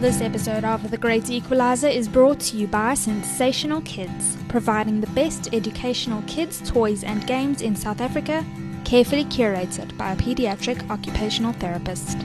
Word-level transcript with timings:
This 0.00 0.20
episode 0.20 0.62
of 0.62 0.92
The 0.92 0.96
Great 0.96 1.28
Equalizer 1.28 1.88
is 1.88 2.06
brought 2.06 2.38
to 2.38 2.56
you 2.56 2.68
by 2.68 2.94
Sensational 2.94 3.80
Kids, 3.80 4.36
providing 4.48 5.00
the 5.00 5.08
best 5.08 5.52
educational 5.52 6.22
kids' 6.28 6.62
toys 6.70 7.02
and 7.02 7.26
games 7.26 7.62
in 7.62 7.74
South 7.74 8.00
Africa, 8.00 8.46
carefully 8.84 9.24
curated 9.24 9.98
by 9.98 10.12
a 10.12 10.16
pediatric 10.16 10.88
occupational 10.88 11.52
therapist. 11.54 12.16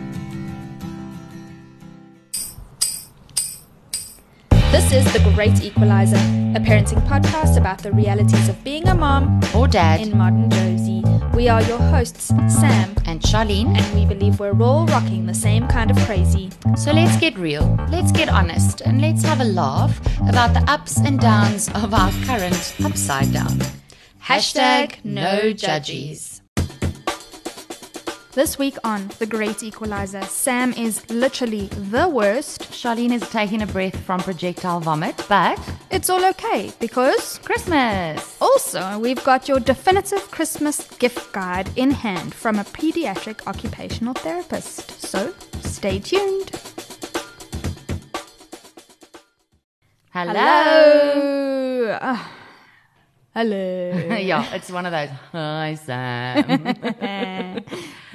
This 4.72 4.94
is 4.94 5.12
The 5.12 5.32
Great 5.34 5.64
Equalizer, 5.64 6.18
a 6.56 6.62
parenting 6.62 7.02
podcast 7.08 7.58
about 7.58 7.80
the 7.80 7.92
realities 7.92 8.50
of 8.50 8.64
being 8.64 8.88
a 8.88 8.94
mom 8.94 9.42
or 9.56 9.68
dad 9.68 10.00
in 10.00 10.16
modern 10.16 10.48
Jozi. 10.52 10.93
We 11.34 11.50
are 11.50 11.64
your 11.64 11.80
hosts, 11.80 12.28
Sam 12.28 12.94
and 13.06 13.20
Charlene, 13.20 13.76
and 13.76 13.96
we 13.96 14.06
believe 14.06 14.40
we're 14.40 14.62
all 14.62 14.86
rocking 14.86 15.26
the 15.26 15.34
same 15.34 15.68
kind 15.68 15.90
of 15.90 15.98
crazy. 16.06 16.52
So 16.78 16.92
let's 16.92 17.18
get 17.18 17.36
real, 17.38 17.76
let's 17.90 18.12
get 18.12 18.30
honest, 18.30 18.82
and 18.82 19.02
let's 19.02 19.24
have 19.24 19.42
a 19.42 19.46
laugh 19.46 20.00
about 20.30 20.54
the 20.54 20.64
ups 20.72 21.00
and 21.00 21.20
downs 21.20 21.70
of 21.70 21.92
our 21.92 22.12
current 22.26 22.76
upside 22.86 23.34
down. 23.34 23.60
Hashtag 24.22 25.04
no 25.04 25.54
judgies. 25.54 26.33
This 28.36 28.58
week 28.58 28.78
on 28.84 29.12
The 29.20 29.28
Great 29.28 29.62
Equalizer, 29.62 30.24
Sam 30.24 30.74
is 30.74 31.08
literally 31.12 31.68
the 31.68 32.08
worst. 32.08 32.62
Charlene 32.72 33.12
is 33.14 33.22
taking 33.30 33.62
a 33.62 33.68
breath 33.68 33.96
from 33.96 34.22
projectile 34.22 34.80
vomit, 34.80 35.24
but 35.30 35.60
it's 35.92 36.10
all 36.10 36.26
okay 36.26 36.72
because 36.80 37.38
Christmas. 37.44 38.36
Also, 38.42 38.98
we've 38.98 39.24
got 39.24 39.48
your 39.48 39.60
definitive 39.60 40.32
Christmas 40.32 40.90
gift 40.98 41.32
guide 41.32 41.70
in 41.76 41.92
hand 41.92 42.34
from 42.34 42.58
a 42.58 42.64
pediatric 42.64 43.46
occupational 43.46 44.16
therapist. 44.16 45.00
So 45.00 45.32
stay 45.62 46.00
tuned. 46.00 46.50
Hello. 50.12 50.34
Hello. 52.02 52.18
Hello. 53.34 53.92
yeah, 54.18 54.54
it's 54.54 54.72
one 54.72 54.86
of 54.86 54.92
those. 54.92 55.10
Hi, 55.32 55.76
Sam. 55.76 56.76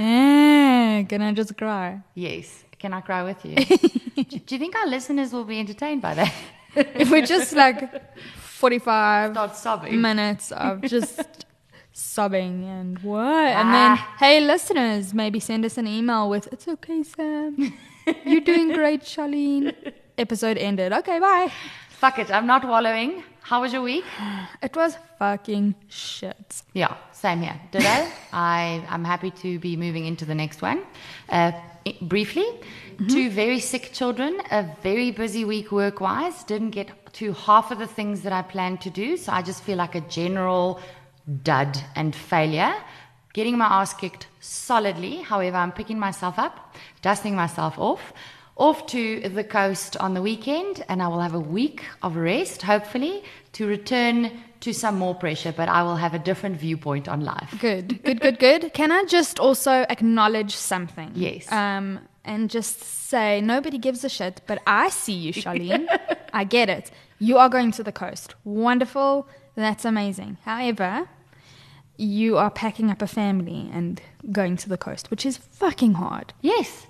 Eh, 0.01 1.03
can 1.09 1.23
I 1.23 1.33
just 1.33 1.57
cry? 1.57 2.01
Yes. 2.15 2.65
Can 2.79 2.93
I 2.95 3.01
cry 3.01 3.25
with 3.25 3.45
you? 3.45 3.57
do, 4.25 4.39
do, 4.39 4.55
you 4.55 4.59
think 4.59 4.77
our 4.77 4.87
listeners 4.87 5.33
will 5.33 5.45
be 5.45 5.59
entertained 5.59 6.01
by 6.03 6.15
that? 6.15 6.33
if 6.77 7.11
we're 7.11 7.27
just 7.27 7.53
like 7.53 8.17
45 8.37 9.33
Start 9.33 9.57
sobbing. 9.57 10.01
minutes 10.01 10.53
of 10.53 10.83
just 10.83 11.47
sobbing 11.93 12.65
and 12.65 13.01
what? 13.01 13.19
Ah. 13.25 13.61
And 13.61 13.75
then, 13.75 13.97
hey, 14.21 14.41
listeners, 14.41 15.13
maybe 15.13 15.41
send 15.41 15.65
us 15.65 15.77
an 15.79 15.89
email 15.89 16.31
with, 16.31 16.47
it's 16.53 16.69
okay, 16.69 17.03
Sam. 17.03 17.75
You're 18.25 18.41
doing 18.41 18.73
great, 18.73 19.03
Charlene. 19.03 19.75
Episode 20.17 20.59
ended. 20.59 20.93
Okay, 20.93 21.19
bye. 21.19 21.53
Fuck 21.99 22.21
it. 22.21 22.31
I'm 22.31 22.47
not 22.47 22.65
wallowing. 22.65 23.25
How 23.41 23.61
was 23.61 23.73
your 23.73 23.83
week? 23.83 24.05
It 24.63 24.77
was 24.77 24.97
fucking 25.19 25.75
shit. 25.89 26.63
Yeah, 26.73 26.95
same 27.11 27.41
here. 27.43 27.61
Did 27.73 27.85
I? 27.87 28.13
I 28.33 28.85
I'm 28.89 29.05
happy 29.05 29.33
to 29.43 29.59
be 29.59 29.77
moving 29.77 30.07
into 30.07 30.25
the 30.25 30.35
next 30.35 30.63
one. 30.63 30.85
Uh, 31.29 31.51
briefly, 32.03 32.45
mm-hmm. 32.45 33.09
two 33.09 33.31
very 33.31 33.59
sick 33.59 33.91
children, 33.93 34.41
a 34.53 34.65
very 34.81 35.11
busy 35.11 35.45
week 35.45 35.73
work 35.73 36.01
wise. 36.01 36.45
Didn't 36.45 36.71
get 36.71 36.89
to 37.15 37.33
half 37.33 37.73
of 37.73 37.81
the 37.81 37.89
things 37.89 38.23
that 38.23 38.33
I 38.33 38.43
planned 38.43 38.81
to 38.83 38.91
do, 38.91 39.17
so 39.17 39.33
I 39.33 39.43
just 39.43 39.65
feel 39.65 39.77
like 39.77 39.97
a 39.97 40.03
general 40.03 40.81
dud 41.43 41.77
and 41.97 42.15
failure. 42.15 42.75
Getting 43.33 43.59
my 43.59 43.67
ass 43.67 43.93
kicked 43.93 44.29
solidly. 44.39 45.17
However, 45.23 45.57
I'm 45.57 45.73
picking 45.73 45.99
myself 45.99 46.39
up, 46.39 46.77
dusting 47.03 47.35
myself 47.35 47.77
off 47.77 48.13
off 48.59 48.87
to 48.89 49.29
the 49.29 49.45
coast 49.45 49.97
on 49.99 50.15
the 50.15 50.21
weekend, 50.21 50.85
and 50.89 51.01
I 51.01 51.09
will 51.09 51.21
have 51.21 51.35
a 51.35 51.41
week 51.41 51.85
of 52.03 52.17
rest, 52.17 52.63
hopefully, 52.63 53.23
to 53.53 53.67
return 53.67 54.33
to 54.61 54.73
some 54.75 54.99
more 54.99 55.15
pressure, 55.15 55.55
but 55.57 55.69
I 55.69 55.85
will 55.85 55.97
have 55.97 56.13
a 56.13 56.19
different 56.19 56.57
viewpoint 56.57 57.09
on 57.09 57.21
life. 57.21 57.55
Good, 57.61 58.03
good, 58.03 58.21
good, 58.21 58.39
good. 58.41 58.73
Can 58.75 58.91
I 58.91 59.05
just 59.05 59.39
also 59.39 59.87
acknowledge 59.89 60.55
something? 60.57 61.13
Yes. 61.15 61.51
Um, 61.53 62.01
and 62.25 62.51
just 62.51 62.81
say 62.81 63.41
nobody 63.41 63.79
gives 63.79 64.05
a 64.05 64.09
shit, 64.09 64.43
but 64.49 64.61
I 64.67 64.89
see 64.91 65.15
you, 65.15 65.33
Charlene. 65.33 65.87
I 66.33 66.43
get 66.43 66.69
it. 66.69 66.91
You 67.21 67.39
are 67.39 67.49
going 67.49 67.71
to 67.73 67.85
the 67.85 67.93
coast. 67.93 68.35
Wonderful. 68.45 69.29
That's 69.55 69.85
amazing. 69.85 70.39
However, 70.45 71.09
you 71.97 72.37
are 72.37 72.51
packing 72.51 72.91
up 72.91 73.03
a 73.03 73.07
family 73.07 73.71
and 73.73 74.03
going 74.33 74.57
to 74.57 74.69
the 74.69 74.77
coast, 74.77 75.11
which 75.13 75.25
is 75.25 75.37
fucking 75.37 75.95
hard. 75.95 76.33
Yes 76.43 76.88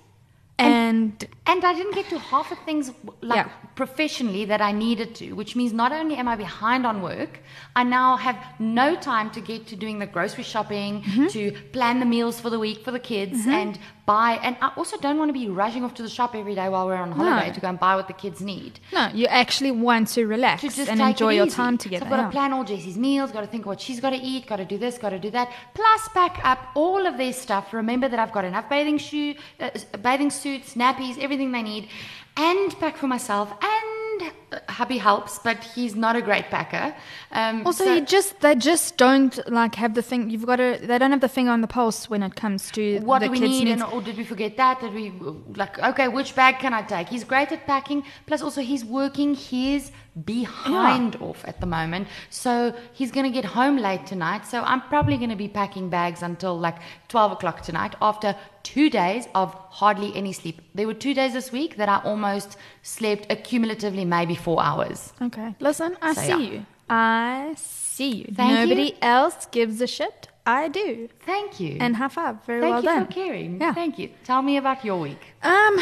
and 0.59 1.27
and 1.45 1.65
I 1.65 1.73
didn't 1.73 1.95
get 1.95 2.09
to 2.09 2.19
half 2.19 2.49
the 2.49 2.55
things 2.57 2.91
like 3.21 3.45
yeah. 3.45 3.49
professionally 3.75 4.45
that 4.45 4.61
I 4.61 4.71
needed 4.71 5.15
to, 5.15 5.33
which 5.33 5.55
means 5.55 5.73
not 5.73 5.91
only 5.91 6.15
am 6.15 6.27
I 6.27 6.35
behind 6.35 6.85
on 6.85 7.01
work, 7.01 7.39
I 7.75 7.83
now 7.83 8.17
have 8.17 8.37
no 8.59 8.95
time 8.95 9.31
to 9.31 9.41
get 9.41 9.67
to 9.67 9.75
doing 9.75 9.99
the 9.99 10.05
grocery 10.05 10.43
shopping, 10.43 11.01
mm-hmm. 11.01 11.27
to 11.27 11.51
plan 11.71 11.99
the 11.99 12.05
meals 12.05 12.39
for 12.39 12.49
the 12.49 12.59
week 12.59 12.83
for 12.83 12.91
the 12.91 12.99
kids, 12.99 13.39
mm-hmm. 13.39 13.51
and 13.51 13.79
buy. 14.09 14.39
And 14.41 14.57
I 14.59 14.71
also 14.75 14.97
don't 14.97 15.17
want 15.19 15.29
to 15.29 15.37
be 15.41 15.47
rushing 15.47 15.83
off 15.83 15.93
to 15.99 16.03
the 16.07 16.13
shop 16.17 16.31
every 16.41 16.55
day 16.55 16.67
while 16.73 16.85
we're 16.87 17.03
on 17.07 17.11
holiday 17.11 17.49
no. 17.49 17.53
to 17.53 17.61
go 17.61 17.67
and 17.73 17.79
buy 17.79 17.95
what 17.95 18.07
the 18.07 18.17
kids 18.23 18.41
need. 18.41 18.79
No, 18.91 19.09
you 19.13 19.27
actually 19.27 19.71
want 19.71 20.07
to 20.15 20.25
relax 20.25 20.61
to 20.61 20.89
and 20.91 20.99
enjoy 20.99 21.33
your 21.33 21.47
time 21.47 21.77
together. 21.77 22.05
So 22.05 22.11
I've 22.11 22.17
got 22.17 22.25
to 22.25 22.31
plan 22.31 22.51
all 22.51 22.63
Jessie's 22.63 22.97
meals, 22.97 23.31
got 23.31 23.41
to 23.41 23.51
think 23.53 23.67
what 23.67 23.79
she's 23.79 23.99
got 23.99 24.09
to 24.11 24.21
eat, 24.31 24.47
got 24.47 24.55
to 24.57 24.65
do 24.65 24.77
this, 24.85 24.97
got 24.97 25.11
to 25.11 25.19
do 25.19 25.31
that, 25.37 25.47
plus 25.75 26.01
pack 26.09 26.39
up 26.43 26.59
all 26.75 27.05
of 27.05 27.17
their 27.17 27.33
stuff. 27.33 27.71
Remember 27.71 28.07
that 28.09 28.19
I've 28.19 28.31
got 28.31 28.45
enough 28.45 28.67
bathing 28.67 28.97
shoe, 28.97 29.35
uh, 29.59 29.69
bathing 30.01 30.31
suits, 30.31 30.73
nappies, 30.73 31.19
everything 31.19 31.51
they 31.51 31.61
need, 31.61 31.87
and 32.35 32.77
pack 32.79 32.97
for 32.97 33.07
myself 33.07 33.53
and 33.61 34.31
hubby 34.67 34.97
helps, 34.97 35.39
but 35.39 35.63
he's 35.63 35.95
not 35.95 36.15
a 36.15 36.21
great 36.21 36.45
packer. 36.45 36.95
Um, 37.31 37.65
also, 37.65 37.85
so 37.85 37.95
you 37.95 38.01
just 38.01 38.39
they 38.41 38.55
just 38.55 38.97
don't 38.97 39.39
like 39.51 39.75
have 39.75 39.93
the 39.93 40.01
thing. 40.01 40.29
You've 40.29 40.45
got 40.45 40.57
to. 40.57 40.79
They 40.81 40.97
don't 40.97 41.11
have 41.11 41.21
the 41.21 41.29
finger 41.29 41.51
on 41.51 41.61
the 41.61 41.67
pulse 41.67 42.09
when 42.09 42.23
it 42.23 42.35
comes 42.35 42.71
to 42.71 42.99
what 42.99 43.21
do 43.21 43.29
we 43.29 43.39
need. 43.39 43.67
And, 43.67 43.83
or 43.83 44.01
did 44.01 44.17
we 44.17 44.23
forget 44.23 44.57
that? 44.57 44.81
Did 44.81 44.93
we 44.93 45.11
like 45.55 45.79
okay? 45.79 46.07
Which 46.07 46.35
bag 46.35 46.59
can 46.59 46.73
I 46.73 46.81
take? 46.81 47.09
He's 47.09 47.23
great 47.23 47.51
at 47.51 47.65
packing. 47.65 48.03
Plus, 48.25 48.41
also 48.41 48.61
he's 48.61 48.83
working 48.83 49.35
his 49.35 49.91
behind 50.25 51.15
yeah. 51.15 51.27
off 51.27 51.45
at 51.45 51.59
the 51.59 51.65
moment. 51.65 52.07
So 52.29 52.73
he's 52.93 53.11
going 53.11 53.25
to 53.25 53.31
get 53.31 53.45
home 53.45 53.77
late 53.77 54.05
tonight. 54.05 54.45
So 54.45 54.61
I'm 54.61 54.81
probably 54.81 55.17
going 55.17 55.29
to 55.29 55.35
be 55.35 55.47
packing 55.47 55.89
bags 55.89 56.21
until 56.21 56.57
like 56.59 56.77
12 57.07 57.33
o'clock 57.33 57.61
tonight 57.61 57.95
after 58.01 58.35
two 58.63 58.89
days 58.89 59.27
of 59.35 59.53
hardly 59.69 60.15
any 60.15 60.33
sleep. 60.33 60.61
There 60.75 60.87
were 60.87 60.93
two 60.93 61.13
days 61.13 61.33
this 61.33 61.51
week 61.51 61.77
that 61.77 61.89
I 61.89 62.01
almost 62.03 62.57
slept 62.81 63.29
accumulatively 63.29 64.05
maybe 64.05 64.35
four 64.39 64.61
hours. 64.61 65.13
Okay. 65.21 65.55
Listen, 65.59 65.97
I 66.01 66.13
so, 66.13 66.21
see 66.21 66.27
yeah. 66.29 66.37
you. 66.37 66.65
I 66.89 67.53
see 67.57 68.09
you. 68.15 68.33
Thank 68.33 68.53
Nobody 68.53 68.87
you. 68.91 68.97
else 69.01 69.45
gives 69.51 69.79
a 69.81 69.87
shit. 69.87 70.27
I 70.45 70.67
do. 70.67 71.09
Thank 71.25 71.59
you. 71.59 71.77
And 71.79 71.95
high 71.95 72.07
five. 72.07 72.43
Very 72.45 72.61
Thank 72.61 72.73
well 72.73 72.81
done. 72.81 72.95
Thank 73.05 73.15
you 73.15 73.23
for 73.23 73.27
caring. 73.27 73.61
Yeah. 73.61 73.73
Thank 73.73 73.99
you. 73.99 74.09
Tell 74.23 74.41
me 74.41 74.57
about 74.57 74.83
your 74.83 74.99
week. 74.99 75.21
Um, 75.43 75.79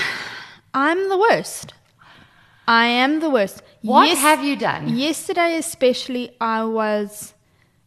I'm 0.73 1.07
the 1.09 1.17
worst. 1.17 1.73
I 2.67 2.88
am 2.88 3.22
the 3.22 3.29
worst. 3.29 3.62
What 3.81 4.09
yes- 4.09 4.19
have 4.19 4.44
you 4.44 4.57
done? 4.57 4.97
Yesterday, 4.97 5.56
especially, 5.57 6.35
I 6.41 6.66
was 6.66 7.34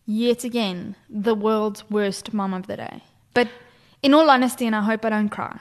yet 0.06 0.42
again 0.44 0.96
the 1.10 1.34
world's 1.34 1.88
worst 1.90 2.32
mom 2.32 2.54
of 2.54 2.66
the 2.66 2.78
day. 2.78 3.02
But 3.34 3.48
in 4.02 4.14
all 4.14 4.30
honesty, 4.30 4.66
and 4.66 4.74
I 4.74 4.80
hope 4.80 5.04
I 5.04 5.10
don't 5.10 5.28
cry. 5.28 5.60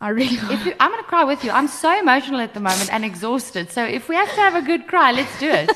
I 0.00 0.08
really. 0.08 0.34
You, 0.34 0.74
I'm 0.80 0.90
going 0.90 1.02
to 1.02 1.08
cry 1.08 1.24
with 1.24 1.44
you. 1.44 1.50
I'm 1.50 1.68
so 1.68 1.98
emotional 1.98 2.40
at 2.40 2.54
the 2.54 2.60
moment 2.60 2.92
and 2.92 3.04
exhausted. 3.04 3.70
So 3.70 3.84
if 3.84 4.08
we 4.08 4.16
have 4.16 4.28
to 4.30 4.40
have 4.40 4.54
a 4.54 4.62
good 4.62 4.86
cry, 4.86 5.12
let's 5.12 5.38
do 5.38 5.50
it. 5.50 5.70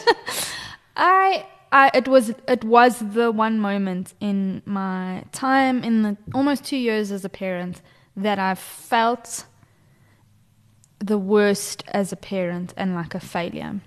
I, 0.97 1.47
I, 1.71 1.91
it 1.93 2.09
was, 2.09 2.31
it 2.49 2.65
was 2.65 3.01
the 3.01 3.31
one 3.31 3.59
moment 3.59 4.15
in 4.21 4.63
my 4.65 5.25
time 5.33 5.85
in 5.85 6.03
the 6.03 6.17
almost 6.33 6.65
two 6.65 6.77
years 6.77 7.13
as 7.13 7.25
a 7.25 7.29
parent 7.29 7.83
that 8.17 8.39
I 8.39 8.55
felt 8.55 9.45
the 11.01 11.19
worst 11.19 11.85
as 11.89 12.13
a 12.13 12.17
parent 12.17 12.73
and 12.77 12.95
like 12.95 13.15
a 13.15 13.21
failure. 13.21 13.81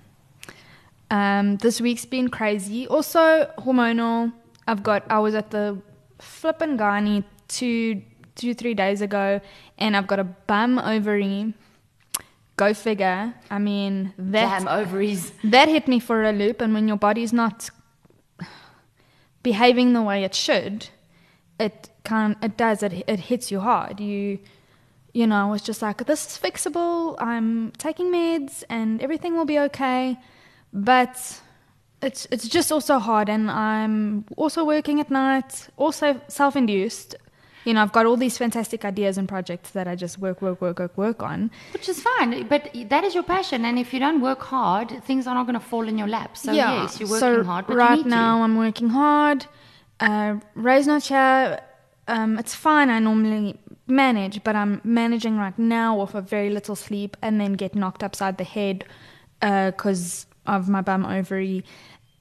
Um, 1.09 1.55
this 1.57 1.81
week's 1.81 2.05
been 2.05 2.27
crazy. 2.27 2.87
Also 2.87 3.51
hormonal. 3.57 4.33
I've 4.67 4.83
got. 4.83 5.09
I 5.09 5.19
was 5.19 5.33
at 5.33 5.51
the 5.51 5.81
flippin' 6.19 6.77
gynae 6.77 7.23
two, 7.47 8.01
two, 8.37 8.53
three 8.53 8.73
days 8.73 9.01
ago, 9.01 9.41
and 9.77 9.97
I've 9.97 10.07
got 10.07 10.19
a 10.19 10.23
bum 10.23 10.79
ovary. 10.79 11.53
Go 12.55 12.73
figure. 12.73 13.33
I 13.51 13.59
mean, 13.59 14.13
that 14.17 14.59
Damn 14.59 14.67
ovaries. 14.67 15.31
That 15.43 15.67
hit 15.67 15.87
me 15.87 15.99
for 15.99 16.23
a 16.23 16.31
loop. 16.31 16.61
And 16.61 16.73
when 16.73 16.87
your 16.87 16.97
body's 16.97 17.33
not 17.33 17.69
behaving 19.43 19.93
the 19.93 20.01
way 20.01 20.23
it 20.23 20.33
should, 20.33 20.89
it 21.59 21.89
can 22.03 22.35
it 22.41 22.57
does 22.57 22.81
it 22.81 22.93
it 23.07 23.19
hits 23.19 23.51
you 23.51 23.59
hard. 23.59 23.99
You 23.99 24.39
you 25.13 25.25
know, 25.25 25.47
I 25.47 25.49
was 25.49 25.63
just 25.63 25.81
like, 25.81 26.05
this 26.05 26.27
is 26.27 26.37
fixable. 26.37 27.15
I'm 27.19 27.71
taking 27.77 28.11
meds 28.11 28.63
and 28.69 29.01
everything 29.01 29.35
will 29.35 29.45
be 29.45 29.59
okay. 29.67 30.17
But 30.71 31.41
it's 32.01 32.27
it's 32.29 32.47
just 32.47 32.71
also 32.71 32.99
hard 32.99 33.27
and 33.29 33.49
I'm 33.49 34.25
also 34.35 34.63
working 34.63 34.99
at 34.99 35.09
night, 35.09 35.69
also 35.77 36.21
self 36.27 36.55
induced. 36.55 37.15
You 37.67 37.73
know, 37.73 37.81
I've 37.81 37.91
got 37.91 38.05
all 38.05 38.15
these 38.15 38.37
fantastic 38.37 38.85
ideas 38.85 39.17
and 39.17 39.27
projects 39.27 39.71
that 39.71 39.89
I 39.89 39.95
just 39.95 40.19
work, 40.19 40.41
work, 40.41 40.61
work, 40.61 40.79
work, 40.79 40.97
work 40.97 41.21
on. 41.21 41.51
Which 41.73 41.89
is 41.89 41.99
fine, 42.01 42.47
but 42.47 42.69
that 42.93 43.03
is 43.03 43.13
your 43.13 43.23
passion, 43.23 43.65
and 43.65 43.77
if 43.77 43.93
you 43.93 43.99
don't 43.99 44.21
work 44.21 44.41
hard, 44.41 45.03
things 45.03 45.27
are 45.27 45.35
not 45.35 45.47
going 45.47 45.59
to 45.59 45.67
fall 45.71 45.85
in 45.85 45.97
your 45.97 46.07
lap. 46.07 46.37
So 46.37 46.53
yes, 46.53 46.97
you're 46.97 47.09
working 47.09 47.19
so 47.19 47.43
hard, 47.43 47.67
but 47.67 47.75
right 47.75 48.05
now 48.05 48.37
to. 48.37 48.43
I'm 48.43 48.55
working 48.55 48.87
hard. 48.87 49.47
Uh, 49.99 50.35
Ray's 50.55 50.87
not 50.87 51.03
here. 51.03 51.59
Um, 52.07 52.39
it's 52.39 52.55
fine. 52.55 52.89
I 52.89 52.99
normally 52.99 53.59
manage, 53.85 54.41
but 54.45 54.55
I'm 54.55 54.79
managing 54.85 55.37
right 55.37 55.59
now 55.59 55.99
off 55.99 56.15
of 56.15 56.29
very 56.29 56.49
little 56.49 56.77
sleep 56.77 57.17
and 57.21 57.41
then 57.41 57.53
get 57.53 57.75
knocked 57.75 58.01
upside 58.01 58.37
the 58.37 58.45
head 58.45 58.85
because 59.41 60.25
of 60.45 60.69
my 60.69 60.79
bum 60.79 61.05
ovary. 61.05 61.65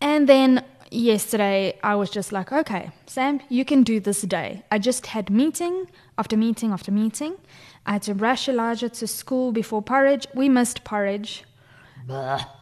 And 0.00 0.28
then 0.28 0.64
yesterday 0.90 1.78
I 1.82 1.94
was 1.94 2.10
just 2.10 2.32
like, 2.32 2.52
okay, 2.52 2.90
Sam, 3.06 3.40
you 3.48 3.64
can 3.64 3.82
do 3.82 4.00
this 4.00 4.22
day. 4.22 4.62
I 4.70 4.78
just 4.78 5.06
had 5.06 5.30
meeting 5.30 5.86
after 6.18 6.36
meeting 6.36 6.72
after 6.72 6.92
meeting. 6.92 7.36
I 7.84 7.92
had 7.92 8.02
to 8.02 8.14
rush 8.14 8.48
Elijah 8.48 8.88
to 8.88 9.06
school 9.06 9.52
before 9.52 9.82
porridge. 9.82 10.26
We 10.34 10.48
missed 10.48 10.84
porridge. 10.84 11.44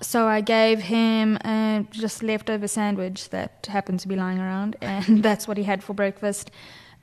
So 0.00 0.26
I 0.26 0.40
gave 0.40 0.80
him 0.80 1.36
a 1.44 1.86
just 1.90 2.22
leftover 2.22 2.66
sandwich 2.66 3.28
that 3.30 3.66
happened 3.70 4.00
to 4.00 4.08
be 4.08 4.16
lying 4.16 4.38
around, 4.38 4.76
and 4.80 5.22
that's 5.22 5.46
what 5.46 5.56
he 5.56 5.64
had 5.64 5.82
for 5.82 5.92
breakfast. 5.92 6.50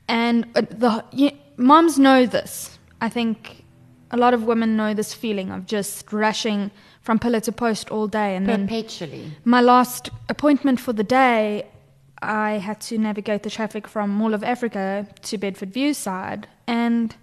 And 0.08 0.48
uh, 0.56 0.62
the 0.62 1.06
you, 1.12 1.32
moms 1.58 2.00
know 2.00 2.26
this. 2.26 2.80
I 3.00 3.10
think 3.10 3.64
a 4.12 4.18
lot 4.18 4.34
of 4.34 4.44
women 4.44 4.76
know 4.76 4.94
this 4.94 5.14
feeling 5.14 5.52
of 5.52 5.66
just 5.66 6.12
rushing 6.12 6.72
from 7.01 7.19
pillar 7.19 7.39
to 7.42 7.51
post 7.51 7.89
all 7.89 8.07
day, 8.07 8.36
and 8.36 8.45
then 8.48 8.68
my 9.44 9.62
last 9.62 10.09
appointment 10.30 10.80
for 10.80 10.94
the 10.94 11.03
day, 11.03 11.68
I 12.21 12.59
had 12.59 12.80
to 12.81 12.98
navigate 12.98 13.42
the 13.42 13.50
traffic 13.50 13.88
from 13.88 14.12
Mall 14.12 14.33
of 14.33 14.44
Africa 14.44 15.07
to 15.24 15.38
Bedfordview 15.38 15.95
side, 15.95 16.48
and 16.68 17.15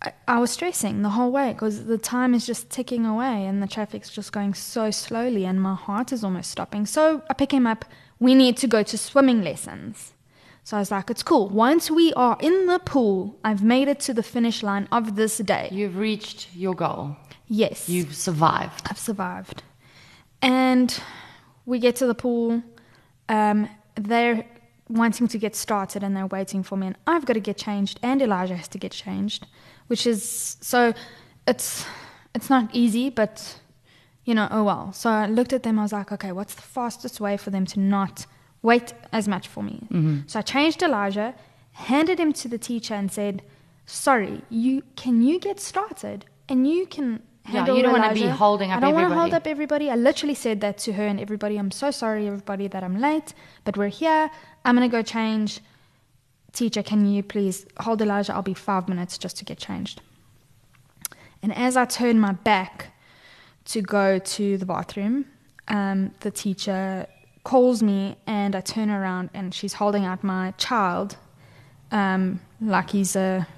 I, 0.00 0.12
I 0.26 0.38
was 0.38 0.50
stressing 0.50 1.02
the 1.02 1.10
whole 1.10 1.30
way 1.30 1.52
because 1.52 1.84
the 1.84 1.98
time 1.98 2.34
is 2.34 2.46
just 2.46 2.70
ticking 2.70 3.04
away 3.04 3.44
and 3.44 3.62
the 3.62 3.66
traffic's 3.66 4.10
just 4.10 4.32
going 4.32 4.54
so 4.54 4.90
slowly, 4.90 5.44
and 5.44 5.60
my 5.60 5.74
heart 5.74 6.12
is 6.12 6.24
almost 6.24 6.50
stopping. 6.50 6.86
So 6.86 7.22
I 7.28 7.34
pick 7.34 7.52
him 7.52 7.66
up. 7.66 7.84
We 8.18 8.34
need 8.34 8.56
to 8.58 8.66
go 8.66 8.82
to 8.82 8.96
swimming 8.96 9.42
lessons. 9.42 10.14
So 10.64 10.76
I 10.76 10.80
was 10.80 10.90
like, 10.92 11.10
it's 11.10 11.24
cool. 11.24 11.48
Once 11.48 11.90
we 11.90 12.12
are 12.14 12.38
in 12.40 12.66
the 12.66 12.78
pool, 12.78 13.36
I've 13.44 13.64
made 13.64 13.88
it 13.88 13.98
to 14.00 14.14
the 14.14 14.22
finish 14.22 14.62
line 14.62 14.86
of 14.92 15.16
this 15.16 15.38
day. 15.38 15.68
You've 15.72 15.98
reached 15.98 16.54
your 16.54 16.74
goal. 16.74 17.16
Yes. 17.52 17.86
You've 17.86 18.14
survived. 18.14 18.86
I've 18.88 18.98
survived. 18.98 19.62
And 20.40 20.98
we 21.66 21.78
get 21.78 21.96
to 21.96 22.06
the 22.06 22.14
pool. 22.14 22.62
Um, 23.28 23.68
they're 23.94 24.46
wanting 24.88 25.28
to 25.28 25.38
get 25.38 25.54
started 25.54 26.02
and 26.02 26.16
they're 26.16 26.26
waiting 26.26 26.62
for 26.62 26.76
me. 26.78 26.86
And 26.86 26.96
I've 27.06 27.26
got 27.26 27.34
to 27.34 27.40
get 27.40 27.58
changed, 27.58 28.00
and 28.02 28.22
Elijah 28.22 28.56
has 28.56 28.68
to 28.68 28.78
get 28.78 28.92
changed, 28.92 29.46
which 29.88 30.06
is 30.06 30.56
so 30.62 30.94
it's 31.46 31.84
it's 32.34 32.48
not 32.48 32.70
easy, 32.72 33.10
but 33.10 33.60
you 34.24 34.34
know, 34.34 34.48
oh 34.50 34.64
well. 34.64 34.92
So 34.94 35.10
I 35.10 35.26
looked 35.26 35.52
at 35.52 35.62
them. 35.62 35.78
I 35.78 35.82
was 35.82 35.92
like, 35.92 36.10
okay, 36.10 36.32
what's 36.32 36.54
the 36.54 36.62
fastest 36.62 37.20
way 37.20 37.36
for 37.36 37.50
them 37.50 37.66
to 37.66 37.80
not 37.80 38.24
wait 38.62 38.94
as 39.12 39.28
much 39.28 39.46
for 39.46 39.62
me? 39.62 39.86
So 40.26 40.38
I 40.38 40.42
changed 40.42 40.82
Elijah, 40.82 41.34
handed 41.72 42.18
him 42.18 42.32
to 42.32 42.48
the 42.48 42.58
teacher, 42.58 42.94
and 42.94 43.12
said, 43.12 43.42
"Sorry, 43.84 44.40
you 44.48 44.84
can 44.96 45.20
you 45.20 45.38
get 45.38 45.60
started, 45.60 46.24
and 46.48 46.66
you 46.66 46.86
can." 46.86 47.22
Yeah, 47.50 47.66
you 47.72 47.82
don't 47.82 47.92
wanna 47.92 48.14
be 48.14 48.26
holding 48.26 48.70
up 48.70 48.78
I 48.78 48.80
don't 48.80 48.94
wanna 48.94 49.14
hold 49.14 49.34
up 49.34 49.46
everybody. 49.46 49.90
I 49.90 49.96
literally 49.96 50.34
said 50.34 50.60
that 50.60 50.78
to 50.78 50.92
her 50.92 51.06
and 51.06 51.18
everybody. 51.18 51.56
I'm 51.56 51.70
so 51.70 51.90
sorry, 51.90 52.26
everybody, 52.26 52.68
that 52.68 52.84
I'm 52.84 52.98
late, 52.98 53.34
but 53.64 53.76
we're 53.76 53.88
here. 53.88 54.30
I'm 54.64 54.74
gonna 54.76 54.88
go 54.88 55.02
change. 55.02 55.60
Teacher, 56.52 56.82
can 56.82 57.06
you 57.06 57.22
please 57.22 57.66
hold 57.80 58.00
Elijah? 58.02 58.34
I'll 58.34 58.42
be 58.42 58.54
five 58.54 58.88
minutes 58.88 59.18
just 59.18 59.36
to 59.38 59.44
get 59.44 59.58
changed. 59.58 60.00
And 61.42 61.52
as 61.56 61.76
I 61.76 61.84
turn 61.86 62.20
my 62.20 62.32
back 62.32 62.94
to 63.66 63.82
go 63.82 64.18
to 64.18 64.58
the 64.58 64.66
bathroom, 64.66 65.24
um, 65.68 66.12
the 66.20 66.30
teacher 66.30 67.06
calls 67.44 67.82
me, 67.82 68.16
and 68.26 68.54
I 68.54 68.60
turn 68.60 68.90
around, 68.90 69.30
and 69.34 69.52
she's 69.52 69.72
holding 69.74 70.04
out 70.04 70.22
my 70.22 70.52
child, 70.58 71.16
um, 71.90 72.40
like 72.60 72.90
he's 72.90 73.16
a 73.16 73.48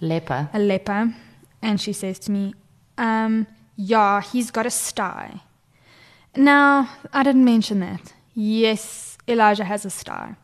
Leper. 0.00 0.48
a 0.52 0.58
leper, 0.58 1.14
and 1.62 1.80
she 1.80 1.92
says 1.92 2.18
to 2.20 2.32
me, 2.32 2.54
um, 2.98 3.46
"Yeah, 3.76 4.20
he's 4.20 4.50
got 4.50 4.66
a 4.66 4.70
sty." 4.70 5.40
Now, 6.36 6.90
I 7.12 7.22
didn't 7.22 7.44
mention 7.44 7.80
that. 7.80 8.12
Yes, 8.34 9.18
Elijah 9.26 9.64
has 9.64 9.84
a 9.84 9.90
sty. 9.90 10.36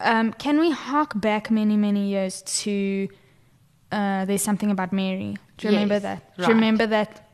Um, 0.00 0.32
can 0.32 0.58
we 0.60 0.70
hark 0.70 1.12
back 1.20 1.50
many, 1.50 1.76
many 1.76 2.08
years 2.08 2.42
to 2.62 3.08
uh, 3.92 4.24
"There's 4.24 4.42
Something 4.42 4.70
About 4.70 4.92
Mary"? 4.92 5.36
Do 5.58 5.68
you 5.68 5.72
remember 5.74 5.94
Yes, 5.94 6.02
that? 6.02 6.36
Do 6.36 6.42
you 6.48 6.54
remember 6.54 6.86
that 6.86 7.28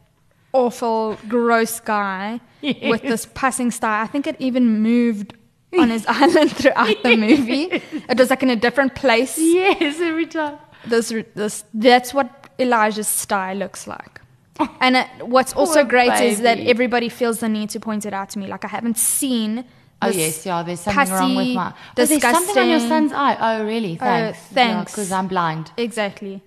awful, 0.52 1.16
gross 1.28 1.80
guy 1.80 2.40
with 2.62 3.02
this 3.02 3.26
passing 3.34 3.70
sty? 3.70 4.02
I 4.02 4.06
think 4.06 4.26
it 4.26 4.36
even 4.38 4.80
moved 4.82 5.34
on 5.78 5.90
his 5.90 6.04
island 6.22 6.50
throughout 6.56 7.02
the 7.02 7.16
movie. 7.16 7.68
It 8.08 8.18
was 8.18 8.30
like 8.30 8.42
in 8.42 8.50
a 8.50 8.56
different 8.56 8.94
place 8.94 9.38
Yes, 9.38 10.00
every 10.00 10.26
time. 10.26 10.58
this 10.86 11.12
this 11.34 11.64
that's 11.74 12.12
what 12.12 12.28
Elijah's 12.58 13.08
style 13.08 13.56
looks 13.56 13.86
like. 13.86 14.20
And 14.80 14.96
it, 14.96 15.06
what's 15.26 15.52
also 15.52 15.82
Poor 15.82 15.84
great 15.84 16.20
is 16.20 16.40
that 16.40 16.58
everybody 16.58 17.08
feels 17.08 17.40
the 17.40 17.48
need 17.48 17.70
to 17.70 17.80
point 17.80 18.06
it 18.06 18.12
out 18.12 18.30
to 18.30 18.38
me. 18.38 18.46
Like 18.46 18.64
I 18.64 18.68
haven't 18.68 18.98
seen. 18.98 19.64
Oh 20.02 20.08
yes, 20.08 20.46
yeah. 20.46 20.62
There's 20.62 20.80
something 20.80 21.12
wrong 21.12 21.34
with 21.36 21.54
my. 21.54 21.72
Oh, 21.74 21.78
there's 21.94 22.20
something 22.20 22.58
on 22.58 22.68
your 22.68 22.80
son's 22.80 23.12
eye. 23.12 23.36
Oh 23.40 23.64
really? 23.64 23.94
Oh, 23.94 24.04
thanks. 24.04 24.38
thanks. 24.38 24.92
Because 24.92 25.12
I'm 25.12 25.28
blind. 25.28 25.72
Exactly. 25.76 26.42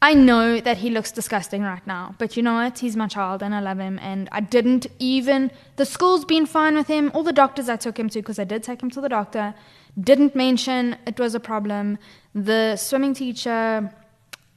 I 0.00 0.14
know 0.14 0.60
that 0.60 0.78
he 0.78 0.90
looks 0.90 1.10
disgusting 1.10 1.62
right 1.62 1.84
now, 1.84 2.14
but 2.18 2.36
you 2.36 2.42
know 2.42 2.54
what? 2.54 2.78
He's 2.78 2.94
my 2.94 3.08
child 3.08 3.42
and 3.42 3.52
I 3.52 3.60
love 3.60 3.80
him. 3.80 3.98
And 3.98 4.28
I 4.30 4.40
didn't 4.40 4.86
even. 5.00 5.50
The 5.76 5.84
school's 5.84 6.24
been 6.24 6.46
fine 6.46 6.76
with 6.76 6.86
him. 6.86 7.10
All 7.14 7.24
the 7.24 7.32
doctors 7.32 7.68
I 7.68 7.76
took 7.76 7.98
him 7.98 8.08
to, 8.10 8.20
because 8.20 8.38
I 8.38 8.44
did 8.44 8.62
take 8.62 8.80
him 8.80 8.90
to 8.90 9.00
the 9.00 9.08
doctor, 9.08 9.54
didn't 10.00 10.36
mention 10.36 10.96
it 11.06 11.18
was 11.18 11.34
a 11.34 11.40
problem. 11.40 11.98
The 12.32 12.76
swimming 12.76 13.14
teacher 13.14 13.92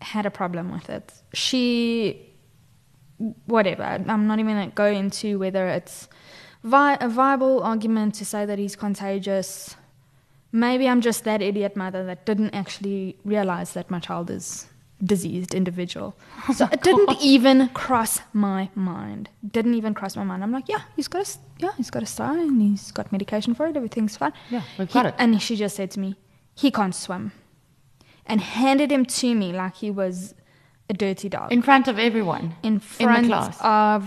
had 0.02 0.26
a 0.26 0.32
problem 0.32 0.72
with 0.72 0.90
it. 0.90 1.12
She. 1.34 2.28
Whatever. 3.46 3.84
I'm 3.84 4.28
not 4.28 4.40
even 4.40 4.56
going 4.56 4.70
to 4.70 4.76
go 4.76 4.86
into 4.86 5.40
whether 5.40 5.68
it's 5.68 6.08
vi- 6.64 6.98
a 7.00 7.10
viable 7.10 7.62
argument 7.64 8.16
to 8.16 8.26
say 8.26 8.46
that 8.46 8.58
he's 8.60 8.76
contagious. 8.76 9.76
Maybe 10.52 10.88
I'm 10.88 11.02
just 11.02 11.24
that 11.24 11.42
idiot 11.42 11.76
mother 11.76 12.06
that 12.06 12.26
didn't 12.26 12.54
actually 12.54 13.18
realize 13.24 13.74
that 13.74 13.90
my 13.90 14.00
child 14.00 14.30
is 14.30 14.68
diseased 15.04 15.54
individual. 15.56 16.16
Oh 16.48 16.54
so 16.54 16.68
it 16.72 16.84
didn't 16.84 17.22
even 17.22 17.70
cross 17.70 18.20
my 18.34 18.70
mind. 18.76 19.30
Didn't 19.50 19.74
even 19.76 19.94
cross 19.94 20.16
my 20.16 20.24
mind. 20.24 20.44
I'm 20.44 20.52
like, 20.52 20.68
yeah, 20.70 20.82
he's 20.96 21.08
got 21.08 21.28
a 21.28 21.38
yeah, 21.60 21.72
he's 21.78 21.90
got 21.90 22.04
a 22.04 22.06
sty 22.06 22.38
and 22.40 22.62
he's 22.62 22.92
got 22.92 23.12
medication 23.12 23.56
for 23.56 23.66
it. 23.68 23.76
Everything's 23.76 24.18
fine. 24.18 24.34
Yeah, 24.50 24.62
we've 24.78 24.88
He- 24.90 24.94
got 24.94 25.06
it. 25.08 25.16
And 25.18 25.42
she 25.42 25.56
just 25.56 25.76
said 25.76 25.90
to 25.92 26.00
me, 26.00 26.16
he 26.54 26.70
can't 26.70 26.94
swim, 26.94 27.32
and 28.26 28.42
handed 28.42 28.92
him 28.92 29.06
to 29.06 29.34
me 29.34 29.54
like 29.54 29.76
he 29.78 29.90
was 29.90 30.36
a 30.92 30.94
dirty 30.94 31.30
dog 31.36 31.48
In 31.58 31.62
front 31.70 31.86
of 31.92 31.96
everyone. 32.08 32.46
in 32.64 32.74
in 32.74 32.80
front 32.80 33.28
class. 33.28 33.58
of 33.62 34.02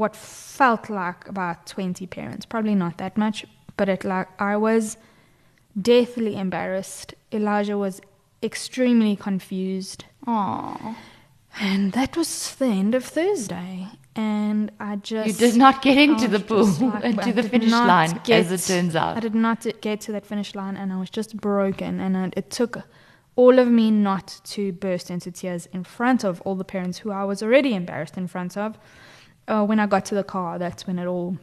what 0.00 0.12
felt 0.58 0.84
like 1.02 1.20
about 1.34 1.58
20 1.66 2.06
parents 2.16 2.44
probably 2.52 2.74
not 2.84 2.94
that 3.02 3.14
much 3.24 3.44
but 3.78 3.86
it 3.94 4.02
like 4.12 4.28
i 4.52 4.54
was 4.68 4.84
deathly 5.90 6.32
embarrassed 6.36 7.14
elijah 7.32 7.76
was 7.86 8.00
extremely 8.42 9.14
confused 9.16 10.04
Aww. 10.26 10.96
and 11.60 11.92
that 11.92 12.16
was 12.16 12.54
the 12.56 12.66
end 12.80 12.94
of 12.94 13.04
thursday 13.04 13.74
and 14.16 14.70
i 14.80 14.96
just 14.96 15.26
You 15.28 15.34
did 15.46 15.56
not 15.64 15.74
get 15.82 15.96
into 16.06 16.26
the 16.28 16.40
pool, 16.40 16.66
like- 16.66 17.04
into 17.10 17.32
the 17.38 17.42
finish 17.54 17.70
line, 17.70 18.20
get- 18.24 18.40
as 18.46 18.52
it 18.56 18.62
turns 18.72 18.94
out. 19.02 19.16
I 19.18 19.20
did 19.20 19.34
not 19.34 19.66
get 19.80 19.96
to 20.06 20.12
that 20.12 20.26
finish 20.32 20.50
line, 20.60 20.76
and 20.80 20.92
I 20.92 20.98
was 21.04 21.10
just 21.18 21.30
broken. 21.50 21.92
And 22.04 22.12
it 22.40 22.46
took 22.58 22.74
all 23.36 23.58
of 23.58 23.68
me 23.68 23.90
not 23.90 24.40
to 24.44 24.72
burst 24.72 25.10
into 25.10 25.30
tears 25.30 25.66
in 25.72 25.84
front 25.84 26.22
of 26.24 26.40
all 26.42 26.54
the 26.54 26.64
parents 26.64 26.98
who 26.98 27.10
I 27.10 27.24
was 27.24 27.42
already 27.42 27.74
embarrassed 27.74 28.16
in 28.16 28.26
front 28.28 28.56
of. 28.56 28.78
Uh, 29.48 29.64
when 29.64 29.80
I 29.80 29.86
got 29.86 30.04
to 30.06 30.14
the 30.14 30.24
car, 30.24 30.58
that's 30.58 30.86
when 30.86 30.98
it 30.98 31.06
all 31.06 31.38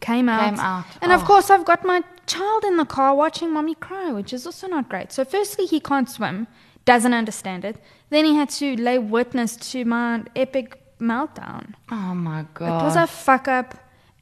came 0.00 0.28
out. 0.28 0.50
Came 0.50 0.58
out. 0.60 0.84
And 1.00 1.12
of 1.12 1.22
Oh. 1.22 1.26
course, 1.26 1.50
I've 1.50 1.64
got 1.64 1.84
my 1.84 2.02
child 2.26 2.64
in 2.64 2.76
the 2.76 2.84
car 2.84 3.14
watching 3.14 3.52
mommy 3.52 3.74
cry, 3.74 4.10
which 4.12 4.32
is 4.32 4.44
also 4.46 4.66
not 4.66 4.88
great. 4.88 5.12
So, 5.12 5.24
firstly, 5.24 5.66
he 5.66 5.80
can't 5.80 6.08
swim, 6.10 6.46
doesn't 6.84 7.14
understand 7.14 7.64
it. 7.64 7.76
Then 8.10 8.24
he 8.24 8.34
had 8.34 8.50
to 8.50 8.76
lay 8.76 8.98
witness 8.98 9.56
to 9.72 9.84
my 9.84 10.24
epic 10.36 10.80
meltdown. 11.00 11.74
Oh 11.90 12.14
my 12.14 12.44
God. 12.54 12.80
It 12.80 12.84
was 12.84 12.96
a 12.96 13.06
fuck 13.06 13.48
up, 13.48 13.74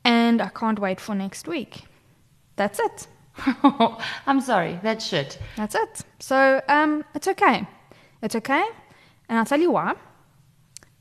and 0.04 0.40
I 0.42 0.48
can't 0.48 0.78
wait 0.78 1.00
for 1.00 1.14
next 1.14 1.48
week. 1.48 1.84
That's 2.56 2.78
it. 2.78 3.06
I'm 4.26 4.40
sorry. 4.40 4.78
That's 4.82 5.04
shit. 5.06 5.38
That's 5.56 5.74
it. 5.74 6.02
So 6.18 6.60
um, 6.68 7.04
it's 7.14 7.28
okay. 7.28 7.66
It's 8.22 8.36
okay, 8.36 8.62
and 9.28 9.38
I'll 9.38 9.44
tell 9.44 9.60
you 9.60 9.70
why. 9.72 9.94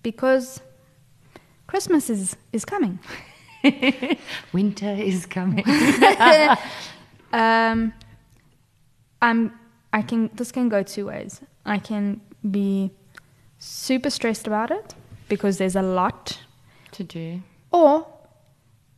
Because 0.03 0.61
Christmas 1.67 2.09
is 2.09 2.35
is 2.51 2.65
coming. 2.65 3.00
Winter 4.53 4.89
is 4.89 5.25
coming. 5.25 5.63
um, 7.33 7.93
I'm 9.21 9.51
I 9.93 10.01
can 10.01 10.29
this 10.33 10.51
can 10.51 10.69
go 10.69 10.83
two 10.83 11.07
ways. 11.07 11.41
I 11.65 11.77
can 11.77 12.21
be 12.50 12.91
super 13.59 14.09
stressed 14.09 14.47
about 14.47 14.71
it 14.71 14.95
because 15.29 15.57
there's 15.59 15.75
a 15.75 15.83
lot 15.83 16.39
To 16.93 17.03
do. 17.03 17.41
or 17.71 18.07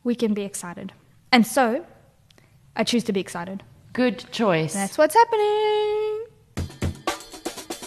we 0.05 0.15
can 0.15 0.33
be 0.33 0.43
excited. 0.43 0.93
And 1.31 1.45
so 1.45 1.85
I 2.75 2.83
choose 2.83 3.03
to 3.05 3.13
be 3.13 3.19
excited. 3.19 3.63
Good 3.93 4.25
choice. 4.31 4.73
That's 4.73 4.97
what's 4.97 5.13
happening. 5.13 6.25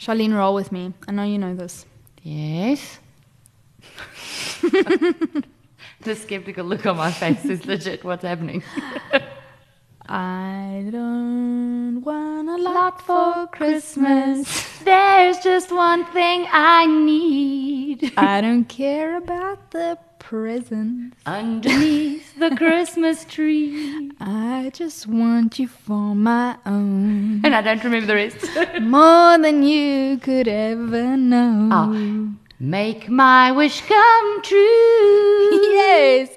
Charlene, 0.00 0.34
roll 0.34 0.54
with 0.54 0.72
me. 0.72 0.94
I 1.06 1.12
know 1.12 1.24
you 1.24 1.36
know 1.36 1.54
this. 1.54 1.84
Yes. 2.22 2.98
the 4.62 6.16
skeptical 6.16 6.64
look 6.64 6.86
on 6.86 6.96
my 6.96 7.12
face 7.12 7.44
is 7.44 7.66
legit 7.66 8.02
what's 8.02 8.24
happening. 8.24 8.62
I 10.08 10.88
don't 10.90 12.00
want 12.00 12.48
a 12.48 12.56
lot 12.56 13.02
for 13.02 13.46
Christmas. 13.48 14.78
There's 14.78 15.38
just 15.40 15.70
one 15.70 16.06
thing 16.06 16.48
I 16.50 16.86
need 16.86 18.12
I 18.16 18.40
don't 18.40 18.64
care 18.64 19.18
about 19.18 19.70
the 19.70 19.98
presents. 20.30 21.16
underneath 21.26 22.38
the 22.38 22.54
Christmas 22.54 23.24
tree. 23.24 24.12
I 24.20 24.70
just 24.72 25.08
want 25.08 25.58
you 25.58 25.66
for 25.66 26.14
my 26.14 26.56
own. 26.64 27.40
And 27.44 27.52
I 27.52 27.60
don't 27.60 27.82
remember 27.82 28.06
the 28.06 28.14
rest. 28.14 28.46
More 28.80 29.36
than 29.38 29.64
you 29.64 30.18
could 30.18 30.46
ever 30.46 31.16
know. 31.16 31.68
Ah. 31.72 31.88
Make 32.60 33.08
my 33.08 33.50
wish 33.50 33.80
come 33.80 34.42
true. 34.42 35.50
Yes. 35.80 36.28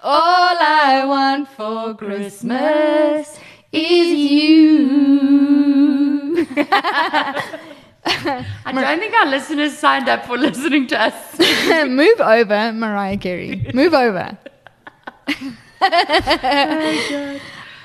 All 0.00 0.56
I 0.60 1.04
want 1.04 1.48
for 1.48 1.94
Christmas 1.96 3.36
is 3.72 4.30
you. 4.30 5.26
I 8.64 8.72
don't 8.72 8.98
think 8.98 9.14
our 9.14 9.26
listeners 9.26 9.76
signed 9.78 10.08
up 10.08 10.26
for 10.26 10.36
listening 10.46 10.86
to 10.88 11.00
us. 11.00 11.38
Move 11.88 12.20
over, 12.20 12.72
Mariah 12.72 13.16
Carey. 13.16 13.70
Move 13.72 13.94
over. 13.94 14.36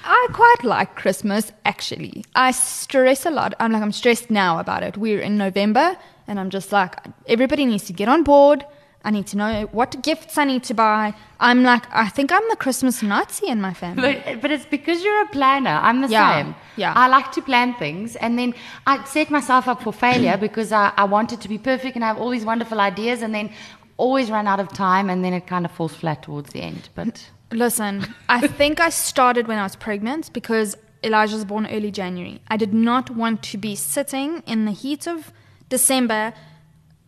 I 0.08 0.28
quite 0.34 0.64
like 0.64 0.96
Christmas 0.96 1.52
actually. 1.64 2.26
I 2.36 2.52
stress 2.52 3.26
a 3.26 3.32
lot. 3.32 3.54
I'm 3.60 3.72
like 3.72 3.82
I'm 3.82 3.92
stressed 3.92 4.30
now 4.30 4.60
about 4.60 4.84
it. 4.84 4.98
We're 4.98 5.22
in 5.22 5.38
November 5.38 5.98
and 6.28 6.40
I'm 6.40 6.50
just 6.50 6.72
like 6.72 6.96
everybody 7.28 7.66
needs 7.66 7.86
to 7.86 7.94
get 7.94 8.08
on 8.08 8.24
board. 8.24 8.66
I 9.08 9.12
need 9.12 9.28
to 9.28 9.38
know 9.38 9.52
what 9.72 10.02
gifts 10.02 10.38
I 10.38 10.46
need 10.46 10.64
to 10.64 10.74
buy. 10.74 11.14
I'm 11.40 11.64
like 11.64 11.84
I 12.04 12.08
think 12.16 12.32
I'm 12.32 12.48
the 12.50 12.56
Christmas 12.66 13.02
Nazi 13.04 13.48
in 13.48 13.60
my 13.62 13.74
family. 13.74 14.22
But, 14.26 14.42
but 14.42 14.52
it's 14.56 14.66
because 14.66 15.04
you're 15.04 15.22
a 15.22 15.28
planner. 15.38 15.78
I'm 15.88 16.02
the 16.02 16.10
Yeah, 16.10 16.32
same. 16.44 16.56
yeah. 16.76 16.94
I 17.04 17.08
like 17.08 17.32
to 17.38 17.42
plan 17.42 17.76
things 17.76 18.16
and 18.24 18.38
then 18.40 18.54
I 18.88 19.04
set 19.06 19.30
myself 19.30 19.68
up 19.68 19.80
for 19.84 19.94
failure 19.94 20.38
because 20.38 20.72
I, 20.72 20.92
I 20.98 21.06
want 21.16 21.32
it 21.34 21.40
to 21.42 21.50
be 21.56 21.58
perfect 21.72 21.96
and 21.96 22.04
I 22.04 22.08
have 22.08 22.18
all 22.18 22.32
these 22.32 22.46
wonderful 22.46 22.80
ideas 22.82 23.22
and 23.22 23.34
then 23.34 23.50
always 23.98 24.30
run 24.32 24.46
out 24.48 24.60
of 24.60 24.68
time 24.74 25.10
and 25.12 25.24
then 25.24 25.34
it 25.34 25.46
kind 25.48 25.66
of 25.66 25.72
falls 25.72 25.94
flat 25.96 26.24
towards 26.24 26.50
the 26.54 26.62
end. 26.62 26.90
But 26.96 27.30
Listen, 27.52 27.94
I 28.28 28.48
think 28.48 28.80
I 28.80 28.90
started 28.90 29.48
when 29.48 29.60
I 29.60 29.64
was 29.64 29.76
pregnant 29.76 30.34
because 30.34 30.76
Elijah 31.04 31.36
was 31.36 31.46
born 31.46 31.68
early 31.68 31.92
January. 31.92 32.42
I 32.48 32.58
did 32.58 32.74
not 32.74 33.06
want 33.12 33.44
to 33.52 33.58
be 33.58 33.76
sitting 33.76 34.42
in 34.48 34.66
the 34.66 34.72
heat 34.72 35.08
of 35.08 35.32
December, 35.70 36.34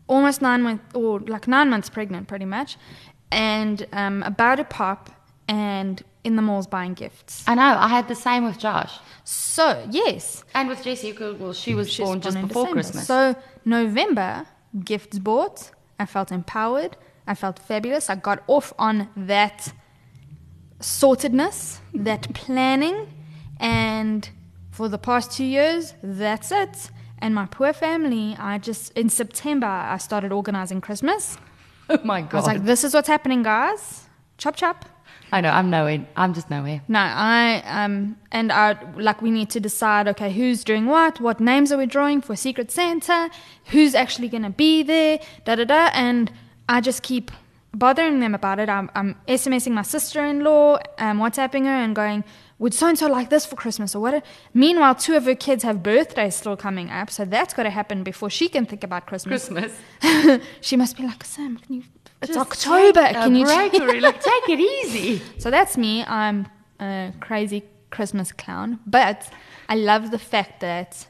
almost 0.07 0.41
nine 0.41 0.61
months, 0.63 0.83
or 0.95 1.19
like 1.19 1.47
nine 1.47 1.69
months 1.69 1.89
pregnant, 1.89 2.27
pretty 2.27 2.45
much, 2.45 2.77
and 3.31 3.85
um, 3.93 4.23
about 4.23 4.55
to 4.55 4.63
pop 4.63 5.09
and 5.47 6.03
in 6.23 6.35
the 6.35 6.41
malls 6.41 6.67
buying 6.67 6.93
gifts. 6.93 7.43
I 7.47 7.55
know, 7.55 7.75
I 7.77 7.87
had 7.87 8.07
the 8.09 8.15
same 8.15 8.43
with 8.45 8.57
Josh. 8.59 8.99
So, 9.23 9.87
yes, 9.89 10.43
And 10.53 10.67
with 10.67 10.83
Jessie, 10.83 11.13
well, 11.13 11.53
she 11.53 11.73
was 11.73 11.89
she's 11.89 12.05
born 12.05 12.19
just 12.21 12.35
in 12.35 12.47
before 12.47 12.63
December. 12.65 12.81
Christmas. 12.81 13.07
So, 13.07 13.35
November, 13.63 14.45
gifts 14.83 15.19
bought. 15.19 15.71
I 15.99 16.05
felt 16.05 16.31
empowered. 16.31 16.97
I 17.25 17.33
felt 17.33 17.59
fabulous. 17.59 18.09
I 18.09 18.15
got 18.15 18.43
off 18.47 18.73
on 18.77 19.09
that 19.15 19.71
sortedness, 20.79 21.79
that 21.93 22.33
planning, 22.33 23.07
and 23.59 24.29
for 24.71 24.87
the 24.89 24.97
past 24.97 25.31
two 25.31 25.45
years, 25.45 25.93
that's 26.03 26.51
it. 26.51 26.91
And 27.19 27.33
my 27.33 27.45
poor 27.47 27.73
family, 27.73 28.35
I 28.39 28.57
just, 28.57 28.93
in 28.97 29.09
September, 29.09 29.67
I 29.67 29.97
started 29.97 30.31
organizing 30.31 30.81
Christmas. 30.81 31.37
oh 31.89 31.99
my 32.03 32.21
God. 32.21 32.33
I 32.33 32.37
was 32.37 32.47
like, 32.47 32.63
this 32.63 32.83
is 32.83 32.93
what's 32.93 33.07
happening, 33.07 33.43
guys. 33.43 34.07
Chop, 34.37 34.55
chop. 34.55 34.85
I 35.31 35.41
know, 35.41 35.49
I'm 35.49 35.69
nowhere. 35.69 36.07
I'm 36.15 36.33
just 36.33 36.49
nowhere. 36.49 36.81
No, 36.87 36.99
I 36.99 37.61
um 37.65 38.15
and 38.31 38.49
I 38.49 38.77
like 38.95 39.21
we 39.21 39.29
need 39.29 39.49
to 39.49 39.59
decide 39.59 40.07
okay 40.07 40.31
who's 40.31 40.63
doing 40.63 40.85
what, 40.85 41.19
what 41.19 41.41
names 41.41 41.69
are 41.73 41.77
we 41.77 41.85
drawing 41.85 42.21
for 42.21 42.33
Secret 42.37 42.71
Santa, 42.71 43.29
who's 43.65 43.93
actually 43.93 44.29
gonna 44.29 44.51
be 44.51 44.83
there, 44.83 45.19
da 45.43 45.55
da 45.55 45.65
da, 45.65 45.89
and 45.93 46.31
I 46.69 46.79
just 46.79 47.03
keep 47.03 47.31
bothering 47.73 48.19
them 48.19 48.33
about 48.33 48.59
it. 48.59 48.69
I'm, 48.69 48.89
I'm 48.95 49.15
SMSing 49.27 49.71
my 49.71 49.81
sister-in-law, 49.81 50.79
um, 50.97 51.19
WhatsApping 51.19 51.65
her, 51.65 51.69
and 51.69 51.95
going, 51.95 52.23
would 52.59 52.73
so 52.73 52.87
and 52.87 52.97
so 52.97 53.07
like 53.07 53.29
this 53.29 53.45
for 53.45 53.55
Christmas 53.55 53.95
or 53.95 53.99
what? 53.99 54.25
Meanwhile, 54.53 54.95
two 54.95 55.15
of 55.15 55.25
her 55.25 55.35
kids 55.35 55.63
have 55.63 55.83
birthdays 55.83 56.35
still 56.35 56.57
coming 56.57 56.89
up, 56.89 57.09
so 57.11 57.23
that's 57.25 57.53
got 57.53 57.63
to 57.63 57.69
happen 57.69 58.03
before 58.03 58.29
she 58.29 58.49
can 58.49 58.65
think 58.65 58.83
about 58.83 59.05
Christmas. 59.05 59.47
Christmas. 59.49 60.41
she 60.61 60.75
must 60.75 60.97
be 60.97 61.03
like, 61.03 61.23
Sam, 61.23 61.57
can 61.57 61.75
you? 61.75 61.83
It's 62.21 62.33
Just 62.33 62.39
October. 62.39 63.07
Can 63.13 63.35
you? 63.35 63.45
break, 63.45 63.73
like, 64.01 64.23
take 64.33 64.49
it 64.49 64.59
easy. 64.59 65.21
So 65.37 65.51
that's 65.51 65.77
me. 65.77 66.03
I'm 66.05 66.47
a 66.79 67.13
crazy 67.19 67.63
Christmas 67.91 68.31
clown, 68.31 68.79
but 68.87 69.29
I 69.69 69.75
love 69.75 70.09
the 70.09 70.17
fact 70.19 70.59
that 70.61 71.05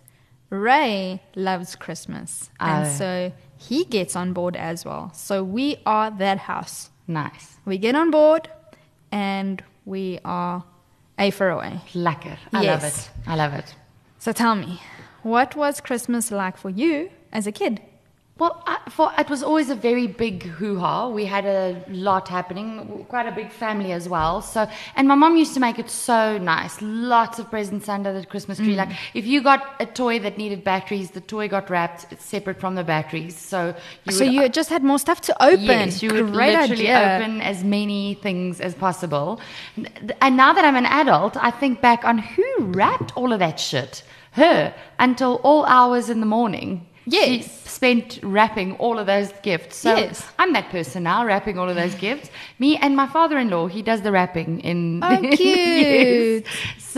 Ray 0.49 1.21
loves 1.35 1.75
Christmas, 1.75 2.49
and 2.59 2.85
Oh. 2.87 2.89
so 2.89 3.31
he 3.57 3.85
gets 3.85 4.15
on 4.15 4.33
board 4.33 4.55
as 4.57 4.83
well. 4.85 5.11
So 5.13 5.43
we 5.43 5.77
are 5.85 6.11
that 6.11 6.39
house. 6.39 6.89
Nice. 7.07 7.57
We 7.65 7.77
get 7.77 7.95
on 7.95 8.11
board, 8.11 8.49
and 9.11 9.63
we 9.85 10.19
are 10.25 10.63
a 11.17 11.31
for 11.31 11.49
away. 11.49 11.81
Lekker. 11.93 12.37
I 12.53 12.63
love 12.63 12.83
it. 12.83 13.09
I 13.25 13.35
love 13.35 13.53
it. 13.53 13.75
So 14.19 14.31
tell 14.31 14.55
me, 14.55 14.81
what 15.23 15.55
was 15.55 15.81
Christmas 15.81 16.31
like 16.31 16.57
for 16.57 16.69
you 16.69 17.09
as 17.31 17.47
a 17.47 17.51
kid? 17.51 17.81
Well, 18.39 18.61
I, 18.67 18.77
for 18.89 19.11
it 19.17 19.29
was 19.29 19.41
always 19.41 19.71
a 19.71 19.75
very 19.75 20.05
big 20.05 20.43
hoo 20.43 20.77
ha. 20.77 21.07
We 21.07 21.25
had 21.25 21.45
a 21.45 21.83
lot 21.89 22.27
happening, 22.27 23.05
quite 23.09 23.25
a 23.25 23.31
big 23.31 23.51
family 23.51 23.91
as 23.91 24.07
well. 24.07 24.43
So, 24.43 24.67
and 24.95 25.07
my 25.07 25.15
mom 25.15 25.37
used 25.37 25.55
to 25.55 25.59
make 25.59 25.79
it 25.79 25.89
so 25.89 26.37
nice. 26.37 26.79
Lots 26.81 27.39
of 27.39 27.49
presents 27.49 27.89
under 27.89 28.13
the 28.13 28.25
Christmas 28.25 28.59
tree. 28.59 28.75
Mm. 28.75 28.77
Like 28.77 28.89
if 29.15 29.25
you 29.25 29.41
got 29.41 29.75
a 29.79 29.87
toy 29.87 30.19
that 30.19 30.37
needed 30.37 30.63
batteries, 30.63 31.11
the 31.11 31.21
toy 31.21 31.47
got 31.47 31.69
wrapped 31.69 32.11
it's 32.11 32.25
separate 32.25 32.59
from 32.59 32.75
the 32.75 32.83
batteries. 32.83 33.35
So 33.35 33.73
you 34.05 34.11
so 34.11 34.25
would, 34.25 34.33
you 34.33 34.41
uh, 34.43 34.49
just 34.49 34.69
had 34.69 34.83
more 34.83 34.99
stuff 34.99 35.19
to 35.21 35.43
open. 35.43 35.63
Yes, 35.63 36.03
you 36.03 36.13
would 36.13 36.31
Great 36.31 36.53
literally 36.53 36.91
idea. 36.91 37.17
open 37.17 37.41
as 37.41 37.63
many 37.63 38.15
things 38.15 38.61
as 38.61 38.75
possible. 38.75 39.41
And 40.21 40.37
now 40.37 40.53
that 40.53 40.63
I'm 40.63 40.75
an 40.75 40.85
adult, 40.85 41.37
I 41.37 41.49
think 41.49 41.81
back 41.81 42.05
on 42.05 42.19
who 42.19 42.45
wrapped 42.59 43.17
all 43.17 43.33
of 43.33 43.39
that 43.39 43.59
shit. 43.59 44.03
Her 44.33 44.75
until 44.99 45.35
all 45.43 45.65
hours 45.65 46.11
in 46.11 46.19
the 46.19 46.27
morning. 46.27 46.85
Yes. 47.07 47.27
She 47.27 47.41
spent 47.67 48.19
wrapping 48.23 48.75
all 48.77 48.97
of 48.99 49.05
those 49.05 49.31
gifts. 49.43 49.77
So 49.77 49.95
Yes. 49.95 50.25
I'm 50.39 50.53
that 50.53 50.69
person 50.69 51.03
now, 51.03 51.25
wrapping 51.25 51.57
all 51.59 51.69
of 51.69 51.75
those 51.75 51.95
gifts. 51.95 52.29
Me 52.59 52.77
and 52.77 52.95
my 52.95 53.07
father-in-law, 53.07 53.67
he 53.67 53.81
does 53.81 54.01
the 54.01 54.11
wrapping 54.11 54.59
in. 54.61 55.01
Oh, 55.03 55.17
cute. 55.33 55.37
Yes. 55.47 56.43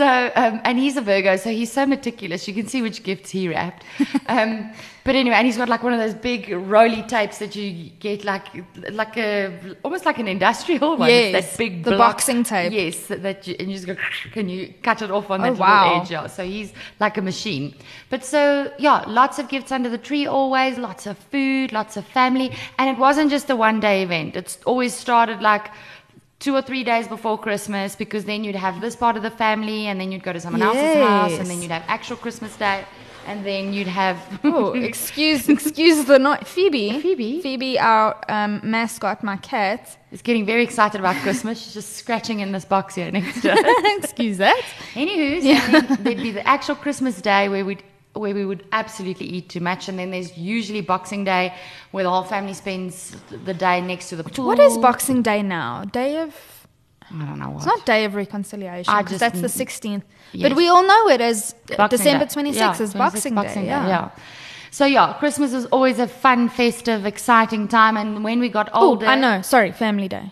So, 0.00 0.06
um, 0.34 0.60
and 0.64 0.78
he's 0.78 0.96
a 0.96 1.02
Virgo, 1.02 1.36
so 1.36 1.50
he's 1.50 1.70
so 1.70 1.84
meticulous. 1.84 2.48
You 2.48 2.54
can 2.54 2.66
see 2.66 2.80
which 2.80 3.02
gifts 3.02 3.30
he 3.30 3.48
wrapped. 3.48 3.84
Um, 4.28 4.70
but 5.02 5.14
anyway, 5.16 5.34
and 5.36 5.46
he's 5.46 5.56
got 5.56 5.68
like 5.68 5.82
one 5.82 5.92
of 5.92 5.98
those 5.98 6.14
big 6.14 6.50
roly 6.50 7.02
tapes 7.02 7.38
that 7.38 7.56
you 7.56 7.90
get 7.98 8.24
like, 8.24 8.46
like 8.92 9.16
a, 9.16 9.74
almost 9.82 10.04
like 10.06 10.18
an 10.18 10.28
industrial 10.28 10.96
one. 10.98 11.08
It's 11.10 11.32
Yes, 11.32 11.50
that 11.50 11.58
big 11.58 11.82
the 11.84 11.90
block- 11.92 12.12
boxing 12.18 12.44
tape. 12.44 12.72
Yes, 12.72 13.06
that, 13.08 13.46
you, 13.46 13.56
and 13.58 13.68
you 13.70 13.74
just 13.76 13.86
go, 13.86 13.96
can 14.32 14.48
you 14.48 14.72
cut 14.82 15.02
it 15.02 15.10
off 15.10 15.30
on 15.30 15.40
Oh, 15.40 15.44
that 15.44 15.50
little 15.52 15.66
wow. 15.66 16.00
edge? 16.02 16.10
Yeah. 16.12 16.26
So 16.28 16.44
he's 16.44 16.72
like 17.00 17.16
a 17.16 17.22
machine. 17.22 17.74
But 18.10 18.24
so, 18.24 18.72
yeah, 18.78 19.04
lots 19.08 19.38
of 19.40 19.48
gifts 19.48 19.72
under 19.72 19.88
the 19.88 19.98
tree 19.98 20.26
always, 20.26 20.59
lots 20.88 21.06
of 21.06 21.16
food, 21.32 21.72
lots 21.72 21.96
of 21.96 22.04
family. 22.06 22.48
And 22.78 22.86
it 22.92 22.98
wasn't 22.98 23.30
just 23.30 23.50
a 23.50 23.56
one 23.56 23.78
day 23.80 24.02
event. 24.02 24.36
It's 24.36 24.58
always 24.66 24.92
started 24.94 25.38
like 25.40 25.66
two 26.44 26.54
or 26.54 26.62
three 26.62 26.84
days 26.92 27.06
before 27.08 27.36
Christmas 27.46 27.94
because 28.02 28.24
then 28.24 28.44
you'd 28.44 28.56
have 28.56 28.80
this 28.80 28.96
part 28.96 29.16
of 29.18 29.22
the 29.22 29.30
family 29.44 29.80
and 29.88 30.00
then 30.00 30.10
you'd 30.12 30.22
go 30.22 30.32
to 30.32 30.40
someone 30.40 30.62
else's 30.62 30.96
house 31.08 31.36
and 31.40 31.46
then 31.50 31.60
you'd 31.62 31.70
have 31.70 31.84
actual 31.98 32.16
Christmas 32.16 32.56
Day. 32.56 32.84
and 33.26 33.44
then 33.44 33.64
you'd 33.74 33.86
have 33.86 34.16
Oh, 34.44 34.72
excuse, 34.90 35.42
excuse 35.56 35.98
the 36.06 36.18
noise. 36.18 36.42
Phoebe. 36.56 36.98
Phoebe? 37.00 37.42
Phoebe, 37.42 37.78
our 37.78 38.16
um, 38.36 38.60
mascot, 38.64 39.22
my 39.22 39.36
cat. 39.36 39.82
is 40.10 40.22
getting 40.22 40.46
very 40.46 40.64
excited 40.64 40.98
about 40.98 41.16
Christmas. 41.24 41.60
She's 41.62 41.74
just 41.74 41.90
scratching 42.02 42.40
in 42.40 42.50
this 42.52 42.64
box 42.64 42.94
here 42.94 43.10
next 43.18 43.42
to 43.42 43.50
her. 43.54 43.98
excuse 43.98 44.38
that. 44.38 44.60
Anywho, 44.94 45.42
so 45.42 45.80
then 45.80 46.02
there'd 46.04 46.22
be 46.28 46.32
the 46.32 46.46
actual 46.56 46.74
Christmas 46.74 47.20
day 47.20 47.50
where 47.50 47.64
we'd 47.68 47.82
where 48.20 48.34
we 48.34 48.44
would 48.44 48.62
absolutely 48.72 49.26
eat 49.26 49.48
too 49.48 49.60
much, 49.60 49.88
and 49.88 49.98
then 49.98 50.10
there's 50.10 50.36
usually 50.36 50.82
Boxing 50.82 51.24
Day 51.24 51.52
where 51.90 52.04
the 52.04 52.10
whole 52.10 52.22
family 52.34 52.54
spends 52.54 53.16
the 53.48 53.54
day 53.54 53.80
next 53.80 54.08
to 54.10 54.16
the 54.16 54.24
pool. 54.24 54.46
What 54.46 54.58
is 54.60 54.76
Boxing 54.78 55.22
Day 55.22 55.42
now? 55.42 55.84
Day 56.00 56.18
of. 56.18 56.34
I 57.12 57.24
don't 57.24 57.38
know 57.40 57.50
what. 57.50 57.56
It's 57.56 57.66
not 57.66 57.84
Day 57.86 58.04
of 58.04 58.14
Reconciliation. 58.14 58.92
I 58.94 59.02
'cause 59.02 59.10
just- 59.12 59.20
that's 59.20 59.40
the 59.40 59.48
16th. 59.48 60.04
Yes. 60.32 60.48
But 60.48 60.56
we 60.56 60.68
all 60.68 60.84
know 60.86 61.08
it 61.08 61.20
as 61.20 61.54
Boxing 61.76 61.98
December 61.98 62.26
26th 62.26 62.78
Yeah, 62.78 62.84
is 62.86 62.92
26th 62.92 63.34
Boxing, 63.34 63.64
Day. 63.64 63.66
Yeah. 63.66 63.88
yeah. 63.88 64.08
So 64.70 64.84
yeah, 64.84 65.14
Christmas 65.18 65.52
is 65.52 65.66
always 65.66 65.98
a 65.98 66.06
fun, 66.06 66.48
festive, 66.48 67.04
exciting 67.06 67.66
time, 67.66 67.96
and 67.96 68.22
when 68.22 68.38
we 68.38 68.48
got 68.48 68.68
Oh, 68.72 68.90
older, 68.90 69.06
I 69.06 69.16
know. 69.16 69.42
Sorry, 69.42 69.72
Family 69.72 70.06
Day. 70.06 70.30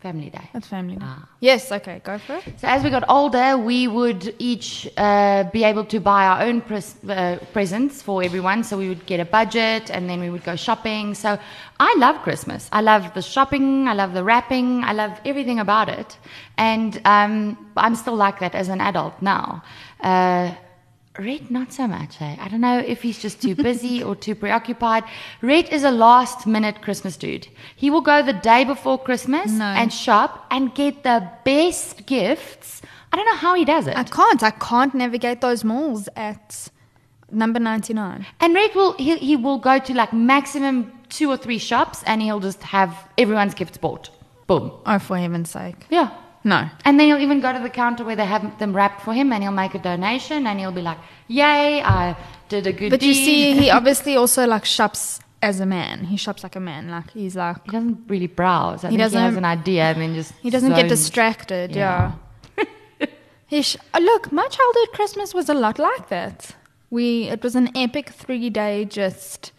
Family 0.00 0.30
Day. 0.30 0.48
That's 0.54 0.66
Family 0.66 0.96
Day. 0.96 1.04
Ah. 1.04 1.28
Yes, 1.40 1.70
okay, 1.70 2.00
go 2.02 2.16
for 2.18 2.36
it. 2.36 2.58
So 2.58 2.66
as 2.68 2.82
we 2.82 2.88
got 2.88 3.04
older, 3.08 3.58
we 3.58 3.86
would 3.86 4.34
each 4.38 4.88
uh, 4.96 5.44
be 5.52 5.62
able 5.62 5.84
to 5.84 6.00
buy 6.00 6.26
our 6.26 6.40
own 6.42 6.62
pres- 6.62 6.96
uh, 7.04 7.38
presents 7.52 8.00
for 8.00 8.22
everyone. 8.22 8.64
So 8.64 8.78
we 8.78 8.88
would 8.88 9.04
get 9.04 9.20
a 9.20 9.26
budget, 9.26 9.90
and 9.90 10.08
then 10.08 10.20
we 10.20 10.30
would 10.30 10.42
go 10.42 10.56
shopping. 10.56 11.14
So 11.14 11.38
I 11.78 11.94
love 11.98 12.16
Christmas. 12.22 12.68
I 12.72 12.80
love 12.80 13.12
the 13.14 13.20
shopping. 13.20 13.88
I 13.88 13.92
love 13.92 14.14
the 14.14 14.24
wrapping. 14.24 14.84
I 14.84 14.92
love 14.92 15.20
everything 15.26 15.58
about 15.60 15.88
it. 15.90 16.16
And 16.56 17.00
um, 17.04 17.70
I'm 17.76 17.94
still 17.94 18.16
like 18.16 18.38
that 18.40 18.54
as 18.54 18.68
an 18.68 18.80
adult 18.80 19.20
now. 19.20 19.62
Uh, 20.00 20.54
Red, 21.18 21.50
not 21.50 21.72
so 21.72 21.86
much. 21.88 22.20
Eh? 22.22 22.36
I 22.38 22.48
don't 22.48 22.60
know 22.60 22.78
if 22.78 23.02
he's 23.02 23.18
just 23.18 23.42
too 23.42 23.54
busy 23.54 24.02
or 24.06 24.14
too 24.14 24.34
preoccupied. 24.34 25.04
Red 25.42 25.68
is 25.70 25.82
a 25.82 25.90
last 25.90 26.46
minute 26.46 26.82
Christmas 26.82 27.16
dude. 27.16 27.48
He 27.76 27.90
will 27.90 28.00
go 28.00 28.22
the 28.22 28.32
day 28.32 28.64
before 28.64 28.96
Christmas 28.98 29.50
No. 29.50 29.64
and 29.64 29.92
shop 29.92 30.46
and 30.50 30.74
get 30.74 31.02
the 31.02 31.28
best 31.44 32.06
gifts. 32.06 32.80
I 33.12 33.16
don't 33.16 33.26
know 33.26 33.36
how 33.36 33.54
he 33.54 33.64
does 33.64 33.88
it. 33.88 33.96
I 33.98 34.04
can't. 34.04 34.42
I 34.42 34.52
can't 34.52 34.94
navigate 34.94 35.40
those 35.40 35.64
malls 35.64 36.08
at 36.14 36.68
number 37.32 37.58
99. 37.58 38.24
and 38.40 38.54
Red 38.54 38.74
will 38.74 38.92
he, 38.94 39.16
he 39.18 39.36
will 39.36 39.58
go 39.58 39.78
to 39.80 39.94
like 39.94 40.12
maximum 40.12 40.92
two 41.08 41.28
or 41.28 41.36
three 41.36 41.58
shops 41.58 42.02
and 42.06 42.22
he'll 42.22 42.40
just 42.40 42.62
have 42.62 42.96
everyone's 43.18 43.54
gifts 43.54 43.78
bought. 43.78 44.10
Boom. 44.46 44.72
Oh, 44.86 44.98
for 45.00 45.18
heaven's 45.18 45.50
sake. 45.50 45.86
Yeah. 45.90 46.10
No. 46.42 46.68
And 46.84 46.98
then 46.98 47.08
he'll 47.08 47.18
even 47.20 47.40
go 47.40 47.52
to 47.52 47.58
the 47.58 47.68
counter 47.68 48.04
where 48.04 48.16
they 48.16 48.24
have 48.24 48.58
them 48.58 48.74
wrapped 48.74 49.02
for 49.02 49.12
him 49.12 49.32
and 49.32 49.42
he'll 49.42 49.52
make 49.52 49.74
a 49.74 49.78
donation 49.78 50.46
and 50.46 50.58
he'll 50.58 50.72
be 50.72 50.82
like, 50.82 50.98
Yay, 51.28 51.82
I 51.82 52.16
did 52.48 52.66
a 52.66 52.72
good 52.72 52.90
job. 52.90 52.98
But 52.98 53.02
you 53.02 53.12
see, 53.14 53.52
he 53.52 53.70
obviously 53.78 54.16
also 54.16 54.46
like 54.46 54.64
shops 54.64 55.20
as 55.42 55.60
a 55.60 55.66
man. 55.66 56.04
He 56.04 56.16
shops 56.16 56.42
like 56.42 56.56
a 56.56 56.60
man. 56.60 56.88
Like 56.88 57.10
he's 57.10 57.36
like 57.36 57.62
He 57.64 57.70
doesn't 57.72 58.04
really 58.08 58.26
browse. 58.26 58.84
I 58.84 58.88
He 58.88 58.92
think 58.92 58.98
he 58.98 59.02
has 59.02 59.12
doesn't- 59.12 59.24
have 59.28 59.36
an 59.36 59.44
idea 59.44 59.82
and 59.84 60.00
then 60.00 60.14
just 60.14 60.32
he 60.40 60.48
doesn't 60.50 60.74
get 60.74 60.88
distracted. 60.88 61.74
Yeah. 61.76 62.12
Yeah. 62.56 62.64
he 63.46 63.60
sh- 63.62 63.76
oh, 63.92 64.00
look, 64.00 64.32
my 64.32 64.46
childhood 64.48 64.88
Christmas 64.94 65.34
was 65.34 65.48
a 65.50 65.54
lot 65.54 65.78
like 65.78 66.08
that. 66.08 66.56
We 66.88 67.24
it 67.28 67.42
was 67.42 67.54
an 67.54 67.68
epic 67.76 68.08
three 68.10 68.48
day 68.50 68.84
just 68.86 69.52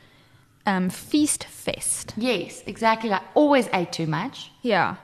um, 0.65 0.89
feast 0.89 1.43
fest. 1.45 2.13
Yes, 2.17 2.63
exactly. 2.65 3.09
Like 3.09 3.21
always 3.35 3.69
ate 3.71 3.91
too 3.91 4.07
much. 4.07 4.51
Yeah. 4.63 4.95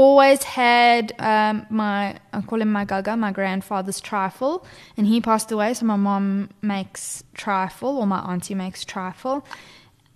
Always 0.00 0.42
had 0.44 1.04
um, 1.18 1.66
my, 1.70 2.18
I 2.32 2.40
call 2.48 2.60
him 2.62 2.70
my 2.70 2.84
gaga, 2.84 3.16
my 3.16 3.32
grandfather's 3.32 4.00
trifle, 4.00 4.54
and 4.96 5.04
he 5.12 5.20
passed 5.20 5.50
away, 5.50 5.74
so 5.74 5.86
my 5.86 5.96
mom 5.96 6.50
makes 6.62 7.24
trifle, 7.34 7.98
or 8.00 8.06
my 8.06 8.20
auntie 8.30 8.54
makes 8.54 8.84
trifle. 8.84 9.44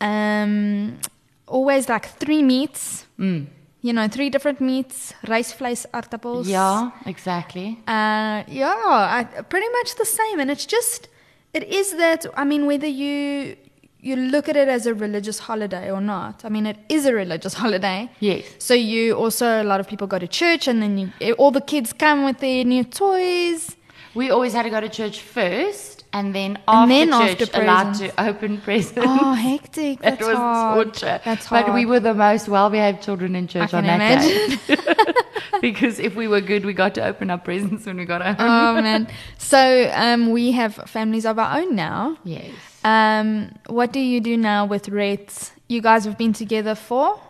Um, 0.00 0.98
always 1.46 1.88
like 1.88 2.06
three 2.22 2.42
meats, 2.42 3.06
Mm. 3.18 3.46
you 3.86 3.92
know, 3.92 4.06
three 4.08 4.30
different 4.30 4.60
meats, 4.60 5.14
rice, 5.28 5.52
vlees, 5.58 5.84
aardappels. 5.92 6.46
Yeah, 6.46 6.90
exactly. 7.06 7.68
Uh, 7.86 8.42
yeah, 8.62 8.74
I, 9.18 9.24
pretty 9.48 9.68
much 9.78 9.96
the 9.96 10.04
same. 10.06 10.38
And 10.40 10.48
it's 10.50 10.66
just, 10.66 11.08
it 11.54 11.64
is 11.64 11.96
that, 11.96 12.26
I 12.36 12.44
mean, 12.44 12.66
whether 12.66 12.86
you 13.02 13.56
you 14.02 14.16
look 14.16 14.48
at 14.48 14.56
it 14.56 14.68
as 14.68 14.84
a 14.86 14.94
religious 14.94 15.38
holiday 15.38 15.90
or 15.90 16.00
not, 16.00 16.44
I 16.44 16.48
mean, 16.48 16.66
it 16.66 16.76
is 16.88 17.06
a 17.06 17.14
religious 17.14 17.54
holiday. 17.62 18.10
Yes. 18.20 18.44
So 18.58 18.74
you 18.74 19.14
also, 19.14 19.62
a 19.62 19.64
lot 19.64 19.78
of 19.80 19.86
people 19.88 20.06
go 20.08 20.18
to 20.18 20.26
church 20.28 20.66
and 20.68 20.82
then 20.82 20.98
you, 20.98 21.32
all 21.34 21.52
the 21.52 21.60
kids 21.60 21.92
come 21.92 22.24
with 22.24 22.38
their 22.38 22.64
new 22.64 22.84
toys. 22.84 23.76
We 24.14 24.30
always 24.30 24.52
had 24.52 24.64
to 24.64 24.70
go 24.70 24.80
to 24.80 24.88
church 24.88 25.20
first 25.20 26.04
and 26.12 26.34
then 26.34 26.58
after 26.68 26.88
then 26.92 27.08
church 27.12 27.42
after 27.42 27.62
allowed 27.62 27.94
to 27.94 28.06
open 28.28 28.60
presents. 28.66 29.06
Oh, 29.08 29.32
hectic. 29.34 29.98
It 30.00 30.02
That's 30.02 30.26
was 30.26 30.36
hard. 30.36 30.84
torture. 30.94 31.20
That's 31.24 31.48
But 31.48 31.72
we 31.72 31.86
were 31.86 32.00
the 32.00 32.12
most 32.12 32.48
well-behaved 32.48 33.00
children 33.02 33.34
in 33.36 33.44
I 33.44 33.46
church 33.46 33.70
can 33.70 33.78
on 33.78 33.86
that 33.86 34.00
imagine. 34.00 34.58
day. 34.66 35.14
because 35.62 35.98
if 36.00 36.16
we 36.16 36.26
were 36.28 36.40
good, 36.42 36.66
we 36.66 36.74
got 36.74 36.94
to 36.96 37.06
open 37.06 37.30
our 37.30 37.38
presents 37.38 37.86
when 37.86 37.96
we 37.98 38.04
got 38.04 38.20
home. 38.20 38.36
oh, 38.40 38.82
man. 38.82 39.08
So 39.38 39.90
um, 39.94 40.30
we 40.32 40.50
have 40.52 40.74
families 40.86 41.24
of 41.24 41.38
our 41.38 41.58
own 41.60 41.76
now. 41.76 42.18
yes. 42.24 42.52
Um, 42.84 43.54
what 43.68 43.92
do 43.92 44.00
you 44.00 44.20
do 44.20 44.36
now 44.36 44.66
with 44.66 44.88
rates? 44.88 45.52
You 45.68 45.80
guys 45.80 46.04
have 46.04 46.18
been 46.18 46.32
together 46.32 46.74
for? 46.74 47.20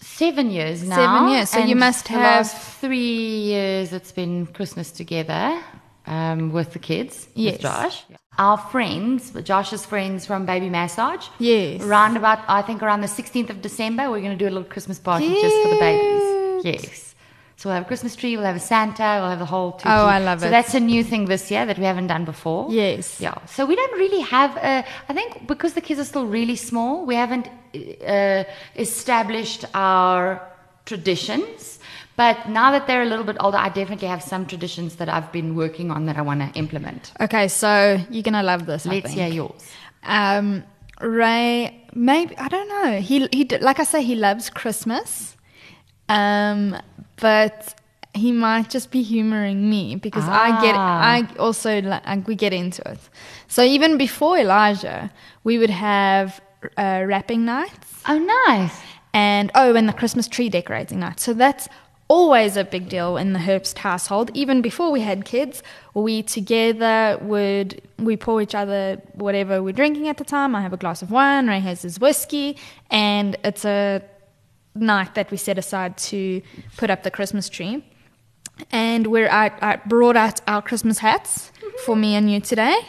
Seven 0.00 0.50
years 0.50 0.82
now. 0.82 0.96
Seven 0.96 1.28
years, 1.30 1.50
so 1.50 1.58
you 1.60 1.76
must 1.76 2.08
have- 2.08 2.50
three 2.50 3.38
years. 3.52 3.92
It's 3.92 4.12
been 4.12 4.46
Christmas 4.46 4.90
together 4.90 5.60
um, 6.06 6.52
with 6.52 6.72
the 6.72 6.78
kids. 6.78 7.28
Yes. 7.34 7.52
With 7.54 7.60
Josh. 7.62 8.04
Our 8.38 8.56
friends, 8.56 9.32
Josh's 9.42 9.84
friends 9.84 10.24
from 10.26 10.46
Baby 10.46 10.70
Massage. 10.70 11.26
Yes. 11.40 11.82
Round 11.82 12.16
about, 12.16 12.38
I 12.48 12.62
think 12.62 12.82
around 12.82 13.00
the 13.00 13.08
16th 13.08 13.50
of 13.50 13.62
December, 13.62 14.10
we're 14.10 14.20
going 14.20 14.36
to 14.38 14.44
do 14.44 14.46
a 14.46 14.54
little 14.54 14.64
Christmas 14.64 14.98
party 15.00 15.28
just 15.28 15.56
for 15.62 15.68
the 15.74 15.80
babies. 15.80 16.64
Yes. 16.64 17.14
So 17.58 17.68
we'll 17.68 17.74
have 17.74 17.86
a 17.86 17.88
Christmas 17.88 18.14
tree, 18.14 18.36
we'll 18.36 18.46
have 18.46 18.54
a 18.54 18.60
Santa, 18.60 19.18
we'll 19.20 19.30
have 19.30 19.40
the 19.40 19.44
whole. 19.44 19.72
tutti. 19.72 19.88
Oh, 19.88 20.06
I 20.06 20.20
love 20.20 20.38
so 20.42 20.46
it. 20.46 20.50
that's 20.50 20.74
a 20.74 20.80
new 20.80 21.02
thing 21.02 21.24
this 21.24 21.50
year 21.50 21.66
that 21.66 21.76
we 21.76 21.84
haven't 21.86 22.06
done 22.06 22.24
before. 22.24 22.68
Yes. 22.70 23.20
Yeah. 23.20 23.34
So 23.46 23.66
we 23.66 23.74
don't 23.74 23.98
really 23.98 24.20
have 24.20 24.56
a. 24.58 24.84
I 25.08 25.12
think 25.12 25.48
because 25.48 25.72
the 25.72 25.80
kids 25.80 25.98
are 25.98 26.04
still 26.04 26.26
really 26.26 26.54
small, 26.54 27.04
we 27.04 27.16
haven't 27.16 27.48
uh, 28.06 28.44
established 28.76 29.64
our 29.74 30.40
traditions. 30.86 31.80
But 32.14 32.48
now 32.48 32.70
that 32.70 32.86
they're 32.86 33.02
a 33.02 33.06
little 33.06 33.24
bit 33.24 33.36
older, 33.40 33.58
I 33.58 33.70
definitely 33.70 34.06
have 34.06 34.22
some 34.22 34.46
traditions 34.46 34.94
that 34.96 35.08
I've 35.08 35.32
been 35.32 35.56
working 35.56 35.90
on 35.90 36.06
that 36.06 36.16
I 36.16 36.22
want 36.22 36.40
to 36.40 36.56
implement. 36.56 37.12
Okay, 37.20 37.48
so 37.48 38.00
you're 38.08 38.22
gonna 38.22 38.44
love 38.44 38.66
this. 38.66 38.86
I 38.86 38.90
Let's 38.90 39.06
think. 39.06 39.18
hear 39.18 39.28
yours. 39.28 39.62
Um, 40.04 40.62
Ray, 41.00 41.84
maybe 41.92 42.38
I 42.38 42.46
don't 42.46 42.68
know. 42.68 43.00
He 43.00 43.26
he 43.32 43.44
like 43.60 43.80
I 43.80 43.84
say, 43.84 44.04
he 44.04 44.14
loves 44.14 44.48
Christmas, 44.48 45.36
um, 46.08 46.76
but 47.20 47.74
he 48.14 48.32
might 48.32 48.70
just 48.70 48.90
be 48.90 49.02
humoring 49.02 49.68
me 49.70 49.96
because 49.96 50.24
I 50.28 50.60
get 50.62 50.74
Ah. 50.76 51.00
I 51.14 51.28
also 51.38 51.80
like 51.82 52.26
we 52.26 52.34
get 52.34 52.52
into 52.52 52.82
it. 52.90 52.98
So 53.48 53.62
even 53.62 53.96
before 53.98 54.38
Elijah, 54.38 55.10
we 55.44 55.58
would 55.58 55.70
have 55.70 56.40
uh, 56.76 57.04
wrapping 57.06 57.44
nights 57.44 58.02
Oh, 58.08 58.18
nice. 58.48 58.76
and 59.12 59.50
oh, 59.54 59.74
and 59.76 59.88
the 59.88 59.92
Christmas 59.92 60.26
tree 60.26 60.48
decorating 60.48 60.98
night. 61.00 61.20
So 61.20 61.32
that's 61.34 61.68
always 62.08 62.56
a 62.56 62.64
big 62.64 62.88
deal 62.88 63.18
in 63.18 63.34
the 63.34 63.38
Herbst 63.38 63.78
household. 63.78 64.30
Even 64.34 64.62
before 64.62 64.90
we 64.90 65.00
had 65.00 65.24
kids, 65.26 65.62
we 65.94 66.22
together 66.22 67.18
would 67.20 67.80
we 67.98 68.16
pour 68.16 68.40
each 68.40 68.54
other 68.54 69.00
whatever 69.12 69.62
we're 69.62 69.74
drinking 69.74 70.08
at 70.08 70.16
the 70.16 70.24
time. 70.24 70.54
I 70.56 70.62
have 70.62 70.72
a 70.72 70.78
glass 70.78 71.02
of 71.02 71.10
wine, 71.10 71.46
Ray 71.46 71.60
has 71.60 71.82
his 71.82 72.00
whiskey, 72.00 72.56
and 72.90 73.36
it's 73.44 73.64
a 73.64 74.02
night 74.80 75.14
that 75.14 75.30
we 75.30 75.36
set 75.36 75.58
aside 75.58 75.96
to 75.98 76.42
put 76.76 76.90
up 76.90 77.02
the 77.02 77.10
Christmas 77.10 77.48
tree. 77.48 77.84
And 78.72 79.06
we're 79.06 79.28
I, 79.28 79.52
I 79.60 79.76
brought 79.86 80.16
out 80.16 80.40
our 80.48 80.62
Christmas 80.62 80.98
hats 80.98 81.52
mm-hmm. 81.56 81.68
for 81.84 81.96
me 81.96 82.14
and 82.14 82.30
you 82.30 82.40
today 82.40 82.80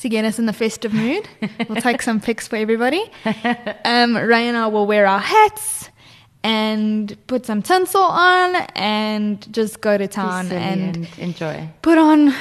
to 0.00 0.08
get 0.08 0.24
us 0.24 0.38
in 0.38 0.46
the 0.46 0.52
festive 0.52 0.92
mood. 0.92 1.28
we'll 1.68 1.80
take 1.82 2.02
some 2.02 2.20
pics 2.20 2.48
for 2.48 2.56
everybody. 2.56 3.10
Um, 3.84 4.16
Ray 4.16 4.48
and 4.48 4.56
I 4.56 4.68
will 4.68 4.86
wear 4.86 5.06
our 5.06 5.18
hats 5.18 5.90
and 6.44 7.16
put 7.26 7.46
some 7.46 7.62
tinsel 7.62 8.02
on 8.02 8.56
and 8.74 9.52
just 9.52 9.80
go 9.80 9.98
to 9.98 10.06
town 10.06 10.52
and 10.52 10.96
and 10.96 11.08
enjoy. 11.18 11.68
put 11.82 11.98
on 11.98 12.32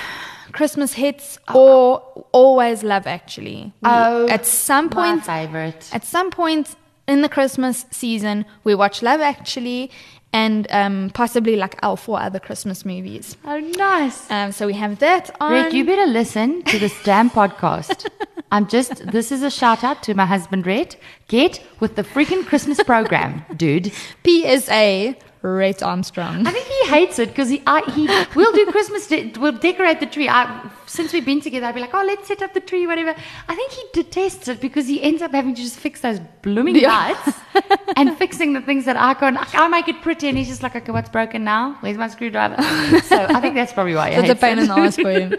Christmas 0.52 0.94
hits 0.94 1.40
oh, 1.48 1.54
uh, 1.54 1.58
or 1.58 2.26
always 2.32 2.84
love 2.84 3.08
actually. 3.08 3.74
Oh, 3.84 4.28
at 4.28 4.46
some 4.46 4.86
My 4.86 5.12
point 5.12 5.26
favorite. 5.26 5.90
at 5.92 6.04
some 6.04 6.30
point 6.30 6.76
in 7.08 7.22
the 7.22 7.30
Christmas 7.30 7.86
season, 7.92 8.46
we 8.64 8.76
watch 8.76 9.02
Love 9.02 9.22
Actually 9.22 9.92
and 10.34 10.68
um, 10.72 11.10
possibly 11.14 11.56
like 11.56 11.76
our 11.82 11.98
four 11.98 12.20
other 12.20 12.40
Christmas 12.40 12.86
movies. 12.86 13.38
Oh, 13.46 13.60
nice. 13.60 14.30
Um, 14.30 14.52
so 14.52 14.68
we 14.68 14.74
have 14.74 15.00
that 15.00 15.36
on. 15.40 15.52
Red, 15.52 15.74
you 15.74 15.86
better 15.86 16.06
listen 16.06 16.64
to 16.64 16.78
this 16.78 16.94
damn 17.04 17.30
podcast. 17.30 18.08
I'm 18.52 18.68
just, 18.68 19.06
this 19.08 19.32
is 19.32 19.42
a 19.44 19.50
shout 19.50 19.84
out 19.84 20.04
to 20.04 20.14
my 20.14 20.26
husband, 20.26 20.66
Red. 20.66 20.96
Get 21.28 21.62
with 21.80 21.96
the 21.96 22.04
freaking 22.04 22.46
Christmas 22.46 22.82
program, 22.84 23.44
dude. 23.56 23.92
PSA, 24.26 25.16
Rate 25.56 25.82
Armstrong. 25.84 26.46
I 26.46 26.52
think 26.52 26.66
he 26.68 26.90
hates 26.90 27.20
it 27.20 27.30
because 27.30 27.50
he, 27.50 27.62
I, 27.66 27.82
he, 27.92 28.08
we'll 28.36 28.52
do 28.52 28.66
Christmas, 28.72 29.08
de- 29.08 29.32
we'll 29.40 29.52
decorate 29.54 30.00
the 30.00 30.06
tree. 30.06 30.28
I, 30.28 30.70
since 30.86 31.14
we've 31.14 31.26
been 31.26 31.42
together, 31.42 31.66
I'd 31.68 31.76
be 31.76 31.82
like, 31.82 31.94
oh, 31.94 32.04
let's 32.06 32.28
set 32.28 32.42
up 32.42 32.54
the 32.54 32.60
tree, 32.60 32.88
whatever. 32.88 33.16
I 33.48 33.56
think 33.56 33.72
he 33.72 33.84
detests 33.94 34.48
it 34.48 34.60
because 34.62 34.88
he 34.88 35.02
ends 35.02 35.22
up 35.22 35.32
having 35.32 35.56
to 35.56 35.62
just 35.62 35.78
fix 35.80 36.02
those 36.02 36.20
blooming 36.42 36.76
Yeah. 36.76 36.90
lights 36.90 37.38
and 37.96 38.18
fixing 38.18 38.54
the 38.54 38.62
things 38.62 38.86
that 38.86 38.98
I 38.98 39.14
can't. 39.14 39.38
I 39.56 39.68
make 39.68 39.88
it 39.88 40.02
pretty, 40.02 40.28
and 40.30 40.38
he's 40.38 40.48
just 40.48 40.64
like, 40.64 40.76
okay, 40.76 40.92
what's 40.92 41.10
broken 41.10 41.44
now? 41.44 41.78
Where's 41.82 41.98
my 41.98 42.08
screwdriver? 42.08 42.62
so 43.04 43.26
I 43.30 43.40
think 43.42 43.56
that's 43.56 43.74
probably 43.74 43.96
why. 43.96 44.12
he 44.12 44.18
It's 44.18 44.30
a 44.30 44.36
pain 44.36 44.58
it. 44.58 44.64
in 44.64 44.68
the 44.68 44.74
ass 44.76 44.96
for 44.96 45.12
him. 45.12 45.34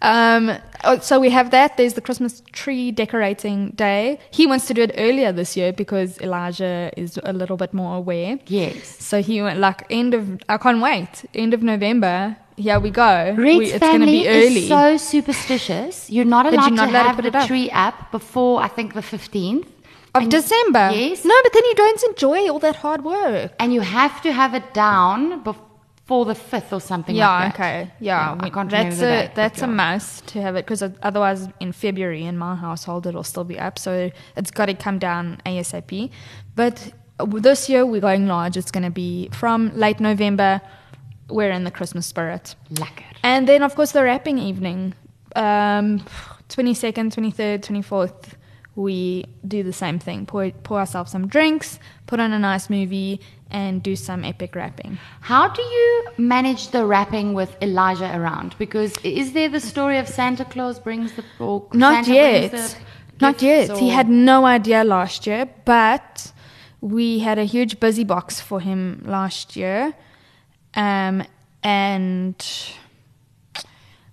Um, 0.00 0.56
Oh, 0.84 0.98
so 1.00 1.18
we 1.18 1.30
have 1.30 1.50
that. 1.50 1.76
There's 1.76 1.94
the 1.94 2.00
Christmas 2.00 2.42
tree 2.52 2.90
decorating 2.92 3.70
day. 3.70 4.18
He 4.30 4.46
wants 4.46 4.66
to 4.68 4.74
do 4.74 4.82
it 4.82 4.92
earlier 4.96 5.32
this 5.32 5.56
year 5.56 5.72
because 5.72 6.20
Elijah 6.20 6.90
is 6.96 7.18
a 7.24 7.32
little 7.32 7.56
bit 7.56 7.74
more 7.74 7.96
aware. 7.96 8.38
Yes. 8.46 8.86
So 9.04 9.20
he 9.22 9.42
went 9.42 9.58
like 9.60 9.84
end 9.90 10.14
of. 10.14 10.40
I 10.48 10.56
can't 10.58 10.80
wait. 10.80 11.24
End 11.34 11.52
of 11.54 11.62
November. 11.62 12.36
Here 12.56 12.80
we 12.80 12.90
go. 12.90 13.34
Red's 13.36 13.58
We- 13.58 13.66
it's 13.72 13.78
going 13.78 14.00
to 14.00 14.06
family 14.06 14.18
be 14.20 14.28
early. 14.28 14.62
is 14.64 14.68
so 14.68 14.96
superstitious. 14.96 16.10
You're 16.10 16.24
not 16.24 16.46
allowed 16.46 16.66
you're 16.66 16.76
not 16.76 16.86
to 16.86 16.90
allowed 16.90 17.02
to 17.02 17.06
have 17.08 17.16
put 17.16 17.32
the 17.32 17.38
it 17.38 17.46
tree 17.46 17.70
up 17.70 18.10
before 18.10 18.60
I 18.62 18.68
think 18.68 18.94
the 18.94 19.00
15th. 19.02 19.66
of 20.14 20.22
And- 20.22 20.30
December. 20.30 20.90
Yes. 20.94 21.22
No, 21.24 21.34
but 21.44 21.52
then 21.52 21.64
you 21.66 21.74
don't 21.74 22.02
enjoy 22.04 22.48
all 22.50 22.58
that 22.60 22.76
hard 22.76 23.04
work. 23.04 23.52
And 23.60 23.74
you 23.74 23.82
have 23.82 24.22
to 24.22 24.32
have 24.32 24.54
it 24.54 24.72
down 24.72 25.42
before 25.42 25.66
the 26.24 26.34
5th 26.34 26.72
or 26.72 26.80
something 26.80 27.14
Yeah, 27.14 27.28
like 27.28 27.56
that. 27.56 27.60
okay. 27.84 27.90
Yeah, 28.00 28.36
I 28.40 28.48
can't 28.50 28.70
that's 28.70 28.72
remember 28.72 28.96
the 28.96 29.06
a 29.06 29.26
date, 29.26 29.34
that's 29.34 29.58
a 29.62 29.66
yeah. 29.66 29.72
must 29.72 30.26
to 30.28 30.42
have 30.42 30.56
it 30.56 30.64
because 30.66 30.82
otherwise 31.02 31.48
in 31.60 31.72
February 31.72 32.24
in 32.24 32.36
my 32.38 32.54
household 32.56 33.06
it'll 33.06 33.22
still 33.24 33.44
be 33.44 33.58
up. 33.58 33.78
So 33.78 34.10
it's 34.36 34.50
got 34.50 34.66
to 34.66 34.74
come 34.74 34.98
down 34.98 35.40
ASAP. 35.44 36.10
But 36.56 36.92
this 37.26 37.68
year 37.68 37.84
we're 37.84 38.00
going 38.00 38.26
large. 38.26 38.56
It's 38.56 38.70
going 38.70 38.84
to 38.84 38.90
be 38.90 39.28
from 39.32 39.70
late 39.76 40.00
November. 40.00 40.60
We're 41.28 41.50
in 41.50 41.64
the 41.64 41.70
Christmas 41.70 42.06
spirit, 42.06 42.54
Lekker. 42.72 43.04
and 43.22 43.46
then 43.46 43.62
of 43.62 43.74
course 43.74 43.92
the 43.92 44.02
wrapping 44.02 44.38
evening, 44.38 44.94
um, 45.36 46.02
twenty 46.48 46.72
third, 46.74 47.62
twenty 47.62 47.82
fourth. 47.82 48.34
We 48.74 49.24
do 49.46 49.62
the 49.64 49.72
same 49.72 49.98
thing. 49.98 50.24
Pour, 50.24 50.50
pour 50.62 50.78
ourselves 50.78 51.10
some 51.10 51.26
drinks, 51.26 51.80
put 52.06 52.20
on 52.20 52.32
a 52.32 52.38
nice 52.38 52.70
movie, 52.70 53.20
and 53.50 53.82
do 53.82 53.96
some 53.96 54.24
epic 54.24 54.54
wrapping. 54.54 54.98
How 55.20 55.48
do 55.48 55.62
you 55.62 56.08
manage 56.18 56.68
the 56.68 56.84
wrapping 56.84 57.34
with 57.34 57.56
Elijah 57.62 58.14
around? 58.14 58.54
Because 58.58 58.94
is 59.02 59.32
there 59.32 59.48
the 59.48 59.60
story 59.60 59.98
of 59.98 60.08
Santa 60.08 60.44
Claus 60.44 60.78
brings 60.78 61.12
the 61.14 61.24
or 61.38 61.66
Not 61.72 62.04
Santa 62.04 62.14
yet. 62.14 62.78
Not 63.20 63.42
yet. 63.42 63.76
He 63.78 63.88
had 63.88 64.08
no 64.08 64.46
idea 64.46 64.84
last 64.84 65.26
year, 65.26 65.48
but 65.64 66.32
we 66.80 67.18
had 67.18 67.38
a 67.38 67.44
huge 67.44 67.80
busy 67.80 68.04
box 68.04 68.40
for 68.40 68.60
him 68.60 69.02
last 69.04 69.56
year. 69.56 69.94
Um, 70.74 71.24
and 71.62 72.36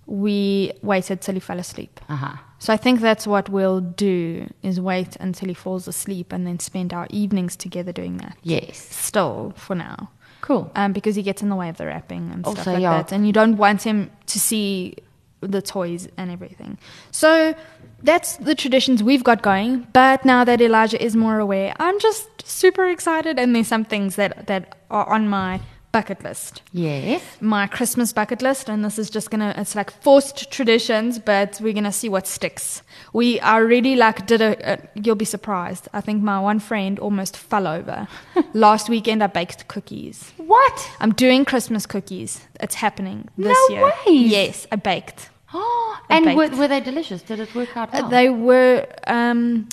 we 0.06 0.72
waited 0.82 1.20
till 1.20 1.34
he 1.34 1.40
fell 1.40 1.58
asleep. 1.58 2.00
Uh-huh. 2.08 2.36
So 2.58 2.72
I 2.72 2.76
think 2.76 3.00
that's 3.00 3.26
what 3.26 3.48
we'll 3.48 3.80
do 3.80 4.50
is 4.62 4.80
wait 4.80 5.16
until 5.16 5.48
he 5.48 5.54
falls 5.54 5.86
asleep 5.86 6.32
and 6.32 6.46
then 6.46 6.58
spend 6.58 6.92
our 6.92 7.06
evenings 7.10 7.54
together 7.56 7.92
doing 7.92 8.16
that. 8.18 8.36
Yes. 8.42 8.78
Still 8.78 9.52
for 9.56 9.74
now. 9.74 10.10
Cool. 10.40 10.70
Um, 10.74 10.92
because 10.92 11.16
he 11.16 11.22
gets 11.22 11.42
in 11.42 11.48
the 11.48 11.56
way 11.56 11.68
of 11.68 11.76
the 11.76 11.86
wrapping 11.86 12.30
and 12.32 12.46
stuff 12.46 12.66
like 12.66 12.80
yeah. 12.80 13.02
that, 13.02 13.12
and 13.12 13.26
you 13.26 13.32
don't 13.32 13.56
want 13.56 13.82
him 13.82 14.10
to 14.26 14.38
see 14.38 14.96
the 15.40 15.60
toys 15.60 16.08
and 16.16 16.30
everything. 16.30 16.78
So 17.10 17.54
that's 18.02 18.36
the 18.36 18.54
traditions 18.54 19.02
we've 19.02 19.24
got 19.24 19.42
going. 19.42 19.86
But 19.92 20.24
now 20.24 20.44
that 20.44 20.60
Elijah 20.60 21.02
is 21.02 21.16
more 21.16 21.38
aware, 21.40 21.74
I'm 21.78 21.98
just 21.98 22.46
super 22.46 22.86
excited, 22.88 23.38
and 23.38 23.54
there's 23.54 23.66
some 23.66 23.84
things 23.84 24.16
that 24.16 24.46
that 24.46 24.76
are 24.90 25.08
on 25.12 25.28
my 25.28 25.60
bucket 25.96 26.22
list. 26.22 26.62
Yes. 26.72 27.22
My 27.40 27.66
Christmas 27.66 28.12
bucket 28.12 28.42
list, 28.42 28.68
and 28.68 28.84
this 28.84 28.98
is 28.98 29.08
just 29.16 29.30
gonna, 29.30 29.54
it's 29.56 29.74
like 29.74 29.90
forced 30.02 30.50
traditions, 30.50 31.18
but 31.18 31.58
we're 31.62 31.72
gonna 31.72 31.92
see 32.02 32.08
what 32.16 32.26
sticks. 32.26 32.82
We 33.12 33.40
already 33.40 33.94
like 33.96 34.26
did 34.26 34.40
a, 34.42 34.50
a 34.72 34.74
you'll 34.94 35.22
be 35.26 35.30
surprised. 35.36 35.88
I 35.98 36.00
think 36.06 36.22
my 36.22 36.38
one 36.50 36.60
friend 36.60 36.98
almost 36.98 37.34
fell 37.36 37.66
over. 37.66 38.06
Last 38.52 38.88
weekend 38.88 39.22
I 39.22 39.28
baked 39.28 39.68
cookies. 39.68 40.32
What? 40.36 40.76
I'm 41.00 41.12
doing 41.14 41.44
Christmas 41.44 41.86
cookies. 41.86 42.30
It's 42.60 42.74
happening 42.76 43.18
this 43.38 43.56
No 43.70 43.74
year. 43.74 43.92
ways. 44.06 44.30
Yes, 44.38 44.66
I 44.72 44.76
baked. 44.76 45.30
Oh, 45.58 45.98
and 46.10 46.26
were, 46.36 46.48
were 46.60 46.68
they 46.68 46.80
delicious? 46.80 47.22
Did 47.22 47.40
it 47.40 47.54
work 47.54 47.74
out 47.76 47.88
Uh. 47.94 48.08
They 48.08 48.28
were, 48.28 48.86
um, 49.06 49.68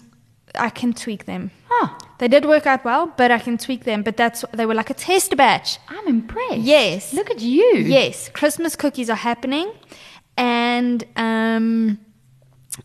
I 0.56 0.70
can 0.70 0.94
tweak 0.94 1.26
them. 1.26 1.52
Huh. 1.70 1.90
They 2.20 2.28
did 2.28 2.46
work 2.46 2.66
out 2.68 2.86
well, 2.86 3.12
but 3.18 3.32
I 3.32 3.40
can 3.40 3.58
tweak 3.58 3.84
them. 3.84 4.04
But 4.04 4.18
that's, 4.18 4.46
they 4.54 4.66
were 4.66 4.74
like 4.76 4.90
a 4.90 4.94
test 4.94 5.36
batch. 5.36 5.80
I'm 5.90 6.08
impressed. 6.08 6.58
Yes. 6.60 7.14
Look 7.14 7.30
at 7.32 7.42
you. 7.42 7.76
Yes, 7.78 8.30
Christmas 8.30 8.76
cookies 8.76 9.10
are 9.10 9.16
happening. 9.16 9.72
And 10.38 11.04
um, 11.16 12.00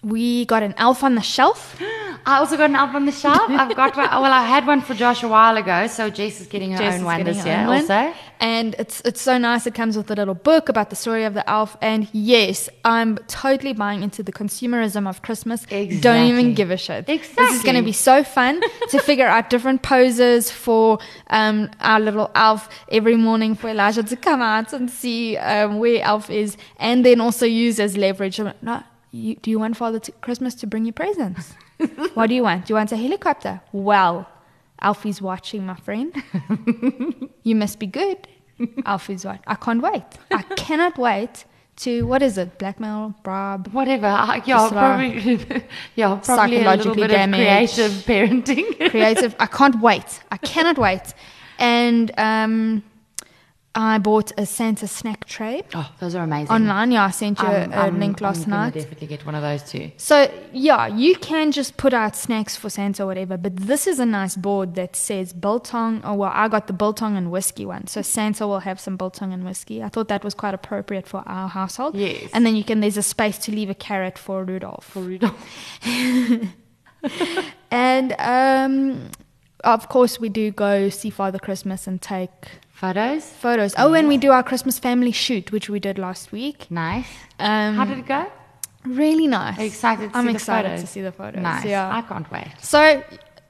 we 0.03 0.45
got 0.45 0.63
an 0.63 0.75
elf 0.77 1.03
on 1.03 1.15
the 1.15 1.23
shelf. 1.23 1.77
I 2.27 2.39
also 2.39 2.59
got 2.59 2.69
an 2.69 2.77
elf 2.77 2.95
on 2.95 3.07
the 3.07 3.13
shelf. 3.13 3.49
I've 3.49 3.75
got 3.75 3.97
one. 3.97 4.11
Well, 4.11 4.33
I 4.33 4.45
had 4.45 4.67
one 4.67 4.83
for 4.83 4.93
Josh 4.93 5.23
a 5.23 5.29
while 5.29 5.57
ago, 5.57 5.87
so 5.87 6.11
Jess 6.11 6.43
is 6.43 6.47
getting 6.47 6.73
her 6.73 6.79
Jess 6.79 6.99
own 6.99 7.05
one 7.05 7.25
this 7.25 7.45
year 7.47 7.67
one. 7.67 7.81
also. 7.81 8.13
And 8.41 8.75
it's 8.79 9.01
it's 9.03 9.21
so 9.21 9.39
nice. 9.39 9.67
It 9.67 9.75
comes 9.75 9.97
with 9.97 10.11
a 10.11 10.15
little 10.15 10.35
book 10.35 10.69
about 10.69 10.91
the 10.91 10.97
story 10.97 11.25
of 11.25 11.33
the 11.33 11.49
elf. 11.49 11.77
And 11.81 12.07
yes, 12.13 12.69
I'm 12.85 13.17
totally 13.29 13.73
buying 13.73 14.03
into 14.03 14.23
the 14.23 14.33
consumerism 14.33 15.09
of 15.09 15.23
Christmas. 15.23 15.65
Don't 15.65 16.27
even 16.27 16.53
give 16.55 16.71
a 16.71 16.77
shit. 16.77 17.07
This 17.07 17.39
is 17.39 17.63
going 17.63 17.77
to 17.77 17.83
be 17.83 17.93
so 17.93 18.23
fun 18.23 18.61
to 18.91 18.99
figure 19.01 19.27
out 19.27 19.49
different 19.49 19.83
poses 19.83 20.51
for 20.51 20.99
um, 21.31 21.71
our 21.81 21.99
little 21.99 22.31
elf 22.35 22.69
every 22.91 23.17
morning 23.17 23.55
for 23.55 23.71
Elijah 23.71 24.03
to 24.03 24.17
come 24.17 24.43
out 24.43 24.73
and 24.75 24.91
see 24.91 25.37
um, 25.39 25.79
where 25.79 26.03
elf 26.03 26.29
is, 26.29 26.59
and 26.77 27.07
then 27.07 27.21
also 27.23 27.47
use 27.47 27.81
as 27.81 27.97
leverage. 27.97 28.39
No, 28.39 28.83
you, 29.11 29.37
do 29.37 29.51
you 29.51 29.59
want 29.59 29.77
Father 29.77 29.99
to, 29.99 30.13
Christmas 30.13 30.55
to 30.57 30.67
bring 30.67 30.85
you 30.85 30.93
presents? 30.93 31.55
what 32.15 32.27
do 32.29 32.35
you 32.35 32.43
want? 32.43 32.67
Do 32.67 32.73
you 32.73 32.77
want 32.77 32.93
a 32.93 32.97
helicopter? 32.97 33.61
Well, 33.73 34.29
Alfie's 34.81 35.21
watching, 35.23 35.67
my 35.67 35.75
friend. 35.77 36.15
you 37.43 37.55
must 37.55 37.79
be 37.79 37.87
good. 37.87 38.29
Alfie's 38.85 39.25
watching. 39.25 39.43
I 39.47 39.55
can't 39.55 39.83
wait. 39.83 40.05
I 40.31 40.43
cannot 40.57 40.99
wait 40.99 41.45
to 41.77 42.03
what 42.07 42.23
is 42.23 42.37
it? 42.39 42.59
Blackmail, 42.59 43.15
bribe. 43.23 43.69
Whatever. 43.69 44.07
I- 44.07 44.43
Yeah, 44.45 44.63
uh, 44.63 44.69
probably. 44.71 45.65
yeah, 45.95 46.17
probably 46.25 46.57
a 46.57 46.71
little 46.71 46.95
psychologically 46.95 47.03
bit 47.03 47.09
damaged. 47.09 47.79
of 47.79 48.05
creative 48.05 48.45
parenting. 48.45 48.91
creative. 48.91 49.35
I 49.39 49.47
can't 49.47 49.81
wait. 49.81 50.21
I 50.31 50.37
cannot 50.39 50.77
wait. 50.79 51.15
And 51.59 52.11
um, 52.19 52.83
I 53.81 53.99
bought 53.99 54.33
a 54.37 54.45
Santa 54.45 54.89
snack 54.89 55.25
tray 55.25 55.63
oh, 55.73 55.89
those 56.01 56.17
are 56.17 56.25
amazing. 56.25 56.51
online. 56.51 56.91
Yeah, 56.91 57.05
I 57.05 57.11
sent 57.13 57.39
you 57.39 57.47
I'm- 57.47 57.73
a 57.73 57.77
I'm- 57.77 58.01
link 58.01 58.21
last 58.21 58.45
I'm 58.47 58.51
night. 58.51 58.75
definitely 58.75 59.07
get 59.07 59.25
one 59.25 59.37
of 59.37 59.43
those 59.43 59.63
too. 59.63 59.93
So 59.97 60.17
yeah, 60.53 60.89
you 60.89 61.15
can 61.15 61.53
just 61.53 61.77
put 61.77 61.93
out 61.95 62.17
snacks 62.17 62.57
for 62.57 62.69
Santa 62.71 63.05
or 63.05 63.07
whatever, 63.07 63.37
but 63.37 63.55
this 63.55 63.87
is 63.87 64.01
a 64.01 64.07
nice 64.07 64.35
board 64.37 64.75
that 64.75 64.97
says 64.97 65.33
biltong. 65.33 66.01
Oh 66.03 66.15
well, 66.15 66.33
I 66.35 66.49
got 66.49 66.67
the 66.67 66.73
biltong 66.73 67.17
and 67.17 67.31
whiskey 67.31 67.65
one, 67.67 67.87
so 67.87 68.03
Santa 68.03 68.49
will 68.49 68.61
have 68.61 68.81
some 68.81 68.97
biltong 68.97 69.33
and 69.33 69.45
whiskey. 69.45 69.81
I 69.83 69.89
thought 69.89 70.09
that 70.09 70.25
was 70.25 70.35
quite 70.35 70.55
appropriate 70.55 71.07
for 71.07 71.23
our 71.27 71.49
household. 71.49 71.95
Yes. 71.95 72.31
And 72.35 72.45
then 72.45 72.57
you 72.57 72.65
can 72.65 72.81
there's 72.81 72.97
a 72.97 73.03
space 73.03 73.39
to 73.45 73.53
leave 73.53 73.71
a 73.71 73.75
carrot 73.75 74.19
for 74.19 74.43
Rudolph. 74.45 74.85
For 74.87 75.01
Rudolph. 75.03 75.39
And 77.71 78.15
um, 78.19 79.11
of 79.63 79.89
course, 79.89 80.19
we 80.19 80.29
do 80.29 80.51
go 80.51 80.89
see 80.89 81.11
Father 81.11 81.39
Christmas 81.39 81.87
and 81.87 82.01
take 82.03 82.31
Photos. 82.81 83.25
photos. 83.25 83.75
Oh, 83.77 83.93
and 83.95 84.07
we 84.09 84.17
do 84.19 84.31
our 84.31 84.43
Christmas 84.43 84.79
family 84.79 85.11
shoot, 85.13 85.51
which 85.53 85.69
we 85.69 85.81
did 85.81 85.99
last 85.99 86.31
week. 86.33 86.71
Nice. 86.71 87.09
Um, 87.39 87.75
How 87.75 87.85
did 87.85 87.99
it 87.99 88.07
go? 88.07 88.27
really 88.85 89.27
nice. 89.27 89.59
Are 89.59 89.63
you 89.63 89.67
excited 89.67 90.13
to 90.13 90.17
I'm 90.17 90.25
see 90.25 90.29
the 90.33 90.35
excited 90.37 90.69
photos? 90.71 90.81
to 90.83 90.87
see 90.87 91.03
the 91.03 91.13
photos. 91.13 91.43
Nice. 91.43 91.65
Yeah. 91.65 91.91
I 91.99 92.03
can't 92.03 92.31
wait. 92.31 92.47
So 92.61 93.03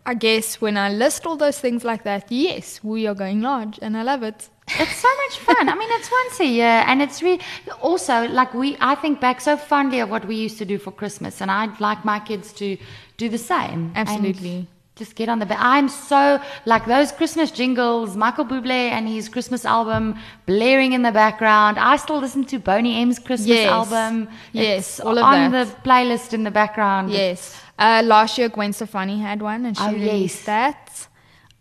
I 0.06 0.14
guess 0.14 0.60
when 0.60 0.76
I 0.78 0.88
list 0.88 1.26
all 1.26 1.36
those 1.36 1.60
things 1.60 1.84
like 1.84 2.02
that, 2.04 2.32
yes, 2.32 2.82
we 2.82 3.06
are 3.06 3.14
going 3.14 3.42
large, 3.42 3.78
and 3.82 3.96
I 3.96 4.02
love 4.02 4.22
it. 4.22 4.48
It's 4.80 4.96
so 4.96 5.08
much 5.22 5.38
fun. 5.38 5.68
I 5.68 5.74
mean, 5.74 5.88
it's 5.92 6.10
once 6.10 6.40
a 6.40 6.46
year, 6.46 6.82
and 6.86 7.00
it's 7.02 7.22
really 7.22 7.40
also 7.82 8.26
like 8.28 8.52
we. 8.54 8.76
I 8.80 8.94
think 8.96 9.20
back 9.20 9.40
so 9.40 9.56
fondly 9.56 10.00
of 10.00 10.08
what 10.10 10.26
we 10.26 10.36
used 10.36 10.58
to 10.58 10.64
do 10.64 10.78
for 10.78 10.90
Christmas, 10.90 11.40
and 11.42 11.50
I'd 11.50 11.78
like 11.80 12.04
my 12.04 12.18
kids 12.20 12.52
to 12.54 12.76
do 13.18 13.28
the 13.28 13.38
same. 13.38 13.92
and 13.94 14.08
Absolutely. 14.08 14.66
Just 14.98 15.14
get 15.14 15.28
on 15.28 15.38
the. 15.38 15.46
Ba- 15.46 15.56
I'm 15.74 15.88
so 15.88 16.40
like 16.66 16.84
those 16.86 17.12
Christmas 17.12 17.50
jingles, 17.52 18.16
Michael 18.16 18.44
Bublé 18.44 18.90
and 18.96 19.08
his 19.08 19.28
Christmas 19.28 19.64
album 19.64 20.16
blaring 20.46 20.92
in 20.92 21.02
the 21.02 21.12
background. 21.12 21.78
I 21.78 21.96
still 21.96 22.18
listen 22.18 22.44
to 22.46 22.58
Boney 22.58 23.00
M's 23.02 23.18
Christmas 23.20 23.48
Yes. 23.48 23.70
album. 23.70 24.28
Yes, 24.52 24.78
It's 24.98 25.00
all 25.00 25.16
of 25.16 25.24
on 25.24 25.52
that. 25.52 25.66
the 25.68 25.88
playlist 25.88 26.32
in 26.34 26.42
the 26.42 26.50
background. 26.50 27.10
Yes. 27.12 27.40
Uh, 27.78 28.02
last 28.04 28.36
year, 28.38 28.48
Gwen 28.48 28.72
Stefani 28.72 29.18
had 29.20 29.40
one, 29.40 29.64
and 29.66 29.76
she 29.76 29.84
Oh, 29.84 29.92
released 29.92 30.38
yes. 30.38 30.46
that. 30.46 31.06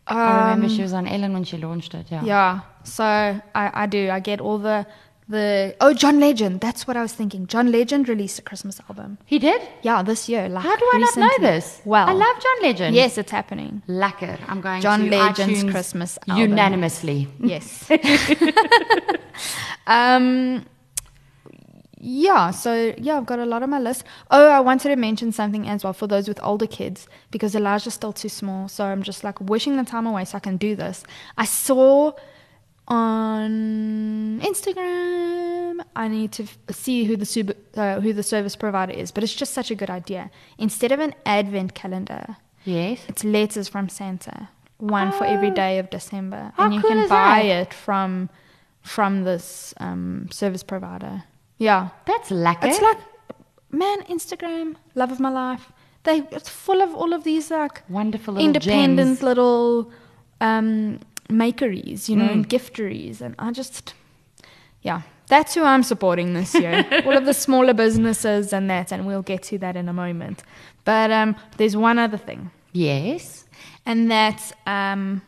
I 0.07 0.13
remember 0.41 0.65
Um, 0.67 0.75
she 0.75 0.81
was 0.81 0.93
on 0.93 1.05
Ellen 1.07 1.33
when 1.33 1.43
she 1.43 1.57
launched 1.57 1.93
it. 1.93 2.07
Yeah. 2.09 2.23
Yeah. 2.23 2.59
So 2.83 3.03
I, 3.03 3.39
I 3.83 3.85
do. 3.85 4.09
I 4.09 4.19
get 4.19 4.39
all 4.41 4.57
the 4.57 4.87
the 5.29 5.75
oh 5.81 5.93
John 5.93 6.19
Legend. 6.19 6.61
That's 6.61 6.87
what 6.87 6.95
I 6.97 7.01
was 7.01 7.13
thinking. 7.13 7.47
John 7.47 7.71
Legend 7.71 8.07
released 8.07 8.39
a 8.39 8.41
Christmas 8.41 8.79
album. 8.89 9.17
He 9.25 9.39
did? 9.39 9.61
Yeah, 9.81 10.01
this 10.03 10.29
year. 10.29 10.47
Like 10.49 10.63
How 10.63 10.75
do 10.75 10.89
I 10.93 10.97
not 10.99 11.17
know 11.17 11.37
this? 11.39 11.81
Well, 11.85 12.07
I 12.07 12.13
love 12.13 12.35
John 12.41 12.61
Legend. 12.61 12.95
Yes, 12.95 13.17
it's 13.17 13.31
happening. 13.31 13.81
Lekker. 13.87 14.39
I'm 14.47 14.61
going 14.61 14.81
John 14.81 15.01
to 15.01 15.09
Legend's 15.09 15.63
iTunes 15.63 15.71
Christmas 15.71 16.17
album. 16.27 16.49
unanimously. 16.49 17.27
Yes. 17.39 17.89
um, 19.87 20.65
yeah, 21.99 22.51
so 22.51 22.93
yeah, 22.97 23.17
I've 23.17 23.25
got 23.25 23.39
a 23.39 23.45
lot 23.45 23.63
on 23.63 23.69
my 23.69 23.79
list. 23.79 24.03
Oh, 24.31 24.49
I 24.49 24.59
wanted 24.59 24.89
to 24.89 24.95
mention 24.95 25.31
something 25.31 25.67
as 25.67 25.83
well 25.83 25.93
for 25.93 26.07
those 26.07 26.27
with 26.27 26.39
older 26.43 26.67
kids 26.67 27.07
because 27.31 27.55
Elijah's 27.55 27.95
still 27.95 28.13
too 28.13 28.29
small. 28.29 28.67
So 28.69 28.85
I'm 28.85 29.03
just 29.03 29.23
like 29.23 29.41
wishing 29.41 29.75
the 29.77 29.83
time 29.83 30.05
away 30.05 30.23
so 30.25 30.37
I 30.37 30.39
can 30.39 30.57
do 30.57 30.75
this. 30.75 31.03
I 31.37 31.45
saw 31.45 32.13
on 32.87 34.39
Instagram. 34.41 35.79
I 35.95 36.07
need 36.07 36.31
to 36.33 36.43
f- 36.43 36.57
see 36.71 37.03
who 37.05 37.15
the 37.17 37.55
uh, 37.75 37.99
who 38.01 38.13
the 38.13 38.23
service 38.23 38.55
provider 38.55 38.93
is, 38.93 39.11
but 39.11 39.23
it's 39.23 39.33
just 39.35 39.53
such 39.53 39.69
a 39.71 39.75
good 39.75 39.89
idea. 39.89 40.29
Instead 40.57 40.91
of 40.91 40.99
an 40.99 41.13
advent 41.25 41.73
calendar, 41.73 42.37
Yes. 42.65 42.99
it's 43.07 43.23
letters 43.23 43.67
from 43.69 43.89
Santa, 43.89 44.49
one 44.77 45.11
for 45.11 45.25
every 45.25 45.51
Oh. 45.51 45.79
of 45.79 45.89
December, 45.89 46.51
How 46.55 46.65
and 46.65 46.73
you 46.75 46.81
cool 46.81 46.91
can 46.91 47.07
buy 47.09 47.43
that? 47.43 47.67
it 47.67 47.73
from 47.73 48.29
from 48.81 49.23
this 49.23 49.73
um, 49.79 50.27
service 50.31 50.63
provider. 50.63 51.23
Yeah, 51.57 51.89
That's 52.05 52.29
lekker. 52.29 52.67
it's 52.69 52.81
like 52.81 52.99
man, 53.71 54.01
Instagram, 54.03 54.75
love 54.95 55.11
of 55.11 55.19
my 55.19 55.29
life. 55.29 55.71
They 56.03 56.17
it's 56.31 56.49
full 56.49 56.81
of 56.81 56.93
all 56.95 57.13
of 57.13 57.23
these 57.23 57.51
like 57.51 57.81
wonderful 57.89 58.33
little 58.35 58.47
independent 58.47 59.09
gems. 59.19 59.23
little 59.23 59.91
um, 60.39 60.99
makeries, 61.29 62.09
you 62.09 62.15
know, 62.15 62.27
Mm. 62.27 62.31
and 62.33 62.49
gifteries, 62.49 63.21
and 63.21 63.35
I 63.39 63.51
just 63.51 63.93
yeah. 64.81 65.01
That's 65.29 65.53
who 65.55 65.63
I'm 65.63 65.83
supporting 65.83 66.33
this 66.33 66.53
year. 66.55 66.85
all 67.05 67.17
of 67.17 67.25
the 67.25 67.33
smaller 67.33 67.73
businesses 67.73 68.53
and 68.53 68.69
that, 68.69 68.93
and 68.93 69.05
we'll 69.05 69.21
get 69.23 69.43
to 69.43 69.57
that 69.57 69.75
in 69.75 69.89
a 69.89 69.93
moment. 69.93 70.41
But 70.85 71.11
um, 71.11 71.35
there's 71.57 71.75
one 71.75 71.99
other 71.99 72.15
thing 72.17 72.49
Yes. 72.71 73.43
and 73.85 74.09
that 74.09 74.53
um, 74.65 75.21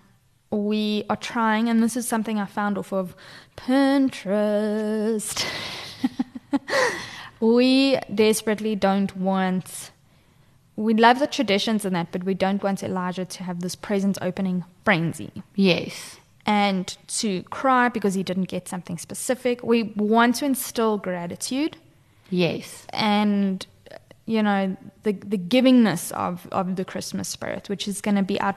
we 0.51 1.03
are 1.09 1.17
trying, 1.17 1.67
and 1.67 1.83
this 1.83 1.97
is 1.97 2.07
something 2.07 2.39
I 2.39 2.45
found 2.45 2.77
off 2.77 2.93
of 2.93 3.13
Pinterest. 3.57 5.43
we 7.41 7.97
desperately 8.13 8.75
don't 8.75 9.15
want. 9.17 9.91
We 10.79 10.93
love 10.93 11.19
the 11.19 11.27
traditions 11.27 11.83
and 11.85 11.93
that, 11.95 12.07
but 12.13 12.23
we 12.23 12.33
don't 12.33 12.63
want 12.63 12.83
Elijah 12.83 13.25
to 13.25 13.43
have 13.43 13.59
this 13.59 13.75
present 13.75 14.17
opening 14.21 14.63
frenzy 14.85 15.31
Yes. 15.55 16.17
and 16.45 16.95
to 17.19 17.43
cry 17.43 17.89
because 17.89 18.13
he 18.13 18.23
didn't 18.23 18.47
get 18.55 18.67
something 18.69 18.97
specific. 18.97 19.61
We 19.63 19.83
want 19.83 20.35
to 20.37 20.45
instill 20.45 20.97
gratitude 20.97 21.75
Yes. 22.29 22.85
and 22.93 23.65
you 24.25 24.41
know 24.43 24.77
the 25.03 25.13
the 25.33 25.37
givingness 25.53 26.11
of 26.13 26.47
of 26.51 26.75
the 26.75 26.85
Christmas 26.85 27.27
spirit, 27.27 27.67
which 27.67 27.87
is 27.87 27.99
going 28.01 28.15
to 28.15 28.23
be 28.33 28.39
our 28.39 28.55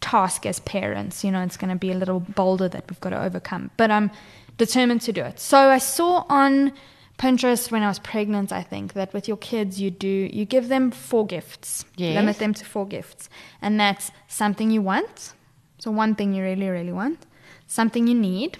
task 0.00 0.46
as 0.46 0.58
parents. 0.60 1.22
You 1.24 1.30
know, 1.32 1.42
it's 1.42 1.56
going 1.56 1.70
to 1.78 1.78
be 1.86 1.90
a 1.92 1.98
little 2.02 2.20
bolder 2.20 2.68
that 2.68 2.84
we've 2.88 3.00
got 3.00 3.10
to 3.10 3.20
overcome. 3.22 3.70
But 3.76 3.90
I'm 3.90 4.10
determined 4.58 5.00
to 5.02 5.12
do 5.12 5.22
it. 5.30 5.38
So 5.40 5.58
I 5.70 5.78
saw 5.78 6.24
on 6.28 6.72
Pinterest 7.18 7.70
when 7.70 7.82
I 7.82 7.88
was 7.88 7.98
pregnant, 8.00 8.52
I 8.52 8.62
think 8.62 8.94
that 8.94 9.12
with 9.14 9.28
your 9.28 9.36
kids 9.36 9.80
you 9.80 9.90
do 9.90 10.08
you 10.32 10.44
give 10.44 10.68
them 10.68 10.90
four 10.90 11.26
gifts, 11.26 11.84
Yes. 11.96 12.14
limit 12.16 12.38
them 12.38 12.52
to 12.54 12.64
four 12.64 12.86
gifts, 12.86 13.28
and 13.60 13.78
that's 13.78 14.10
something 14.28 14.70
you 14.70 14.82
want. 14.82 15.32
So 15.78 15.90
one 15.90 16.14
thing 16.14 16.34
you 16.34 16.42
really 16.42 16.68
really 16.68 16.92
want, 16.92 17.24
something 17.66 18.06
you 18.06 18.14
need. 18.14 18.58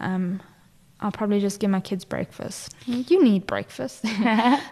Um, 0.00 0.40
I'll 1.00 1.12
probably 1.12 1.40
just 1.40 1.60
give 1.60 1.70
my 1.70 1.80
kids 1.80 2.04
breakfast. 2.04 2.74
You 2.86 3.22
need 3.22 3.46
breakfast. 3.46 4.04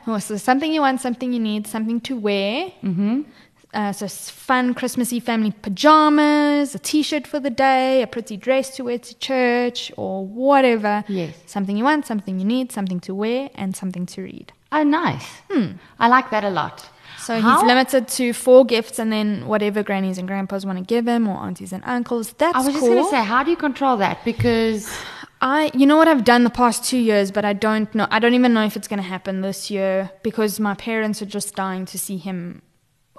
So 0.20 0.36
something 0.36 0.72
you 0.72 0.80
want, 0.80 1.00
something 1.00 1.32
you 1.32 1.40
need, 1.40 1.66
something 1.66 2.00
to 2.02 2.16
wear. 2.16 2.72
Mm-hmm. 2.82 3.22
Uh, 3.74 3.90
so 3.90 4.06
fun 4.06 4.74
Christmassy 4.74 5.18
family 5.18 5.50
pajamas, 5.62 6.74
a 6.74 6.78
T-shirt 6.78 7.26
for 7.26 7.40
the 7.40 7.48
day, 7.48 8.02
a 8.02 8.06
pretty 8.06 8.36
dress 8.36 8.76
to 8.76 8.84
wear 8.84 8.98
to 8.98 9.14
church, 9.18 9.90
or 9.96 10.26
whatever. 10.26 11.04
Yes. 11.08 11.34
Something 11.46 11.78
you 11.78 11.84
want, 11.84 12.06
something 12.06 12.38
you 12.38 12.44
need, 12.44 12.70
something 12.70 13.00
to 13.00 13.14
wear, 13.14 13.48
and 13.54 13.74
something 13.74 14.04
to 14.06 14.22
read. 14.22 14.52
Oh, 14.72 14.82
nice. 14.82 15.26
Hmm. 15.50 15.72
I 15.98 16.08
like 16.08 16.30
that 16.30 16.44
a 16.44 16.50
lot. 16.50 16.86
So 17.18 17.40
How- 17.40 17.60
he's 17.60 17.66
limited 17.66 18.08
to 18.08 18.32
four 18.34 18.66
gifts, 18.66 18.98
and 18.98 19.10
then 19.10 19.46
whatever 19.46 19.82
grannies 19.82 20.18
and 20.18 20.28
grandpas 20.28 20.66
want 20.66 20.78
to 20.78 20.84
give 20.84 21.08
him, 21.08 21.26
or 21.26 21.38
aunties 21.38 21.72
and 21.72 21.82
uncles. 21.86 22.34
That's 22.34 22.54
I 22.54 22.58
was 22.58 22.66
just 22.68 22.78
cool. 22.80 22.88
going 22.90 23.04
to 23.04 23.10
say, 23.10 23.24
how 23.24 23.42
do 23.42 23.50
you 23.50 23.56
control 23.56 23.96
that? 23.98 24.22
Because 24.24 24.92
I, 25.40 25.70
you 25.72 25.86
know 25.86 25.96
what 25.96 26.08
I've 26.08 26.24
done 26.24 26.44
the 26.44 26.50
past 26.50 26.84
two 26.84 26.98
years, 26.98 27.30
but 27.30 27.44
I 27.46 27.54
don't 27.54 27.92
know. 27.94 28.06
I 28.10 28.18
don't 28.18 28.34
even 28.34 28.52
know 28.52 28.64
if 28.64 28.76
it's 28.76 28.86
going 28.88 28.98
to 29.02 29.08
happen 29.08 29.40
this 29.40 29.70
year 29.70 30.10
because 30.22 30.60
my 30.60 30.74
parents 30.74 31.22
are 31.22 31.26
just 31.26 31.54
dying 31.54 31.86
to 31.86 31.98
see 31.98 32.18
him 32.18 32.60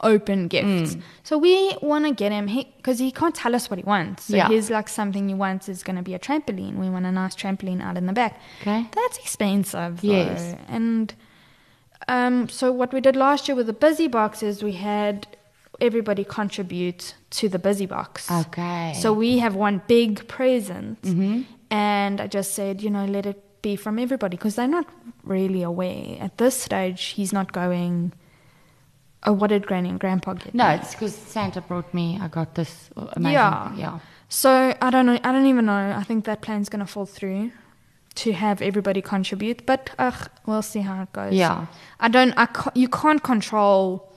open 0.01 0.47
gifts. 0.47 0.97
So 1.23 1.37
we 1.37 1.75
want 1.81 2.05
to 2.05 2.13
get 2.13 2.31
him 2.31 2.45
because 2.77 2.99
he, 2.99 3.11
can't 3.11 3.35
tell 3.35 3.55
us 3.55 3.69
what 3.69 3.77
he 3.79 3.85
wants. 3.85 4.25
So 4.25 4.35
Yeah. 4.35 4.47
he's 4.49 4.69
like 4.69 4.89
something 4.89 5.27
he 5.29 5.35
wants 5.35 5.69
is 5.69 5.83
going 5.83 5.95
to 5.95 6.01
be 6.01 6.13
a 6.13 6.19
trampoline. 6.19 6.75
We 6.77 6.89
want 6.89 7.05
a 7.05 7.11
nice 7.11 7.35
trampoline 7.35 7.81
out 7.81 7.95
in 7.97 8.05
the 8.07 8.13
back. 8.13 8.39
Okay. 8.61 8.87
That's 8.91 9.17
expensive, 9.19 10.01
though. 10.01 10.07
Yes. 10.07 10.55
And 10.67 11.13
um, 12.07 12.49
so 12.49 12.71
what 12.71 12.91
we 12.93 12.99
did 13.01 13.15
last 13.15 13.47
year 13.47 13.55
with 13.55 13.67
the 13.67 13.73
busy 13.73 14.07
box 14.07 14.43
is 14.43 14.61
we 14.63 14.73
had 14.73 15.27
everybody 15.79 16.23
contribute 16.23 17.15
to 17.31 17.47
the 17.47 17.59
busy 17.59 17.85
box. 17.85 18.29
Okay. 18.29 18.93
So 18.99 19.13
we 19.13 19.39
have 19.39 19.55
one 19.55 19.81
big 19.87 20.27
present, 20.27 21.01
Mm-hmm. 21.03 21.41
and 21.71 22.19
I 22.19 22.27
just 22.27 22.53
said, 22.55 22.81
you 22.81 22.89
know, 22.89 23.05
let 23.05 23.25
it 23.25 23.41
be 23.61 23.75
from 23.75 23.97
everybody 23.99 24.35
because 24.37 24.55
they're 24.55 24.67
not 24.67 24.87
really 25.23 25.63
aware 25.63 26.17
at 26.19 26.37
this 26.39 26.59
stage. 26.59 27.01
He's 27.15 27.31
not 27.31 27.53
going. 27.53 28.11
Oh, 29.25 29.33
what 29.33 29.47
did 29.47 29.65
Granny 29.65 29.89
and 29.89 29.99
Grandpa 29.99 30.33
get? 30.33 30.53
no, 30.53 30.67
it's 30.69 30.91
because 30.93 31.15
Santa 31.15 31.61
brought 31.61 31.93
me. 31.93 32.19
I 32.21 32.27
got 32.27 32.55
this 32.55 32.89
amazing. 32.95 33.33
Yeah. 33.33 33.75
Yeah. 33.75 33.99
So 34.29 34.75
I 34.81 34.89
don't 34.89 35.05
know. 35.05 35.19
I 35.23 35.31
don't 35.31 35.45
even 35.45 35.65
know. 35.65 35.93
I 35.95 36.03
think 36.03 36.25
that 36.25 36.41
plan's 36.41 36.69
gonna 36.69 36.87
fall 36.87 37.05
through 37.05 37.51
to 38.15 38.31
have 38.33 38.61
everybody 38.61 39.01
contribute, 39.01 39.65
but 39.65 39.89
ugh, 39.97 40.29
we'll 40.45 40.61
see 40.61 40.81
how 40.81 41.01
it 41.03 41.11
goes. 41.13 41.33
Yeah. 41.33 41.67
I 41.99 42.09
don't. 42.09 42.33
I 42.37 42.45
ca- 42.47 42.71
you 42.75 42.87
can't 42.89 43.23
control 43.23 44.09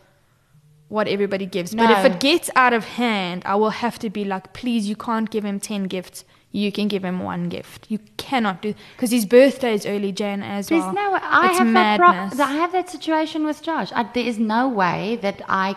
what 0.88 1.08
everybody 1.08 1.46
gives, 1.46 1.74
but 1.74 1.90
if 1.90 2.04
it 2.04 2.20
gets 2.20 2.48
out 2.54 2.72
of 2.72 2.84
hand, 2.84 3.42
I 3.44 3.56
will 3.56 3.70
have 3.70 3.98
to 4.00 4.08
be 4.10 4.24
like, 4.24 4.52
please, 4.52 4.88
you 4.88 4.96
can't 4.96 5.28
give 5.30 5.44
him 5.44 5.58
ten 5.60 5.84
gifts. 5.84 6.24
You 6.56 6.72
can 6.72 6.88
give 6.88 7.04
him 7.04 7.18
one 7.20 7.50
gift. 7.50 7.86
You 7.90 7.98
cannot 8.16 8.62
do 8.62 8.74
because 8.94 9.10
his 9.10 9.26
birthday 9.26 9.74
is 9.74 9.84
early 9.84 10.10
Jan 10.10 10.42
as 10.42 10.68
There's 10.68 10.82
well. 10.82 10.94
no 10.94 11.12
way. 11.12 11.20
I 11.22 11.48
it's 11.50 11.58
have 11.58 11.66
madness. 11.66 12.36
that. 12.38 12.46
Pro- 12.46 12.54
I 12.54 12.58
have 12.62 12.72
that 12.72 12.88
situation 12.88 13.44
with 13.44 13.62
Josh. 13.62 13.92
I, 13.92 14.04
there 14.14 14.24
is 14.32 14.38
no 14.38 14.62
way 14.68 15.18
that 15.20 15.42
I. 15.48 15.76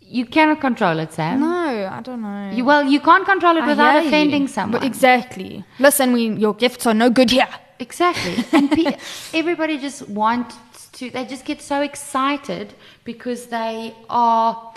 You 0.00 0.26
cannot 0.26 0.60
control 0.60 0.98
it, 0.98 1.14
Sam. 1.14 1.40
no, 1.40 1.88
I 1.96 2.00
don't 2.02 2.20
know. 2.20 2.50
You, 2.52 2.64
well, 2.66 2.84
you 2.84 3.00
can't 3.00 3.24
control 3.24 3.56
it 3.56 3.66
without 3.66 3.92
hear 3.94 4.02
you. 4.02 4.08
offending 4.08 4.70
But 4.70 4.84
exactly. 4.84 5.64
Listen, 5.78 6.12
we 6.12 6.28
your 6.44 6.54
gifts 6.54 6.86
are 6.86 6.94
no 7.04 7.08
good 7.08 7.30
here. 7.30 7.48
Exactly. 7.78 8.36
And 8.52 8.70
pe- 8.70 8.98
everybody 9.40 9.78
just 9.78 10.06
wants 10.10 10.56
to, 10.98 11.10
they 11.10 11.24
just 11.24 11.46
get 11.46 11.62
so 11.62 11.80
excited 11.80 12.74
because 13.04 13.46
they 13.46 13.94
are. 14.10 14.74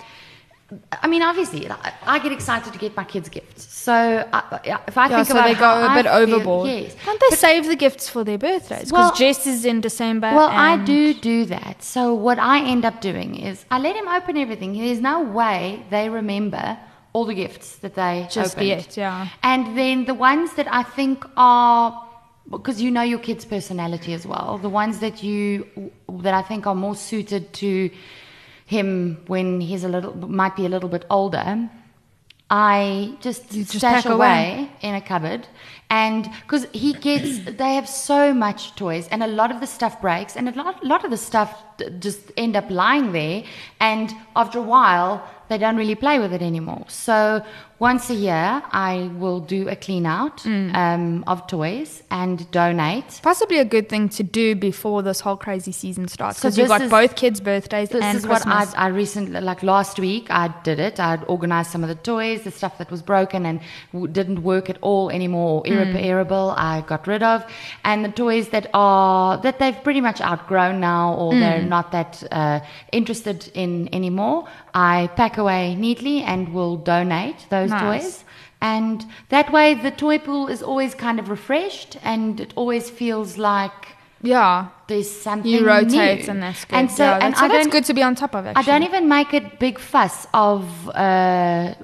I 1.04 1.06
mean, 1.08 1.22
obviously, 1.22 1.68
I 2.14 2.18
get 2.18 2.32
excited 2.32 2.72
to 2.72 2.78
get 2.78 2.96
my 2.96 3.04
kids 3.04 3.28
gifts. 3.28 3.67
So 3.86 3.94
I, 4.38 4.40
if 4.88 4.98
I 4.98 5.08
Yeah, 5.08 5.16
think 5.16 5.28
so 5.28 5.34
about 5.34 5.46
they 5.48 5.54
how 5.54 5.74
go 5.76 5.86
a 5.86 5.88
I 5.88 5.94
bit 6.02 6.06
feel- 6.10 6.20
overboard. 6.22 6.68
yes. 6.68 6.94
Can't 7.04 7.20
they 7.30 7.36
save 7.36 7.62
the 7.72 7.76
gifts 7.84 8.08
for 8.14 8.22
their 8.28 8.38
birthdays? 8.48 8.86
Because 8.90 8.92
Well- 8.92 9.14
Jess 9.20 9.46
is 9.46 9.64
in 9.64 9.80
December. 9.80 10.30
Well, 10.34 10.50
I 10.70 10.72
do 10.94 11.14
do 11.14 11.38
that. 11.56 11.76
So 11.94 12.00
what 12.26 12.38
I 12.54 12.56
end 12.74 12.84
up 12.90 12.96
doing 13.00 13.30
is 13.48 13.64
I 13.70 13.78
let 13.86 13.94
him 14.00 14.08
open 14.08 14.36
everything. 14.44 14.70
There's 14.86 15.00
no 15.00 15.16
way 15.22 15.58
they 15.90 16.08
remember 16.20 16.64
all 17.12 17.24
the 17.32 17.34
gifts 17.44 17.68
that 17.82 17.94
they 17.94 18.14
Just 18.30 18.56
opened. 18.56 18.88
yeah. 18.96 19.28
And 19.52 19.62
then 19.78 19.96
the 20.06 20.14
ones 20.30 20.48
that 20.58 20.68
I 20.80 20.82
think 20.82 21.24
are 21.36 21.86
because 22.50 22.80
you 22.84 22.90
know 22.90 23.02
your 23.02 23.18
kid's 23.28 23.44
personality 23.56 24.12
as 24.18 24.24
well. 24.32 24.58
The 24.68 24.70
ones 24.82 24.98
that 25.04 25.22
you 25.22 25.42
that 26.26 26.34
I 26.34 26.42
think 26.50 26.66
are 26.66 26.74
more 26.86 26.96
suited 27.10 27.52
to 27.64 27.90
him 28.66 28.88
when 29.26 29.60
he's 29.60 29.84
a 29.84 29.88
little 29.88 30.14
might 30.42 30.54
be 30.56 30.64
a 30.66 30.68
little 30.68 30.88
bit 30.88 31.04
older. 31.10 31.46
I 32.50 33.14
just, 33.20 33.52
You 33.52 33.64
just 33.64 33.78
stash 33.78 34.06
away, 34.06 34.14
away. 34.14 34.70
in 34.80 34.94
a 34.94 35.00
cupboard, 35.02 35.46
and 35.90 36.30
because 36.42 36.66
he 36.72 36.94
gets, 36.94 37.40
they 37.44 37.74
have 37.74 37.86
so 37.88 38.32
much 38.32 38.74
toys, 38.74 39.06
and 39.08 39.22
a 39.22 39.26
lot 39.26 39.50
of 39.50 39.60
the 39.60 39.66
stuff 39.66 40.00
breaks, 40.00 40.34
and 40.34 40.48
a 40.48 40.52
lot, 40.52 40.82
lot 40.82 41.04
of 41.04 41.10
the 41.10 41.18
stuff 41.18 41.62
just 41.98 42.32
end 42.38 42.56
up 42.56 42.70
lying 42.70 43.12
there, 43.12 43.44
and 43.80 44.14
after 44.34 44.58
a 44.58 44.62
while, 44.62 45.22
they 45.48 45.58
don't 45.58 45.76
really 45.76 45.94
play 45.94 46.18
with 46.18 46.32
it 46.32 46.40
anymore. 46.42 46.84
So 46.88 47.44
once 47.80 48.10
a 48.10 48.14
year, 48.14 48.62
I 48.72 49.08
will 49.18 49.38
do 49.40 49.68
a 49.68 49.76
clean 49.76 50.04
out 50.06 50.38
Mm. 50.42 50.74
um, 50.74 51.24
of 51.28 51.46
toys 51.46 52.02
and 52.10 52.50
donate. 52.50 53.20
Possibly 53.22 53.58
a 53.58 53.64
good 53.64 53.88
thing 53.88 54.08
to 54.10 54.22
do 54.24 54.56
before 54.56 55.02
this 55.02 55.20
whole 55.20 55.36
crazy 55.36 55.70
season 55.70 56.08
starts 56.08 56.40
So 56.40 56.48
because 56.48 56.58
you've 56.58 56.68
got 56.68 56.82
is- 56.82 56.90
both 56.90 57.14
kids' 57.14 57.40
birthdays 57.40 57.90
This 57.90 58.02
and 58.02 58.18
is 58.18 58.26
what 58.26 58.44
I, 58.46 58.66
I 58.76 58.88
recently, 58.88 59.40
like 59.40 59.62
last 59.62 59.98
week, 60.00 60.26
I 60.30 60.48
did 60.64 60.80
it. 60.80 60.98
I'd 60.98 61.22
organized 61.28 61.70
some 61.70 61.82
of 61.84 61.88
the 61.88 61.94
toys, 61.94 62.42
the 62.42 62.50
stuff 62.50 62.78
that 62.78 62.90
was 62.90 63.00
broken 63.02 63.46
and 63.46 63.60
w- 63.92 64.10
didn't 64.12 64.42
work 64.42 64.68
at 64.68 64.78
all 64.82 65.10
anymore, 65.10 65.60
or 65.60 65.62
Mm. 65.62 65.76
irreparable, 65.94 66.54
I 66.56 66.80
got 66.86 67.06
rid 67.06 67.22
of. 67.22 67.44
And 67.84 68.04
the 68.04 68.10
toys 68.24 68.48
that 68.48 68.66
are, 68.74 69.36
that 69.38 69.58
they've 69.60 69.80
pretty 69.84 70.00
much 70.00 70.20
outgrown 70.20 70.80
now 70.80 71.14
or 71.14 71.32
they're 71.34 71.60
Mm. 71.60 71.68
not 71.68 71.92
that 71.92 72.22
uh, 72.32 72.58
interested 72.92 73.50
in 73.54 73.88
anymore, 73.92 74.44
I 74.74 75.08
pack 75.16 75.38
away 75.38 75.74
neatly 75.76 76.22
and 76.22 76.52
will 76.52 76.76
donate 76.76 77.46
those 77.50 77.67
Nice. 77.70 78.02
toys. 78.02 78.24
And 78.60 79.04
that 79.28 79.52
way, 79.52 79.74
the 79.74 79.90
toy 79.90 80.18
pool 80.18 80.48
is 80.48 80.62
always 80.62 80.94
kind 80.94 81.20
of 81.20 81.28
refreshed 81.28 81.96
and 82.02 82.40
it 82.40 82.52
always 82.56 82.90
feels 82.90 83.38
like 83.38 83.96
yeah, 84.22 84.68
there's 84.88 85.10
something 85.10 85.50
you 85.50 85.64
rotate 85.64 86.24
new. 86.24 86.30
and 86.30 86.42
that's 86.42 86.64
good. 86.64 86.74
And 86.76 86.90
so, 86.90 87.04
yeah, 87.04 87.18
and 87.22 87.36
so 87.36 87.44
I 87.44 87.48
that's 87.48 87.68
good 87.68 87.84
to 87.84 87.94
be 87.94 88.02
on 88.02 88.16
top 88.16 88.34
of. 88.34 88.46
Actually, 88.46 88.60
I 88.60 88.64
don't 88.66 88.82
even 88.82 89.08
make 89.08 89.32
a 89.32 89.40
big 89.60 89.78
fuss 89.78 90.26
of 90.34 90.88
uh, 90.88 91.74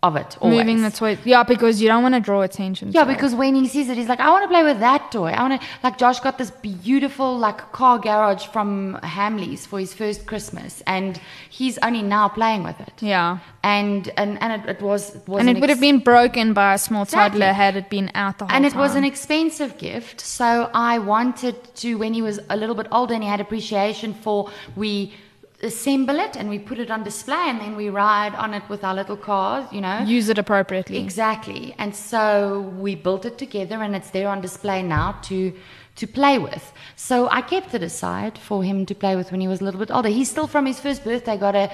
of 0.00 0.14
it. 0.14 0.38
Always. 0.40 0.58
moving 0.58 0.82
the 0.82 0.90
toy. 0.92 1.18
Yeah, 1.24 1.42
because 1.42 1.82
you 1.82 1.88
don't 1.88 2.04
want 2.04 2.14
to 2.14 2.20
draw 2.20 2.42
attention. 2.42 2.92
Yeah, 2.92 3.02
to 3.04 3.10
it. 3.10 3.14
because 3.14 3.34
when 3.34 3.56
he 3.56 3.66
sees 3.66 3.88
it, 3.88 3.96
he's 3.96 4.08
like, 4.08 4.20
I 4.20 4.30
want 4.30 4.44
to 4.44 4.48
play 4.48 4.62
with 4.62 4.78
that 4.78 5.10
toy. 5.10 5.30
I 5.30 5.42
want 5.42 5.60
to, 5.60 5.66
like, 5.82 5.98
Josh 5.98 6.20
got 6.20 6.38
this 6.38 6.52
beautiful, 6.52 7.36
like, 7.36 7.72
car 7.72 7.98
garage 7.98 8.46
from 8.46 8.98
Hamleys 9.02 9.66
for 9.66 9.80
his 9.80 9.92
first 9.92 10.24
Christmas, 10.26 10.82
and 10.86 11.20
he's 11.50 11.78
only 11.78 12.02
now 12.02 12.28
playing 12.28 12.62
with 12.62 12.78
it. 12.80 12.92
yeah, 13.00 13.38
And 13.64 14.08
and, 14.16 14.40
and 14.40 14.62
it, 14.62 14.68
it 14.76 14.80
was, 14.82 15.16
it 15.16 15.26
was 15.26 15.40
and 15.40 15.48
an 15.50 15.56
it 15.56 15.60
would 15.60 15.70
have 15.70 15.80
been 15.80 15.98
broken 15.98 16.52
by 16.52 16.74
a 16.74 16.78
small 16.78 17.02
Exactly. 17.02 17.40
toddler 17.40 17.52
had 17.52 17.74
it 17.76 17.90
been 17.90 18.10
out 18.14 18.38
the 18.38 18.44
whole 18.46 18.54
and 18.54 18.64
it 18.64 18.70
time. 18.70 18.80
was 18.80 18.94
an 18.94 19.04
expensive 19.04 19.76
gift 19.78 20.20
so 20.20 20.70
i 20.74 20.98
wanted 20.98 21.56
to 21.74 21.96
when 21.98 22.12
he 22.14 22.22
was 22.22 22.38
a 22.50 22.56
little 22.56 22.74
bit 22.80 22.86
older 22.92 23.14
and 23.14 23.22
he 23.24 23.28
had 23.28 23.40
appreciation 23.40 24.14
for 24.14 24.38
we 24.76 25.12
assemble 25.62 26.20
it 26.20 26.36
and 26.36 26.48
we 26.48 26.58
put 26.58 26.78
it 26.78 26.90
on 26.90 27.02
display 27.02 27.44
and 27.48 27.60
then 27.60 27.74
we 27.74 27.88
ride 27.88 28.34
on 28.36 28.54
it 28.54 28.62
with 28.68 28.84
our 28.84 28.94
little 28.94 29.16
cars 29.16 29.66
you 29.72 29.80
know 29.80 29.98
use 30.04 30.28
it 30.28 30.38
appropriately. 30.38 30.98
exactly 30.98 31.74
and 31.78 31.94
so 31.94 32.72
we 32.78 32.94
built 32.94 33.24
it 33.24 33.36
together 33.38 33.82
and 33.82 33.96
it's 33.96 34.10
there 34.10 34.28
on 34.28 34.40
display 34.40 34.82
now 34.82 35.18
to 35.20 35.52
to 36.02 36.06
play 36.06 36.36
with 36.38 36.64
so 36.96 37.16
i 37.38 37.40
kept 37.54 37.70
it 37.78 37.82
aside 37.82 38.34
for 38.48 38.58
him 38.68 38.78
to 38.90 38.94
play 39.02 39.14
with 39.18 39.28
when 39.32 39.40
he 39.44 39.48
was 39.52 39.60
a 39.60 39.64
little 39.64 39.80
bit 39.84 39.90
older 39.90 40.08
he's 40.18 40.30
still 40.34 40.46
from 40.54 40.64
his 40.70 40.78
first 40.84 41.00
birthday 41.04 41.36
got 41.36 41.54
a, 41.54 41.66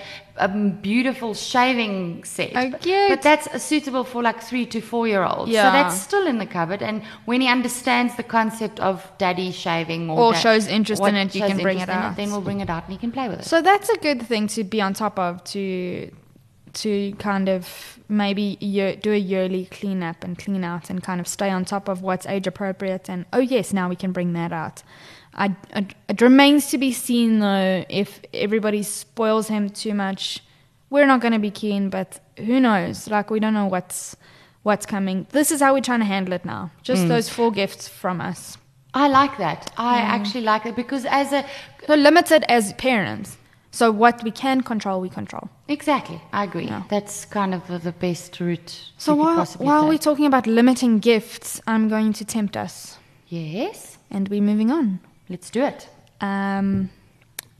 a 0.46 0.48
beautiful 0.88 1.34
shaving 1.34 2.24
set 2.24 2.50
Oh, 2.60 2.70
but- 2.70 2.80
cute. 2.82 3.08
but 3.12 3.22
that's 3.22 3.46
suitable 3.62 4.04
for 4.12 4.22
like 4.22 4.40
three 4.50 4.66
to 4.74 4.80
four 4.80 5.04
year 5.12 5.24
olds 5.24 5.50
Yeah. 5.50 5.64
so 5.64 5.72
that's 5.78 5.96
still 6.08 6.26
in 6.26 6.38
the 6.38 6.46
cupboard 6.46 6.82
and 6.82 7.02
when 7.26 7.40
he 7.40 7.48
understands 7.48 8.16
the 8.16 8.22
concept 8.38 8.80
of 8.80 8.96
daddy 9.18 9.50
shaving 9.52 10.10
or, 10.10 10.18
Or 10.18 10.32
da- 10.32 10.38
shows 10.38 10.66
interest 10.68 11.02
in 11.02 11.14
it, 11.14 11.34
you 11.34 11.42
can 11.42 11.58
bring 11.58 11.78
it 11.80 11.88
out. 11.88 12.16
then 12.16 12.30
we'll 12.30 12.40
bring 12.50 12.60
it 12.60 12.70
out 12.70 12.84
and 12.84 12.92
he 12.92 12.98
can 12.98 13.12
play 13.12 13.28
with 13.28 13.40
it 13.40 13.44
So 13.46 13.62
that's 13.62 13.88
a 13.88 13.98
good 13.98 14.20
thing 14.30 14.46
to 14.56 14.64
be 14.64 14.80
on 14.80 14.94
top 14.94 15.18
of 15.18 15.42
to 15.54 16.10
to 16.74 17.12
kind 17.18 17.48
of 17.48 17.98
maybe 18.08 18.56
year, 18.60 18.96
do 18.96 19.12
a 19.12 19.16
yearly 19.16 19.66
cleanup 19.66 20.22
and 20.24 20.38
clean 20.38 20.64
out 20.64 20.90
and 20.90 21.02
kind 21.02 21.20
of 21.20 21.28
stay 21.28 21.50
on 21.50 21.64
top 21.64 21.88
of 21.88 22.02
what's 22.02 22.26
age 22.26 22.46
appropriate 22.46 23.08
and 23.08 23.24
oh 23.32 23.38
yes 23.38 23.72
now 23.72 23.88
we 23.88 23.96
can 23.96 24.12
bring 24.12 24.32
that 24.34 24.52
out. 24.52 24.82
I, 25.34 25.56
it, 25.74 25.94
it 26.08 26.20
remains 26.20 26.70
to 26.70 26.78
be 26.78 26.92
seen 26.92 27.40
though 27.40 27.84
if 27.88 28.20
everybody 28.32 28.82
spoils 28.82 29.48
him 29.48 29.70
too 29.70 29.94
much. 29.94 30.40
We're 30.90 31.06
not 31.06 31.20
going 31.20 31.32
to 31.32 31.40
be 31.40 31.50
keen, 31.50 31.90
but 31.90 32.20
who 32.36 32.60
knows? 32.60 33.08
Like 33.08 33.30
we 33.30 33.40
don't 33.40 33.54
know 33.54 33.66
what's 33.66 34.16
what's 34.62 34.86
coming. 34.86 35.26
This 35.30 35.50
is 35.50 35.60
how 35.60 35.74
we're 35.74 35.80
trying 35.80 36.00
to 36.00 36.06
handle 36.06 36.34
it 36.34 36.44
now. 36.44 36.70
Just 36.82 37.04
mm. 37.04 37.08
those 37.08 37.28
four 37.28 37.50
gifts 37.52 37.88
from 37.88 38.20
us. 38.20 38.58
i 39.02 39.08
like 39.08 39.36
that 39.38 39.72
i 39.76 39.98
actually 40.16 40.44
like 40.48 40.64
it 40.66 40.76
because 40.76 41.04
as 41.20 41.32
a 41.32 41.44
So 41.86 41.94
limited 41.94 42.44
as 42.48 42.72
parents. 42.74 43.36
So 43.78 43.90
what 43.90 44.22
we 44.22 44.30
can 44.30 44.60
control, 44.62 45.00
we 45.00 45.08
control. 45.08 45.48
exactly 45.68 46.18
i 46.32 46.44
agree 46.44 46.66
Yeah. 46.66 46.82
that's 46.88 47.24
kind 47.38 47.52
of 47.54 47.62
the, 47.84 47.92
best 47.92 48.40
route 48.40 48.72
So 48.98 49.14
while, 49.16 49.44
while 49.68 49.84
we're 49.88 50.04
talking 50.08 50.26
about 50.26 50.46
limiting 50.46 51.00
gifts, 51.00 51.60
I'm 51.66 51.88
going 51.88 52.12
to 52.14 52.24
tempt 52.24 52.56
us, 52.56 52.98
yes 53.28 53.98
and 54.10 54.28
we're 54.28 54.42
moving 54.52 54.70
on. 54.70 54.86
let's 55.28 55.50
do 55.50 55.60
it 55.64 55.88
Um, 56.20 56.90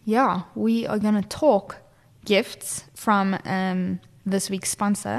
yeah, 0.07 0.35
we 0.55 0.87
are 0.87 0.99
going 1.01 1.21
to 1.23 1.29
talk 1.29 1.77
gifts 2.25 2.85
from 2.95 3.37
um, 3.45 3.99
this 4.33 4.51
week's 4.51 4.71
sponsor, 4.71 5.17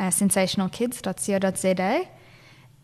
uh, 0.00 0.10
sensationalkids.co.za. 0.10 2.08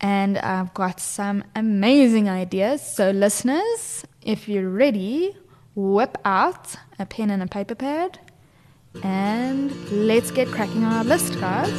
And 0.01 0.37
I've 0.37 0.73
got 0.73 0.99
some 0.99 1.43
amazing 1.55 2.27
ideas. 2.29 2.81
So, 2.81 3.11
listeners, 3.11 4.03
if 4.21 4.47
you're 4.49 4.69
ready, 4.69 5.35
whip 5.75 6.17
out 6.25 6.75
a 7.01 7.05
pen 7.05 7.29
and 7.29 7.43
a 7.43 7.47
paper 7.47 7.75
pad 7.75 8.19
and 9.03 9.71
let's 9.89 10.31
get 10.31 10.47
cracking 10.49 10.83
on 10.83 10.93
our 10.93 11.03
list, 11.03 11.39
guys. 11.39 11.71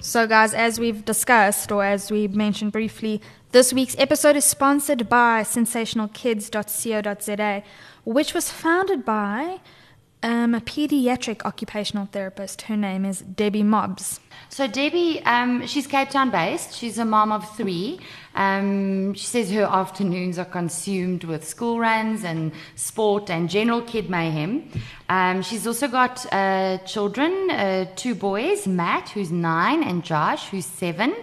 So, 0.00 0.26
guys, 0.26 0.54
as 0.54 0.80
we've 0.80 1.04
discussed, 1.04 1.70
or 1.70 1.84
as 1.84 2.10
we 2.10 2.28
mentioned 2.28 2.72
briefly, 2.72 3.20
this 3.52 3.72
week's 3.72 3.96
episode 3.98 4.36
is 4.36 4.44
sponsored 4.44 5.08
by 5.08 5.42
sensationalkids.co.za, 5.42 7.62
which 8.04 8.34
was 8.34 8.50
founded 8.50 9.04
by 9.04 9.60
um, 10.22 10.54
a 10.54 10.60
pediatric 10.60 11.44
occupational 11.44 12.06
therapist. 12.06 12.62
Her 12.62 12.76
name 12.76 13.04
is 13.04 13.20
Debbie 13.20 13.62
Mobbs. 13.62 14.20
So 14.50 14.66
Debbie, 14.66 15.22
um, 15.24 15.66
she's 15.66 15.86
Cape 15.86 16.10
Town 16.10 16.30
based. 16.30 16.74
She's 16.74 16.98
a 16.98 17.04
mom 17.04 17.32
of 17.32 17.56
three. 17.56 18.00
Um, 18.34 19.12
she 19.14 19.26
says 19.26 19.50
her 19.50 19.64
afternoons 19.64 20.38
are 20.38 20.44
consumed 20.44 21.24
with 21.24 21.46
school 21.46 21.78
runs 21.78 22.24
and 22.24 22.52
sport 22.74 23.30
and 23.30 23.50
general 23.50 23.82
kid 23.82 24.08
mayhem. 24.08 24.70
Um, 25.08 25.42
she's 25.42 25.66
also 25.66 25.86
got 25.86 26.24
uh, 26.32 26.78
children, 26.78 27.50
uh, 27.50 27.86
two 27.94 28.14
boys, 28.14 28.66
Matt, 28.66 29.10
who's 29.10 29.30
nine, 29.30 29.82
and 29.82 30.02
Josh, 30.02 30.48
who's 30.48 30.66
seven, 30.66 31.14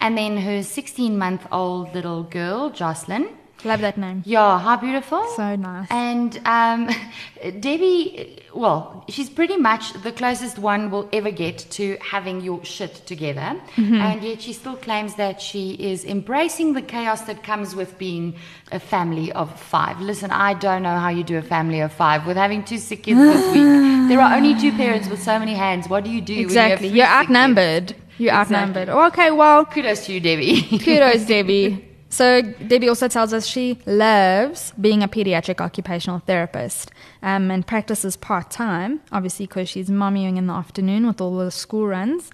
and 0.00 0.16
then 0.16 0.36
her 0.36 0.60
16-month-old 0.60 1.94
little 1.94 2.22
girl, 2.24 2.70
Jocelyn. 2.70 3.28
Love 3.64 3.80
that 3.80 3.96
name. 3.96 4.22
Yeah, 4.26 4.58
how 4.58 4.76
beautiful. 4.76 5.24
So 5.36 5.56
nice. 5.56 5.86
And 5.90 6.38
um, 6.44 6.90
Debbie, 7.60 8.42
well, 8.54 9.04
she's 9.08 9.30
pretty 9.30 9.56
much 9.56 9.92
the 10.02 10.12
closest 10.12 10.58
one 10.58 10.90
will 10.90 11.08
ever 11.12 11.30
get 11.30 11.58
to 11.70 11.96
having 12.00 12.40
your 12.42 12.64
shit 12.64 12.94
together. 13.06 13.60
Mm-hmm. 13.76 13.94
And 13.94 14.22
yet 14.22 14.42
she 14.42 14.52
still 14.52 14.76
claims 14.76 15.14
that 15.16 15.40
she 15.40 15.72
is 15.74 16.04
embracing 16.04 16.74
the 16.74 16.82
chaos 16.82 17.22
that 17.22 17.42
comes 17.42 17.74
with 17.74 17.96
being 17.98 18.34
a 18.70 18.78
family 18.78 19.32
of 19.32 19.58
five. 19.58 20.00
Listen, 20.00 20.30
I 20.30 20.54
don't 20.54 20.82
know 20.82 20.96
how 20.98 21.08
you 21.08 21.24
do 21.24 21.38
a 21.38 21.42
family 21.42 21.80
of 21.80 21.92
five 21.92 22.26
with 22.26 22.36
having 22.36 22.64
two 22.64 22.78
sick 22.78 23.04
kids 23.04 23.18
this 23.18 23.54
week. 23.54 23.90
There 24.04 24.20
are 24.20 24.36
only 24.36 24.54
two 24.60 24.70
parents 24.72 25.08
with 25.08 25.22
so 25.22 25.38
many 25.38 25.54
hands. 25.54 25.88
What 25.88 26.04
do 26.04 26.10
you 26.10 26.20
do? 26.20 26.38
Exactly. 26.38 26.88
You 26.88 26.96
You're 26.96 27.06
have 27.06 27.26
three 27.26 27.30
sick 27.30 27.30
outnumbered. 27.30 27.96
You're 28.18 28.32
Exactly. 28.38 28.56
outnumbered. 28.56 28.88
Okay, 29.12 29.30
well. 29.30 29.64
Kudos 29.64 30.04
to 30.06 30.12
you, 30.12 30.20
Debbie. 30.20 30.78
kudos, 30.78 31.24
Debbie. 31.26 31.93
So 32.14 32.42
Debbie 32.42 32.88
also 32.88 33.08
tells 33.08 33.32
us 33.32 33.44
she 33.44 33.80
loves 33.86 34.72
being 34.80 35.02
a 35.02 35.08
pediatric 35.08 35.60
occupational 35.60 36.20
therapist 36.20 36.92
um, 37.24 37.50
and 37.50 37.66
practices 37.66 38.16
part 38.16 38.52
time, 38.52 39.00
obviously 39.10 39.48
because 39.48 39.68
she's 39.68 39.90
mommying 39.90 40.36
in 40.36 40.46
the 40.46 40.52
afternoon 40.52 41.08
with 41.08 41.20
all 41.20 41.36
the 41.38 41.50
school 41.50 41.88
runs. 41.88 42.30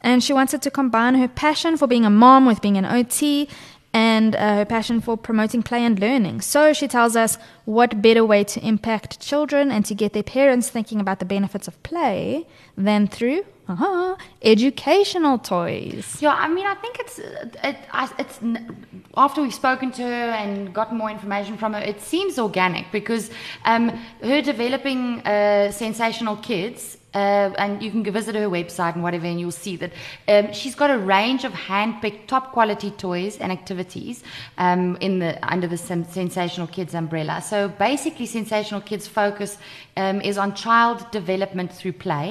And 0.00 0.24
she 0.24 0.32
wanted 0.32 0.62
to 0.62 0.70
combine 0.72 1.14
her 1.14 1.28
passion 1.28 1.76
for 1.76 1.86
being 1.86 2.04
a 2.04 2.10
mom 2.10 2.44
with 2.44 2.60
being 2.60 2.76
an 2.76 2.84
OT 2.84 3.48
and 3.92 4.36
uh, 4.36 4.56
her 4.56 4.64
passion 4.64 5.00
for 5.00 5.16
promoting 5.16 5.62
play 5.62 5.84
and 5.84 5.98
learning. 5.98 6.40
So 6.40 6.72
she 6.72 6.86
tells 6.86 7.16
us 7.16 7.38
what 7.64 8.00
better 8.00 8.24
way 8.24 8.44
to 8.44 8.64
impact 8.66 9.20
children 9.20 9.70
and 9.70 9.84
to 9.86 9.94
get 9.94 10.12
their 10.12 10.22
parents 10.22 10.68
thinking 10.68 11.00
about 11.00 11.18
the 11.18 11.24
benefits 11.24 11.66
of 11.66 11.82
play 11.82 12.46
than 12.76 13.06
through 13.06 13.44
uh 13.68 14.16
educational 14.42 15.38
toys. 15.38 16.20
Yeah, 16.20 16.34
I 16.34 16.48
mean, 16.48 16.66
I 16.66 16.74
think 16.74 16.98
it's 16.98 17.18
it, 17.18 17.78
it's 18.18 18.40
after 19.16 19.42
we've 19.42 19.54
spoken 19.54 19.92
to 19.92 20.02
her 20.02 20.30
and 20.30 20.74
gotten 20.74 20.98
more 20.98 21.10
information 21.10 21.56
from 21.56 21.74
her, 21.74 21.80
it 21.80 22.00
seems 22.00 22.38
organic 22.38 22.90
because 22.90 23.30
um, 23.64 23.90
her 24.22 24.42
developing 24.42 25.20
uh, 25.20 25.70
sensational 25.70 26.36
kids 26.36 26.96
Uh, 27.12 27.52
and 27.58 27.82
you 27.82 27.90
can 27.90 28.04
visit 28.04 28.36
her 28.36 28.48
website 28.48 28.94
and 28.94 29.02
whatever, 29.02 29.26
and 29.26 29.40
you'll 29.40 29.50
see 29.50 29.76
that 29.76 29.92
um, 30.28 30.52
she's 30.52 30.76
got 30.76 30.90
a 30.90 30.98
range 30.98 31.42
of 31.44 31.52
hand-picked, 31.52 32.28
top-quality 32.28 32.92
toys 32.92 33.36
and 33.38 33.50
activities 33.50 34.22
um, 34.58 34.96
in 35.00 35.18
the 35.18 35.36
under 35.52 35.66
the 35.66 35.76
Sensational 35.76 36.68
Kids 36.68 36.94
umbrella. 36.94 37.42
So 37.42 37.68
basically, 37.68 38.26
Sensational 38.26 38.80
Kids 38.80 39.08
focus 39.08 39.58
um, 40.00 40.20
is 40.30 40.36
on 40.38 40.54
child 40.54 40.98
development 41.10 41.72
through 41.78 41.96
play, 42.06 42.26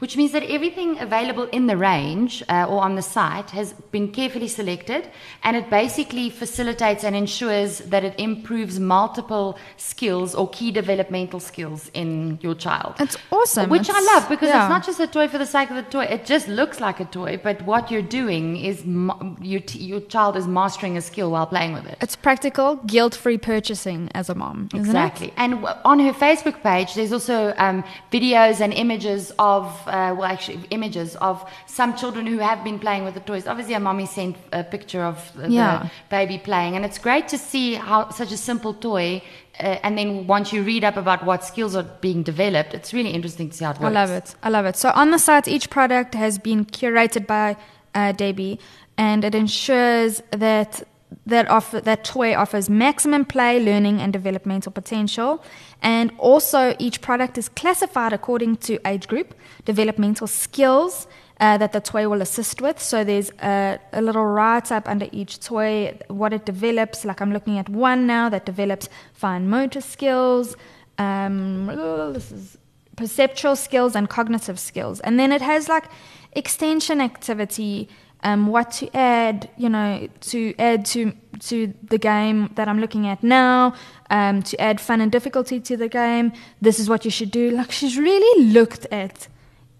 which 0.00 0.14
means 0.16 0.32
that 0.32 0.44
everything 0.56 0.90
available 1.08 1.46
in 1.58 1.66
the 1.66 1.76
range 1.76 2.32
uh, 2.48 2.66
or 2.70 2.78
on 2.88 2.94
the 3.00 3.06
site 3.16 3.50
has 3.50 3.72
been 3.94 4.08
carefully 4.18 4.48
selected, 4.48 5.02
and 5.42 5.56
it 5.56 5.66
basically 5.70 6.26
facilitates 6.30 7.02
and 7.04 7.14
ensures 7.24 7.78
that 7.92 8.02
it 8.04 8.14
improves 8.18 8.78
multiple 8.78 9.58
skills 9.76 10.34
or 10.34 10.48
key 10.50 10.70
developmental 10.82 11.40
skills 11.40 11.90
in 11.94 12.38
your 12.42 12.54
child. 12.54 12.94
It's 13.00 13.16
awesome. 13.32 13.70
Which 13.70 13.90
I 13.90 14.00
love 14.12 14.28
because 14.28 14.48
yeah. 14.48 14.62
it's 14.62 14.70
not 14.76 14.84
just 14.84 15.00
a 15.00 15.06
toy 15.06 15.26
for 15.28 15.38
the 15.38 15.46
sake 15.56 15.70
of 15.70 15.76
the 15.76 15.88
toy. 15.96 16.04
It 16.04 16.26
just 16.26 16.46
looks 16.48 16.80
like 16.80 17.00
a 17.00 17.08
toy, 17.20 17.40
but 17.42 17.62
what 17.62 17.90
you're 17.90 18.08
doing 18.20 18.56
is 18.56 18.84
ma- 18.84 19.18
your, 19.40 19.60
t- 19.60 19.78
your 19.78 20.00
child 20.00 20.36
is 20.36 20.46
mastering 20.46 20.96
a 20.96 21.00
skill 21.00 21.30
while 21.30 21.46
playing 21.46 21.72
with 21.72 21.86
it. 21.86 21.96
It's 22.00 22.16
practical, 22.16 22.76
guilt-free 22.94 23.38
purchasing 23.38 24.10
as 24.14 24.28
a 24.28 24.34
mom, 24.34 24.68
isn't 24.74 24.86
Exactly. 24.86 25.32
And 25.36 25.50
w- 25.62 25.80
on 25.84 25.98
her 26.00 26.12
Facebook 26.12 26.62
page, 26.62 26.94
there's 26.94 27.13
also 27.14 27.54
um, 27.56 27.82
videos 28.12 28.60
and 28.60 28.72
images 28.74 29.32
of, 29.38 29.64
uh, 29.86 30.14
well, 30.16 30.24
actually, 30.24 30.60
images 30.70 31.16
of 31.16 31.42
some 31.66 31.96
children 31.96 32.26
who 32.26 32.38
have 32.38 32.62
been 32.62 32.78
playing 32.78 33.04
with 33.06 33.14
the 33.14 33.20
toys. 33.20 33.46
Obviously, 33.46 33.74
a 33.74 33.80
mommy 33.80 34.04
sent 34.04 34.36
a 34.52 34.62
picture 34.62 35.02
of 35.02 35.16
the, 35.34 35.48
Yeah. 35.50 35.78
the 35.84 35.90
baby 36.10 36.36
playing, 36.38 36.76
and 36.76 36.84
it's 36.84 36.98
great 36.98 37.26
to 37.28 37.38
see 37.38 37.74
how 37.74 38.10
such 38.10 38.32
a 38.32 38.36
simple 38.36 38.74
toy. 38.74 39.22
Uh, 39.60 39.78
and 39.84 39.96
then 39.96 40.26
once 40.26 40.52
you 40.52 40.62
read 40.64 40.82
up 40.82 40.96
about 40.96 41.24
what 41.24 41.44
skills 41.44 41.76
are 41.76 41.88
being 42.00 42.24
developed, 42.24 42.74
it's 42.74 42.92
really 42.92 43.10
interesting 43.10 43.48
to 43.50 43.56
see 43.56 43.64
how 43.64 43.70
it 43.70 43.78
works. 43.80 43.96
I 43.96 44.00
love 44.00 44.10
it. 44.10 44.34
I 44.42 44.48
love 44.50 44.66
it. 44.66 44.76
So 44.76 44.90
on 44.90 45.12
the 45.12 45.18
site, 45.18 45.46
each 45.46 45.70
product 45.70 46.14
has 46.14 46.38
been 46.38 46.64
curated 46.64 47.24
by 47.26 47.56
uh, 47.94 48.10
Debbie, 48.12 48.58
and 48.98 49.24
it 49.24 49.34
ensures 49.34 50.22
that 50.32 50.82
that 51.26 51.48
offer 51.50 51.80
that 51.80 52.04
toy 52.04 52.36
offers 52.36 52.68
maximum 52.68 53.24
play, 53.24 53.60
learning, 53.60 54.00
and 54.00 54.12
developmental 54.12 54.72
potential. 54.72 55.42
And 55.82 56.12
also, 56.18 56.74
each 56.78 57.00
product 57.00 57.38
is 57.38 57.48
classified 57.48 58.12
according 58.12 58.56
to 58.68 58.78
age 58.86 59.06
group, 59.08 59.34
developmental 59.64 60.26
skills. 60.26 61.06
Uh, 61.40 61.58
that 61.58 61.72
the 61.72 61.80
toy 61.80 62.08
will 62.08 62.22
assist 62.22 62.62
with. 62.62 62.78
So 62.78 63.02
there's 63.02 63.32
a, 63.42 63.80
a 63.92 64.00
little 64.00 64.24
write 64.24 64.70
up 64.70 64.88
under 64.88 65.08
each 65.10 65.40
toy, 65.40 65.98
what 66.06 66.32
it 66.32 66.46
develops. 66.46 67.04
Like 67.04 67.20
I'm 67.20 67.32
looking 67.32 67.58
at 67.58 67.68
one 67.68 68.06
now 68.06 68.28
that 68.28 68.46
develops 68.46 68.88
fine 69.12 69.48
motor 69.48 69.80
skills. 69.80 70.54
Um, 70.96 71.66
this 72.12 72.30
is 72.30 72.56
perceptual 72.96 73.56
skills 73.56 73.96
and 73.96 74.08
cognitive 74.08 74.58
skills. 74.60 75.00
And 75.00 75.18
then 75.18 75.32
it 75.32 75.42
has 75.42 75.68
like 75.68 75.86
extension 76.32 77.00
activity, 77.00 77.88
um, 78.24 78.48
what 78.48 78.72
to 78.72 78.94
add, 78.96 79.50
you 79.56 79.68
know, 79.68 80.08
to 80.32 80.54
add 80.58 80.84
to 80.86 81.12
to 81.40 81.74
the 81.82 81.98
game 81.98 82.50
that 82.54 82.68
I'm 82.68 82.80
looking 82.80 83.06
at 83.06 83.22
now, 83.22 83.74
um, 84.10 84.42
to 84.42 84.60
add 84.60 84.80
fun 84.80 85.00
and 85.00 85.12
difficulty 85.12 85.60
to 85.60 85.76
the 85.76 85.88
game. 85.88 86.32
This 86.60 86.80
is 86.80 86.88
what 86.88 87.04
you 87.04 87.10
should 87.10 87.30
do. 87.30 87.50
Like 87.50 87.70
she's 87.70 87.98
really 87.98 88.44
looked 88.46 88.86
at 88.90 89.28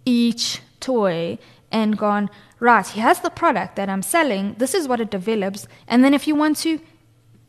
each 0.04 0.60
toy 0.80 1.38
and 1.72 1.96
gone, 1.96 2.28
right, 2.60 2.86
here's 2.86 3.20
the 3.20 3.30
product 3.30 3.76
that 3.76 3.88
I'm 3.88 4.02
selling. 4.02 4.54
This 4.58 4.74
is 4.74 4.86
what 4.86 5.00
it 5.00 5.10
develops. 5.10 5.66
And 5.88 6.04
then 6.04 6.12
if 6.14 6.28
you 6.28 6.34
want 6.34 6.58
to 6.58 6.80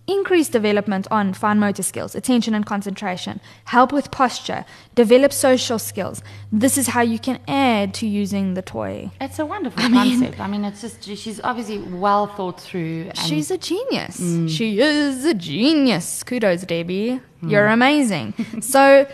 increase 0.07 0.49
development 0.49 1.07
on 1.09 1.33
fine 1.33 1.59
motor 1.59 1.81
skills, 1.83 2.13
attention 2.15 2.53
and 2.53 2.65
concentration, 2.65 3.39
help 3.65 3.91
with 3.91 4.11
posture, 4.11 4.65
develop 4.93 5.33
social 5.33 5.79
skills. 5.79 6.21
This 6.51 6.77
is 6.77 6.87
how 6.87 7.01
you 7.01 7.17
can 7.19 7.39
add 7.47 7.93
to 7.95 8.07
using 8.07 8.53
the 8.53 8.61
toy. 8.61 9.11
It's 9.19 9.39
a 9.39 9.45
wonderful 9.45 9.81
I 9.83 9.87
mean- 9.89 10.19
concept. 10.19 10.39
I 10.39 10.47
mean, 10.47 10.63
it's 10.63 10.81
just 10.81 11.03
she's 11.03 11.41
obviously 11.43 11.79
well 11.79 12.27
thought 12.27 12.59
through. 12.61 13.05
And 13.09 13.17
She's 13.17 13.49
a 13.51 13.57
genius. 13.57 14.17
She 14.51 14.79
is 14.79 15.25
a 15.25 15.33
genius. 15.33 16.23
Kudos, 16.23 16.63
Debbie. 16.63 17.19
You're 17.41 17.67
amazing. 17.67 18.33
so 18.61 19.07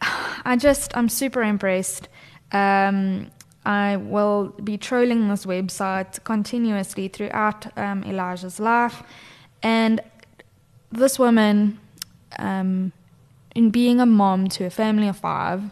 I 0.44 0.56
just, 0.56 0.96
I'm 0.96 1.08
super 1.08 1.42
impressed. 1.42 2.08
Um, 2.50 3.30
I 3.64 3.96
will 3.96 4.48
be 4.64 4.76
trolling 4.76 5.28
this 5.28 5.46
website 5.46 6.22
continuously 6.24 7.06
throughout 7.08 7.66
um, 7.78 8.02
Elijah's 8.04 8.58
life. 8.58 9.04
And 9.62 10.00
this 10.92 11.18
woman, 11.18 11.78
um, 12.38 12.92
in 13.54 13.70
being 13.70 14.00
a 14.00 14.06
mom 14.06 14.48
to 14.48 14.64
a 14.64 14.70
family 14.70 15.08
of 15.08 15.16
five, 15.18 15.62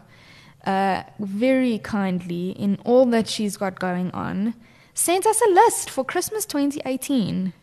uh, 0.65 1.03
very 1.19 1.79
kindly, 1.79 2.51
in 2.51 2.77
all 2.85 3.05
that 3.07 3.27
she's 3.27 3.57
got 3.57 3.79
going 3.79 4.11
on, 4.11 4.53
sent 4.93 5.25
us 5.25 5.41
a 5.41 5.49
list 5.49 5.89
for 5.89 6.03
Christmas 6.03 6.45
2018. 6.45 7.53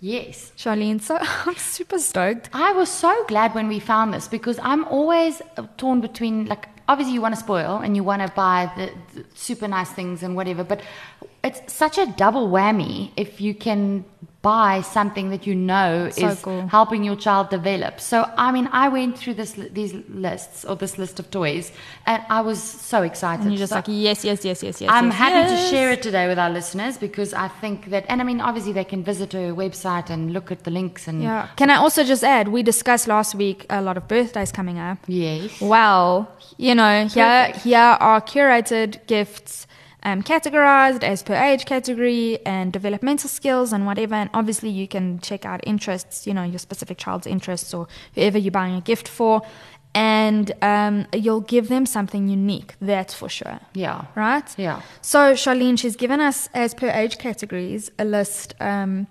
yes. 0.00 0.52
Charlene, 0.56 1.00
so 1.00 1.18
I'm 1.46 1.56
super 1.56 1.98
stoked. 1.98 2.48
I 2.52 2.72
was 2.72 2.88
so 2.88 3.24
glad 3.26 3.54
when 3.54 3.68
we 3.68 3.78
found 3.78 4.14
this 4.14 4.28
because 4.28 4.58
I'm 4.62 4.84
always 4.86 5.42
uh, 5.56 5.66
torn 5.76 6.00
between 6.00 6.46
like 6.46 6.68
obviously 6.88 7.14
you 7.14 7.20
want 7.20 7.34
to 7.34 7.40
spoil 7.40 7.76
and 7.76 7.94
you 7.94 8.02
want 8.02 8.22
to 8.22 8.32
buy 8.34 8.70
the, 8.76 8.90
the 9.14 9.24
super 9.34 9.68
nice 9.68 9.90
things 9.90 10.22
and 10.22 10.34
whatever, 10.34 10.64
but 10.64 10.80
it's 11.44 11.72
such 11.72 11.98
a 11.98 12.06
double 12.06 12.48
whammy 12.48 13.10
if 13.16 13.40
you 13.40 13.54
can 13.54 14.04
buy 14.40 14.80
something 14.82 15.30
that 15.30 15.48
you 15.48 15.54
know 15.54 16.08
So 16.10 16.28
is 16.28 16.40
cool. 16.40 16.68
helping 16.68 17.02
your 17.02 17.16
child 17.16 17.50
develop. 17.50 17.98
So 18.00 18.16
I 18.36 18.52
mean, 18.52 18.68
I 18.72 18.88
went 18.88 19.18
through 19.18 19.34
this 19.34 19.52
these 19.72 19.92
lists 20.08 20.64
or 20.64 20.76
this 20.76 20.96
list 20.96 21.18
of 21.18 21.28
toys, 21.30 21.72
and 22.06 22.22
I 22.30 22.40
was 22.42 22.62
so 22.62 23.02
excited. 23.02 23.42
And 23.42 23.52
you're 23.52 23.58
just 23.58 23.70
So- 23.70 23.76
like, 23.76 23.86
yes, 23.88 24.24
yes, 24.24 24.44
yes, 24.44 24.62
yes, 24.62 24.80
yes. 24.80 24.90
I'm 24.92 25.06
yes, 25.06 25.14
happy 25.14 25.48
to 25.54 25.56
share 25.70 25.90
it 25.90 26.02
today 26.02 26.28
with 26.28 26.38
our 26.38 26.50
listeners 26.50 26.98
because 26.98 27.34
I 27.34 27.48
think 27.60 27.90
that, 27.90 28.04
and 28.08 28.20
I 28.20 28.24
mean, 28.24 28.40
obviously 28.40 28.72
they 28.72 28.84
can 28.84 29.02
visit 29.02 29.32
her 29.32 29.52
website 29.52 30.08
and 30.08 30.32
look 30.32 30.52
at 30.52 30.62
the 30.64 30.70
links 30.70 31.08
and 31.08 31.22
Yeah. 31.22 31.48
Can 31.56 31.68
I 31.70 31.76
also 31.76 32.04
just 32.04 32.22
add, 32.22 32.48
we 32.48 32.62
discussed 32.62 33.08
last 33.08 33.34
week 33.34 33.66
a 33.70 33.82
lot 33.82 33.96
of 33.96 34.06
birthdays 34.06 34.52
coming 34.52 34.78
up. 34.78 34.98
yes, 35.08 35.60
Well, 35.60 36.28
you 36.56 36.74
know, 36.74 37.06
here, 37.08 37.24
Perfect. 37.46 37.64
here 37.64 37.96
are 38.00 38.20
curated 38.20 39.04
gifts 39.06 39.66
um, 40.02 40.22
categorized 40.22 41.02
as 41.02 41.22
per 41.22 41.34
age 41.34 41.64
category 41.64 42.38
and 42.46 42.72
developmental 42.72 43.28
skills 43.28 43.72
and 43.72 43.84
whatever. 43.86 44.14
And 44.14 44.30
obviously, 44.32 44.70
you 44.70 44.86
can 44.88 45.18
check 45.20 45.44
out 45.44 45.60
interests, 45.66 46.26
you 46.26 46.34
know, 46.34 46.44
your 46.44 46.58
specific 46.58 46.98
child's 46.98 47.26
interests 47.26 47.74
or 47.74 47.88
whoever 48.14 48.38
you're 48.38 48.52
buying 48.52 48.74
a 48.76 48.80
gift 48.80 49.08
for. 49.08 49.42
And 49.94 50.52
um, 50.62 51.06
you'll 51.12 51.40
give 51.40 51.68
them 51.68 51.86
something 51.86 52.28
unique, 52.28 52.74
that's 52.80 53.14
for 53.14 53.28
sure. 53.28 53.58
yeah, 53.72 54.04
Right? 54.14 54.44
yeah. 54.58 54.82
So 55.00 55.32
Charlene, 55.32 55.78
she's 55.78 55.96
given 55.96 56.20
us 56.20 56.48
as 56.54 56.74
per 56.74 56.88
age 56.90 57.18
categories 57.18 57.90
a 57.98 58.04
list, 58.04 58.54
um, 58.60 59.06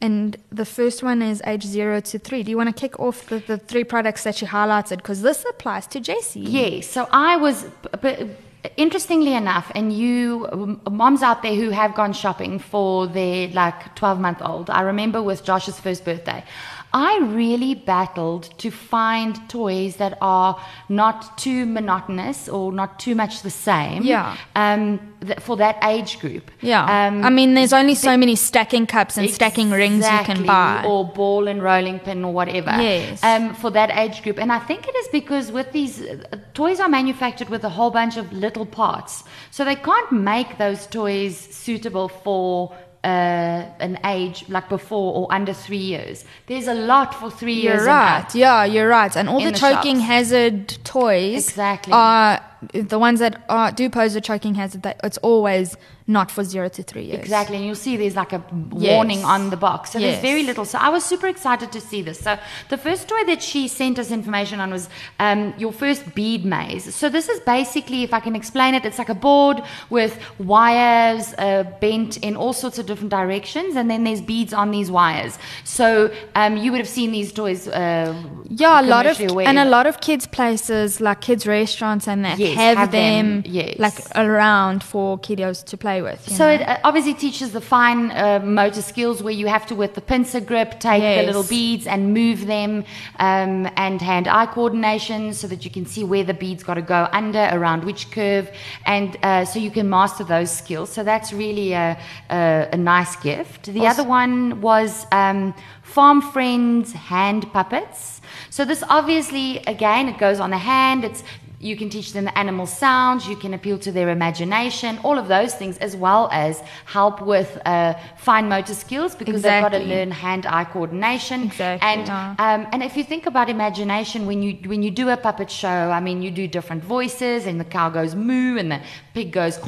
and 0.00 0.36
the 0.52 0.66
first 0.66 1.02
one 1.02 1.22
is 1.22 1.42
age 1.46 1.64
zero 1.64 1.98
to 2.00 2.18
three. 2.20 2.42
Do 2.44 2.50
you 2.50 2.56
want 2.58 2.68
to 2.68 2.78
kick 2.78 3.00
off 3.00 3.26
the, 3.26 3.38
the 3.40 3.56
three 3.56 3.84
products 3.84 4.22
that 4.24 4.36
she 4.36 4.46
highlighted? 4.46 4.98
Because 4.98 5.22
this 5.22 5.44
applies 5.48 5.86
to 5.88 6.00
JC. 6.00 6.42
Yes. 6.46 6.86
So 6.88 7.08
I 7.10 7.36
was, 7.36 7.66
but 8.00 8.28
interestingly 8.76 9.34
enough, 9.34 9.70
and 9.74 9.92
you 9.92 10.80
moms 10.90 11.22
out 11.22 11.42
there 11.42 11.54
who 11.54 11.70
have 11.70 11.94
gone 11.94 12.12
shopping 12.12 12.58
for 12.58 13.06
their 13.06 13.48
like 13.48 13.94
12 13.94 14.20
month 14.20 14.42
old, 14.42 14.70
I 14.70 14.82
remember 14.82 15.22
with 15.22 15.44
Josh's 15.44 15.78
first 15.78 16.04
birthday. 16.04 16.44
I 16.92 17.18
really 17.18 17.74
battled 17.74 18.44
to 18.58 18.70
find 18.70 19.48
toys 19.50 19.96
that 19.96 20.16
are 20.22 20.58
not 20.88 21.36
too 21.36 21.66
monotonous 21.66 22.48
or 22.48 22.72
not 22.72 22.98
too 22.98 23.14
much 23.14 23.42
the 23.42 23.50
same. 23.50 24.02
Yeah. 24.02 24.36
Um, 24.56 25.07
th- 25.26 25.38
for 25.40 25.56
that 25.56 25.76
age 25.82 26.18
group. 26.20 26.50
Yeah. 26.60 26.82
Um, 27.08 27.24
I 27.24 27.30
mean, 27.30 27.54
there's 27.54 27.72
only 27.72 27.94
so 27.94 28.16
many 28.16 28.36
stacking 28.36 28.86
cups 28.86 29.16
and 29.16 29.28
stacking 29.30 29.70
rings 29.70 30.04
you 30.04 30.18
can 30.24 30.44
buy. 30.46 30.84
or 30.86 31.04
ball 31.06 31.48
and 31.48 31.62
rolling 31.62 31.98
pin 32.00 32.24
or 32.24 32.32
whatever. 32.32 32.70
Yes. 32.80 33.22
Um, 33.22 33.54
for 33.54 33.70
that 33.70 33.90
age 33.96 34.22
group, 34.22 34.38
and 34.38 34.50
I 34.52 34.58
think 34.58 34.86
it 34.88 34.94
is 34.96 35.08
because 35.08 35.50
with 35.52 35.72
these 35.72 36.00
uh, 36.02 36.38
toys 36.54 36.80
are 36.80 36.88
manufactured 36.88 37.48
with 37.48 37.64
a 37.64 37.68
whole 37.70 37.90
bunch 37.90 38.16
of 38.16 38.32
little 38.32 38.66
parts, 38.66 39.24
so 39.50 39.64
they 39.64 39.76
can't 39.76 40.12
make 40.12 40.58
those 40.58 40.86
toys 40.86 41.36
suitable 41.36 42.08
for. 42.08 42.74
Uh, 43.04 43.64
an 43.78 43.96
age 44.04 44.44
like 44.48 44.68
before 44.68 45.14
or 45.14 45.32
under 45.32 45.52
three 45.54 45.76
years. 45.78 46.24
There's 46.46 46.66
a 46.66 46.74
lot 46.74 47.14
for 47.14 47.30
3 47.30 47.52
You're 47.52 47.62
years. 47.74 47.78
and 47.82 47.86
right. 47.86 48.24
up. 48.24 48.34
Yeah, 48.34 48.64
you're 48.64 48.88
right. 48.88 49.16
And 49.16 49.28
all 49.28 49.38
the 49.38 49.52
the 49.52 49.56
choking 49.58 49.96
shops. 49.98 50.06
hazard 50.08 50.68
toys 50.82 51.48
Exactly. 51.48 51.92
are 51.92 52.40
the 52.72 52.98
ones 52.98 53.20
that 53.20 53.42
are, 53.48 53.70
do 53.72 53.88
pose 53.88 54.14
a 54.16 54.20
choking 54.20 54.54
hazard. 54.54 54.82
That 54.82 55.00
it's 55.04 55.18
always 55.18 55.76
not 56.06 56.30
for 56.30 56.42
zero 56.42 56.68
to 56.70 56.82
three 56.82 57.04
years. 57.04 57.18
Exactly, 57.18 57.56
and 57.56 57.66
you'll 57.66 57.74
see 57.74 57.96
there's 57.96 58.16
like 58.16 58.32
a 58.32 58.42
Yes. 58.78 58.92
warning 58.96 59.24
on 59.24 59.50
the 59.50 59.56
box. 59.58 59.90
So 59.92 59.98
there's 59.98 60.20
very 60.20 60.42
little. 60.42 60.64
So 60.64 60.78
I 60.78 60.88
was 60.88 61.04
super 61.04 61.26
excited 61.26 61.70
to 61.72 61.80
see 61.80 62.00
this. 62.02 62.18
So 62.18 62.38
the 62.70 62.78
first 62.78 63.08
toy 63.08 63.24
that 63.26 63.42
she 63.42 63.68
sent 63.68 63.98
us 63.98 64.10
information 64.10 64.58
on 64.58 64.70
was 64.70 64.88
um, 65.18 65.52
your 65.58 65.72
first 65.72 66.14
bead 66.14 66.46
maze. 66.46 66.94
So 66.94 67.10
this 67.10 67.28
is 67.28 67.40
basically, 67.40 68.04
if 68.04 68.14
I 68.14 68.20
can 68.20 68.34
explain 68.34 68.74
it, 68.74 68.86
it's 68.86 68.98
like 68.98 69.10
a 69.10 69.14
board 69.14 69.62
with 69.90 70.18
wires 70.38 71.34
uh, 71.38 71.64
bent 71.80 72.16
in 72.18 72.36
all 72.36 72.54
sorts 72.54 72.78
of 72.78 72.86
different 72.86 73.10
directions, 73.10 73.76
and 73.76 73.90
then 73.90 74.04
there's 74.04 74.22
beads 74.22 74.52
on 74.54 74.70
these 74.70 74.90
wires. 74.90 75.38
So 75.64 76.10
um, 76.34 76.56
you 76.56 76.70
would 76.72 76.80
have 76.84 76.88
seen 76.98 77.10
these 77.12 77.32
toys. 77.32 77.68
Uh, 77.68 78.14
Yeah, 78.48 78.80
a 78.80 78.86
lot 78.94 79.04
of 79.06 79.16
commercially 79.16 79.44
and 79.44 79.58
a 79.58 79.68
lot 79.76 79.86
of 79.86 79.94
kids 80.08 80.24
places 80.26 81.00
like 81.06 81.20
kids 81.20 81.46
restaurants 81.46 82.08
and 82.08 82.24
that 82.24 82.38
Yes, 82.38 82.47
have, 82.56 82.76
have 82.78 82.90
them, 82.90 83.42
them, 83.42 83.52
yes. 83.52 83.78
like 83.78 83.98
around 84.14 84.82
for 84.82 85.18
kiddos 85.18 85.64
to 85.66 85.76
play 85.76 86.02
with. 86.02 86.28
you 86.28 86.36
So 86.36 86.44
know? 86.46 86.54
it 86.54 86.62
uh, 86.62 86.78
obviously 86.84 87.14
teaches 87.14 87.52
the 87.52 87.60
fine 87.60 88.10
uh, 88.10 88.40
motor 88.44 88.82
skills 88.82 89.22
where 89.22 89.32
you 89.34 89.46
have 89.46 89.66
to, 89.66 89.74
with 89.74 89.94
the 89.94 90.00
pincer 90.00 90.40
grip, 90.40 90.80
take 90.80 91.02
the 91.02 91.26
little 91.26 91.44
beads 91.44 91.86
and 91.86 92.14
move 92.14 92.46
them, 92.46 92.84
um, 93.18 93.68
and 93.76 94.00
hand-eye 94.00 94.46
coordination 94.46 95.34
so 95.34 95.46
that 95.46 95.64
you 95.64 95.70
can 95.70 95.86
see 95.86 96.04
where 96.04 96.24
the 96.24 96.34
beads 96.34 96.62
got 96.62 96.74
to 96.74 96.82
go 96.82 97.08
under, 97.12 97.48
around 97.52 97.84
which 97.84 98.10
curve, 98.10 98.50
and 98.86 99.16
uh, 99.22 99.44
so 99.44 99.58
you 99.58 99.70
can 99.70 99.88
master 99.88 100.24
those 100.24 100.50
skills. 100.50 100.90
So 100.90 101.02
that's 101.02 101.32
really 101.32 101.72
a, 101.72 101.98
a, 102.30 102.68
a 102.72 102.76
nice 102.76 103.16
gift. 103.16 103.64
The 103.64 103.86
Awesome. 103.86 104.00
other 104.00 104.08
one 104.08 104.60
was 104.60 105.06
um, 105.12 105.54
Farm 105.82 106.20
Friends 106.20 106.92
hand 106.92 107.52
puppets. 107.52 108.20
So 108.50 108.64
this 108.64 108.82
obviously, 108.88 109.58
again, 109.66 110.08
it 110.08 110.18
goes 110.18 110.40
on 110.40 110.50
the 110.50 110.58
hand. 110.58 111.04
It's 111.04 111.22
you 111.60 111.76
can 111.76 111.90
teach 111.90 112.12
them 112.12 112.24
the 112.24 112.38
animal 112.38 112.66
sounds. 112.66 113.28
You 113.28 113.36
can 113.36 113.52
appeal 113.54 113.78
to 113.78 113.90
their 113.90 114.10
imagination. 114.10 114.98
All 115.02 115.18
of 115.18 115.26
those 115.28 115.54
things, 115.54 115.76
as 115.78 115.96
well 115.96 116.28
as 116.30 116.62
help 116.84 117.20
with 117.20 117.58
uh, 117.64 117.94
fine 118.16 118.48
motor 118.48 118.74
skills, 118.74 119.14
because 119.14 119.42
they've 119.42 119.62
got 119.62 119.70
to 119.70 119.80
learn 119.80 120.10
hand-eye 120.10 120.64
coordination. 120.64 121.44
Exactly, 121.44 121.88
And 121.88 122.06
yeah. 122.06 122.34
um, 122.38 122.68
and 122.72 122.82
if 122.82 122.96
you 122.96 123.04
think 123.04 123.26
about 123.26 123.48
imagination, 123.48 124.26
when 124.26 124.42
you 124.42 124.52
when 124.68 124.82
you 124.82 124.90
do 124.90 125.08
a 125.08 125.16
puppet 125.16 125.50
show, 125.50 125.68
I 125.68 126.00
mean, 126.00 126.22
you 126.22 126.30
do 126.30 126.46
different 126.46 126.84
voices, 126.84 127.46
and 127.46 127.58
the 127.58 127.64
cow 127.64 127.88
goes 127.88 128.14
moo, 128.14 128.56
and 128.58 128.70
the 128.70 128.80
pig 129.14 129.32
goes, 129.32 129.58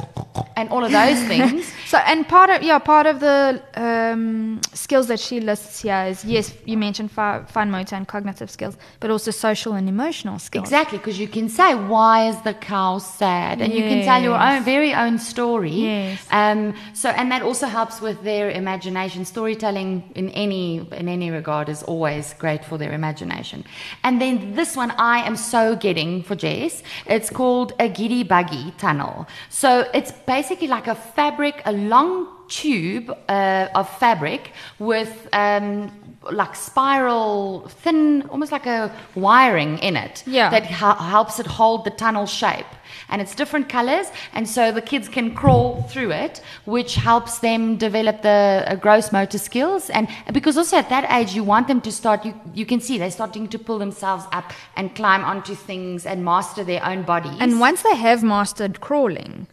and 0.55 0.69
all 0.69 0.83
of 0.83 0.91
those 0.91 1.21
things. 1.23 1.71
So, 1.91 1.97
and 1.97 2.25
part 2.25 2.49
of 2.49 2.63
yeah, 2.63 2.79
part 2.79 3.05
of 3.05 3.19
the 3.19 3.61
um, 3.75 4.61
skills 4.71 5.07
that 5.07 5.19
she 5.19 5.41
lists 5.41 5.81
here 5.81 6.05
is 6.07 6.23
yes, 6.23 6.53
you 6.63 6.77
mentioned 6.77 7.11
fi- 7.11 7.43
fine 7.49 7.69
motor 7.69 7.97
and 7.97 8.07
cognitive 8.07 8.49
skills, 8.49 8.77
but 9.01 9.11
also 9.11 9.29
social 9.29 9.73
and 9.73 9.89
emotional 9.89 10.39
skills. 10.39 10.63
Exactly, 10.63 10.99
because 10.99 11.19
you 11.19 11.27
can 11.27 11.49
say, 11.49 11.75
"Why 11.75 12.29
is 12.29 12.41
the 12.43 12.53
cow 12.53 12.99
sad?" 12.99 13.59
and 13.59 13.73
you 13.73 13.81
can 13.81 14.05
tell 14.05 14.21
your 14.21 14.39
own 14.39 14.63
very 14.63 14.93
own 14.93 15.19
story. 15.19 15.71
Yes. 15.71 16.25
Um, 16.31 16.73
so, 16.93 17.09
and 17.09 17.29
that 17.33 17.41
also 17.41 17.67
helps 17.67 17.99
with 17.99 18.23
their 18.23 18.49
imagination. 18.49 19.25
Storytelling 19.25 20.09
in 20.15 20.29
any 20.29 20.87
in 21.01 21.09
any 21.09 21.29
regard 21.29 21.67
is 21.67 21.83
always 21.83 22.33
great 22.35 22.63
for 22.63 22.77
their 22.77 22.93
imagination. 22.93 23.65
And 24.05 24.21
then 24.21 24.55
this 24.55 24.77
one, 24.77 24.91
I 24.91 25.27
am 25.27 25.35
so 25.35 25.75
getting 25.75 26.23
for 26.23 26.35
Jess. 26.35 26.83
It's 27.05 27.29
called 27.29 27.73
a 27.79 27.89
giddy 27.89 28.23
buggy 28.23 28.71
tunnel. 28.77 29.27
So 29.49 29.89
it's 29.93 30.13
basically 30.13 30.40
like 30.49 30.87
a 30.87 30.95
fabric, 30.95 31.61
a 31.65 31.71
long 31.71 32.27
tube 32.47 33.09
uh, 33.29 33.67
of 33.75 33.87
fabric 33.99 34.51
with 34.79 35.27
um, 35.33 35.91
like 36.31 36.55
spiral, 36.55 37.67
thin, 37.67 38.23
almost 38.29 38.51
like 38.51 38.65
a 38.65 38.91
wiring 39.15 39.77
in 39.79 39.95
it 39.95 40.23
Yeah. 40.27 40.49
that 40.49 40.63
hel- 40.63 40.95
helps 40.95 41.39
it 41.39 41.47
hold 41.47 41.85
the 41.85 41.91
tunnel 41.91 42.25
shape. 42.25 42.65
And 43.09 43.21
it's 43.21 43.35
different 43.35 43.67
colors, 43.69 44.07
and 44.33 44.47
so 44.47 44.71
the 44.71 44.81
kids 44.81 45.07
can 45.09 45.33
crawl 45.33 45.81
through 45.83 46.11
it, 46.11 46.41
which 46.65 46.95
helps 46.95 47.39
them 47.39 47.77
develop 47.77 48.21
the 48.21 48.63
uh, 48.67 48.75
gross 48.75 49.11
motor 49.11 49.37
skills. 49.37 49.89
And 49.89 50.07
because 50.33 50.57
also 50.57 50.77
at 50.77 50.89
that 50.89 51.05
age, 51.11 51.33
you 51.33 51.43
want 51.43 51.67
them 51.67 51.81
to 51.81 51.91
start, 51.91 52.25
you, 52.25 52.33
you 52.53 52.65
can 52.65 52.79
see 52.79 52.97
they're 52.97 53.11
starting 53.11 53.47
to 53.49 53.59
pull 53.59 53.79
themselves 53.79 54.25
up 54.31 54.51
and 54.75 54.93
climb 54.95 55.23
onto 55.23 55.55
things 55.55 56.05
and 56.05 56.23
master 56.23 56.63
their 56.63 56.83
own 56.85 57.03
bodies. 57.03 57.37
And 57.39 57.59
once 57.59 57.81
they 57.81 57.95
have 57.95 58.23
mastered 58.23 58.79
crawling, 58.81 59.47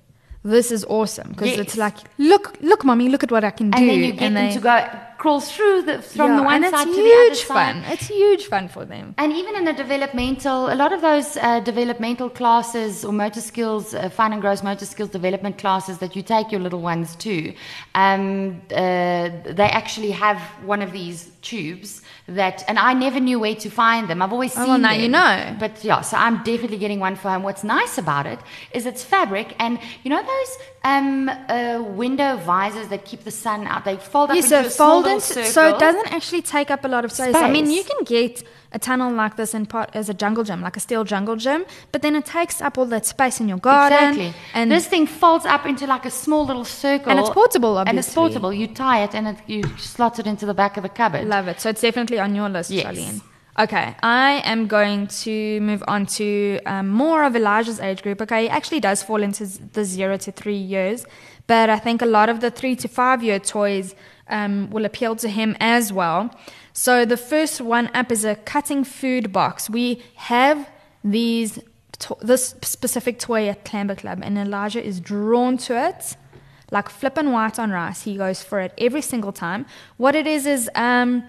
this 0.57 0.69
is 0.77 0.83
awesome 0.99 1.29
because 1.33 1.51
Yes. 1.51 1.59
it's 1.65 1.77
like, 1.85 1.97
look, 2.31 2.45
look, 2.71 2.81
mommy, 2.89 3.07
look 3.13 3.23
at 3.27 3.31
what 3.37 3.45
I 3.51 3.53
can 3.59 3.67
do. 3.71 3.77
and 3.79 3.85
then 3.91 3.99
you 4.07 4.13
get 4.13 4.21
them 4.21 4.35
they- 4.35 4.55
to 4.59 4.61
go 4.71 4.77
crawl 5.23 5.41
through 5.41 5.79
the, 5.89 5.97
from 6.01 6.31
Yeah, 6.31 6.37
the 6.41 6.43
one 6.53 6.63
and 6.65 6.73
side 6.75 6.87
it's 6.87 6.97
to 6.97 7.03
the 7.09 7.13
other 7.19 7.25
huge 7.35 7.43
side. 7.51 7.75
fun. 7.75 7.93
It's 7.95 8.07
huge 8.07 8.45
fun 8.53 8.69
for 8.77 8.85
them. 8.93 9.07
And 9.23 9.33
even 9.41 9.53
in 9.61 9.65
the 9.71 9.73
developmental, 9.85 10.59
a 10.75 10.77
lot 10.83 10.93
of 10.97 11.01
those 11.09 11.29
uh, 11.37 11.59
developmental 11.73 12.29
classes 12.41 13.05
or 13.05 13.13
motor 13.13 13.41
skills, 13.41 13.85
uh, 13.95 14.09
fine 14.19 14.33
and 14.35 14.41
gross 14.41 14.63
motor 14.63 14.87
skills 14.87 15.11
development 15.11 15.59
classes 15.59 15.99
that 15.99 16.15
you 16.17 16.23
take 16.23 16.47
your 16.53 16.61
little 16.67 16.81
ones 16.93 17.17
to, 17.27 17.35
um, 17.97 18.61
uh, 18.71 19.29
they 19.61 19.69
actually 19.81 20.13
have 20.13 20.39
one 20.75 20.83
of 20.87 20.93
these 20.93 21.19
tubes 21.43 21.91
that, 22.29 22.63
and 22.69 22.79
I 22.79 22.93
never 22.93 23.21
knew 23.21 23.39
where 23.41 23.55
to 23.55 23.71
find 23.71 24.09
them. 24.09 24.21
I've 24.23 24.33
always 24.33 24.53
Oh, 24.57 24.61
seen 24.61 24.69
well, 24.69 24.79
now 24.79 24.91
them. 24.93 25.01
you 25.01 25.09
know. 25.09 25.57
But 25.59 25.83
yeah, 25.83 26.03
so 26.03 26.17
I'm 26.17 26.37
definitely 26.45 26.77
getting 26.79 27.01
one 27.01 27.17
for 27.17 27.31
home. 27.31 27.43
What's 27.43 27.65
nice 27.65 27.97
about 27.99 28.27
it 28.27 28.39
is 28.73 28.85
it's 28.87 29.03
fabric, 29.03 29.55
and 29.59 29.79
you 30.03 30.11
know 30.11 30.23
those 30.23 30.59
um, 30.85 31.29
uh, 31.29 31.83
window 31.83 32.37
visors 32.37 32.89
that 32.89 33.05
keep 33.05 33.25
the 33.25 33.31
sun 33.31 33.67
out. 33.67 33.85
They 33.85 33.97
fold 33.97 34.31
up 34.31 34.37
into 34.37 34.49
so 34.49 34.63
fold 34.69 35.07
into, 35.07 35.21
circle. 35.23 35.51
so 35.51 35.69
it 35.75 35.79
doesn't 35.79 36.13
actually 36.13 36.43
take 36.43 36.71
up 36.71 36.85
a 36.85 36.89
lot 36.89 37.05
of 37.05 37.13
space. 37.13 37.35
I 37.35 37.51
mean, 37.51 37.71
you 37.71 37.83
can 37.83 38.05
get 38.05 38.43
a 38.73 38.79
tunnel 38.79 39.13
like 39.13 39.37
this 39.37 39.55
in 39.55 39.67
part 39.67 39.91
as 39.95 40.09
a 40.09 40.15
jungle 40.15 40.45
gym, 40.45 40.61
like 40.61 40.77
a 40.77 40.81
steel 40.81 41.05
jungle 41.05 41.37
gym, 41.37 41.65
but 41.93 42.03
then 42.03 42.15
it 42.15 42.27
takes 42.27 42.61
up 42.61 42.77
all 42.79 42.87
that 42.87 43.07
space 43.07 43.41
in 43.41 43.49
your 43.49 43.59
garden. 43.59 43.99
Exactly. 44.11 44.35
And 44.55 44.71
this 44.71 44.87
thing 44.87 45.07
folds 45.07 45.47
up 45.47 45.65
into 45.67 45.87
like 45.87 46.05
a 46.05 46.11
small 46.11 46.45
little 46.45 46.65
circle. 46.65 47.11
And 47.11 47.19
it's 47.19 47.31
portable, 47.31 47.79
obviously. 47.79 47.91
And 47.91 47.99
it's 47.99 48.15
portable. 48.15 48.53
You 48.53 48.67
tie 48.67 49.03
it 49.05 49.15
and 49.15 49.29
it, 49.29 49.37
you 49.47 49.63
slot 49.79 50.19
it 50.19 50.27
into 50.27 50.45
the 50.47 50.55
back 50.55 50.77
of 50.77 50.83
the 50.83 50.89
cupboard. 50.89 51.27
Love 51.27 51.49
it. 51.49 51.61
So 51.61 51.71
it's 51.71 51.81
definitely 51.81 52.19
on 52.19 52.35
your 52.35 52.49
list, 52.49 52.71
Yes. 52.71 52.85
Charlene. 52.87 53.23
Okay, 53.59 53.97
I 54.05 54.41
am 54.45 54.69
going 54.69 55.09
to 55.25 55.61
move 55.61 55.83
on 55.89 56.07
to 56.07 56.61
um, 56.65 56.89
more 56.89 57.25
of 57.25 57.35
Elijah's 57.35 57.81
age 57.81 58.03
group. 58.05 58.23
Okay, 58.23 58.43
he 58.43 58.49
actually 58.49 58.79
does 58.79 59.03
fall 59.03 59.21
into 59.21 59.47
the 59.73 59.85
zero 59.85 60.17
to 60.19 60.31
three 60.31 60.57
years, 60.57 61.05
but 61.49 61.69
I 61.69 61.81
think 61.81 62.01
a 62.01 62.07
lot 62.07 62.29
of 62.29 62.39
the 62.39 62.53
three 62.53 62.77
to 62.77 62.87
five 62.87 63.21
year 63.21 63.41
toys 63.41 63.97
um, 64.29 64.71
will 64.71 64.85
appeal 64.85 65.17
to 65.17 65.29
him 65.29 65.57
as 65.59 65.93
well. 65.93 66.31
So 66.79 67.05
the 67.05 67.17
first 67.17 67.61
one 67.61 67.91
up 67.93 68.13
is 68.13 68.25
a 68.25 68.37
cutting 68.37 68.85
food 68.85 69.33
box. 69.33 69.69
We 69.69 70.01
have 70.15 70.71
these 71.03 71.59
to- 71.99 72.17
this 72.21 72.55
specific 72.63 73.19
toy 73.19 73.49
at 73.49 73.65
Clamber 73.65 73.97
Club, 73.97 74.21
and 74.23 74.39
Elijah 74.39 74.81
is 74.81 75.01
drawn 75.01 75.57
to 75.67 75.77
it 75.77 76.17
like 76.71 76.89
flipping 76.89 77.33
white 77.33 77.59
on 77.59 77.73
rice. 77.73 78.03
He 78.03 78.17
goes 78.17 78.45
for 78.45 78.61
it 78.61 78.75
every 78.79 79.03
single 79.03 79.33
time. 79.33 79.67
What 79.97 80.15
it 80.15 80.29
is 80.29 80.47
is 80.47 80.71
um, 80.77 81.25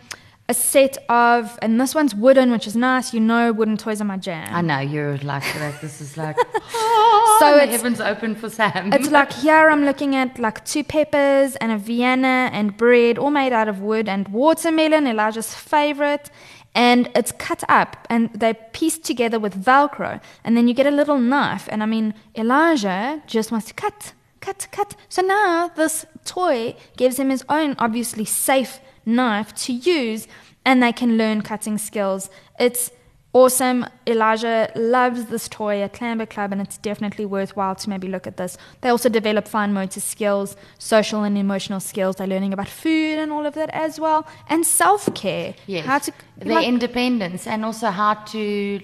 a 0.50 0.54
set 0.54 0.97
of, 1.10 1.58
and 1.62 1.80
this 1.80 1.93
one's 1.93 2.14
wooden, 2.16 2.52
which 2.52 2.66
is 2.68 2.76
nice. 2.76 3.14
You 3.14 3.20
know, 3.20 3.54
wooden 3.54 3.78
toys 3.78 4.02
are 4.02 4.06
my 4.06 4.18
jam. 4.18 4.47
I 4.54 4.62
know 4.62 4.80
you're 4.80 5.18
like 5.20 5.43
that. 5.54 5.80
This 5.80 6.02
is 6.02 6.18
like 6.18 6.36
oh, 6.74 7.38
So 7.39 7.52
so 7.52 7.56
it's- 7.58 7.70
heavens 7.72 8.02
open 8.02 8.36
for 8.36 8.50
Sam. 8.50 8.91
It's 8.91 9.12
like 9.12 9.32
here 9.32 9.70
I'm 9.70 9.86
looking 9.86 10.16
at 10.16 10.39
like 10.39 10.66
two 10.66 10.84
peppers 10.84 11.56
and 11.58 11.72
a 11.72 11.78
Vienna 11.78 12.50
and 12.52 12.76
bread, 12.76 13.18
all 13.20 13.32
made 13.32 13.54
out 13.54 13.68
of 13.68 13.80
wood, 13.80 14.10
and 14.10 14.28
watermelon, 14.30 15.06
Elijah's 15.08 15.54
favorite. 15.54 16.30
And 16.76 17.10
it's 17.16 17.32
cut 17.32 17.64
up 17.68 18.08
and 18.12 18.30
they're 18.34 18.54
pieced 18.54 19.04
together 19.04 19.39
with 19.39 19.54
Velcro. 19.64 20.22
And 20.43 20.56
then 20.56 20.68
you 20.68 20.74
get 20.74 20.86
a 20.86 20.91
little 20.91 21.18
knife. 21.18 21.68
And 21.72 21.82
I 21.82 21.88
mean, 21.88 22.14
Elijah 22.36 23.22
just 23.26 23.52
wants 23.52 23.68
to 23.68 23.74
cut, 23.74 24.14
cut, 24.39 24.68
cut. 24.72 24.95
So 25.10 25.22
now 25.22 25.70
this 25.76 26.06
toy 26.26 26.76
gives 26.95 27.18
him 27.18 27.30
his 27.30 27.43
own, 27.50 27.76
obviously 27.80 28.24
safe 28.26 28.80
knife 29.16 29.53
to 29.66 29.74
use. 29.74 30.28
And 30.66 30.84
they 30.84 30.91
can 30.91 31.18
learn 31.18 31.41
cutting 31.41 31.78
skills. 31.78 32.30
It's 32.60 32.91
awesome. 33.34 33.86
Elijah 34.05 34.72
loves 34.76 35.26
this 35.26 35.47
toy 35.47 35.82
at 35.82 35.93
Clamber 35.93 36.26
Club, 36.26 36.51
and 36.51 36.60
it's 36.62 36.78
definitely 36.78 37.26
worthwhile 37.26 37.76
to 37.76 37.89
maybe 37.89 38.07
look 38.07 38.28
at 38.28 38.38
this. 38.38 38.57
They 38.82 38.89
also 38.89 39.07
develop 39.10 39.47
fine 39.47 39.72
motor 39.74 39.99
skills, 39.99 40.55
social 40.78 41.24
and 41.24 41.38
emotional 41.38 41.80
skills. 41.80 42.18
They're 42.18 42.28
learning 42.28 42.53
about 42.53 42.68
food 42.68 43.20
and 43.20 43.32
all 43.32 43.45
of 43.45 43.53
that 43.53 43.70
as 43.72 43.99
well, 43.99 44.28
and 44.49 44.66
self 44.66 45.14
care. 45.16 45.55
yes. 45.68 45.86
How 45.86 45.99
to 45.99 46.12
their 46.38 46.55
like- 46.55 46.68
independence 46.68 47.47
and 47.47 47.64
also 47.66 47.88
how 47.89 48.16
to 48.16 48.80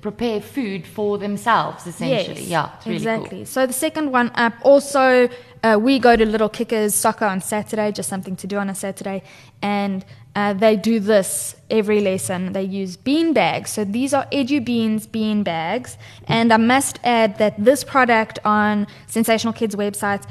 prepare 0.00 0.40
food 0.40 0.86
for 0.86 1.18
themselves, 1.18 1.86
essentially. 1.86 2.40
Yes, 2.42 2.48
yeah, 2.48 2.70
really 2.84 2.96
exactly. 2.96 3.44
So 3.44 3.66
the 3.66 3.72
second 3.72 4.10
one 4.12 4.30
up, 4.34 4.54
also, 4.62 5.28
uh, 5.64 5.78
we 5.78 5.98
go 5.98 6.14
to 6.14 6.26
Little 6.26 6.50
Kickers 6.50 6.94
soccer 6.94 7.24
on 7.24 7.40
Saturday, 7.40 7.90
just 7.90 8.08
something 8.10 8.36
to 8.36 8.46
do 8.46 8.58
on 8.58 8.68
a 8.68 8.74
Saturday, 8.74 9.22
and 9.62 10.04
uh, 10.36 10.52
they 10.52 10.76
do 10.76 11.00
this 11.00 11.56
every 11.70 12.00
lesson. 12.00 12.52
They 12.52 12.64
use 12.64 12.98
bean 12.98 13.32
bags. 13.32 13.70
So 13.70 13.84
these 13.84 14.12
are 14.12 14.26
Edu 14.26 14.62
Beans 14.62 15.06
bean 15.06 15.42
bags, 15.42 15.96
and 16.28 16.52
I 16.52 16.58
must 16.58 17.00
add 17.02 17.38
that 17.38 17.64
this 17.64 17.82
product 17.82 18.38
on 18.44 18.86
Sensational 19.06 19.54
Kids 19.54 19.74
website 19.74 20.24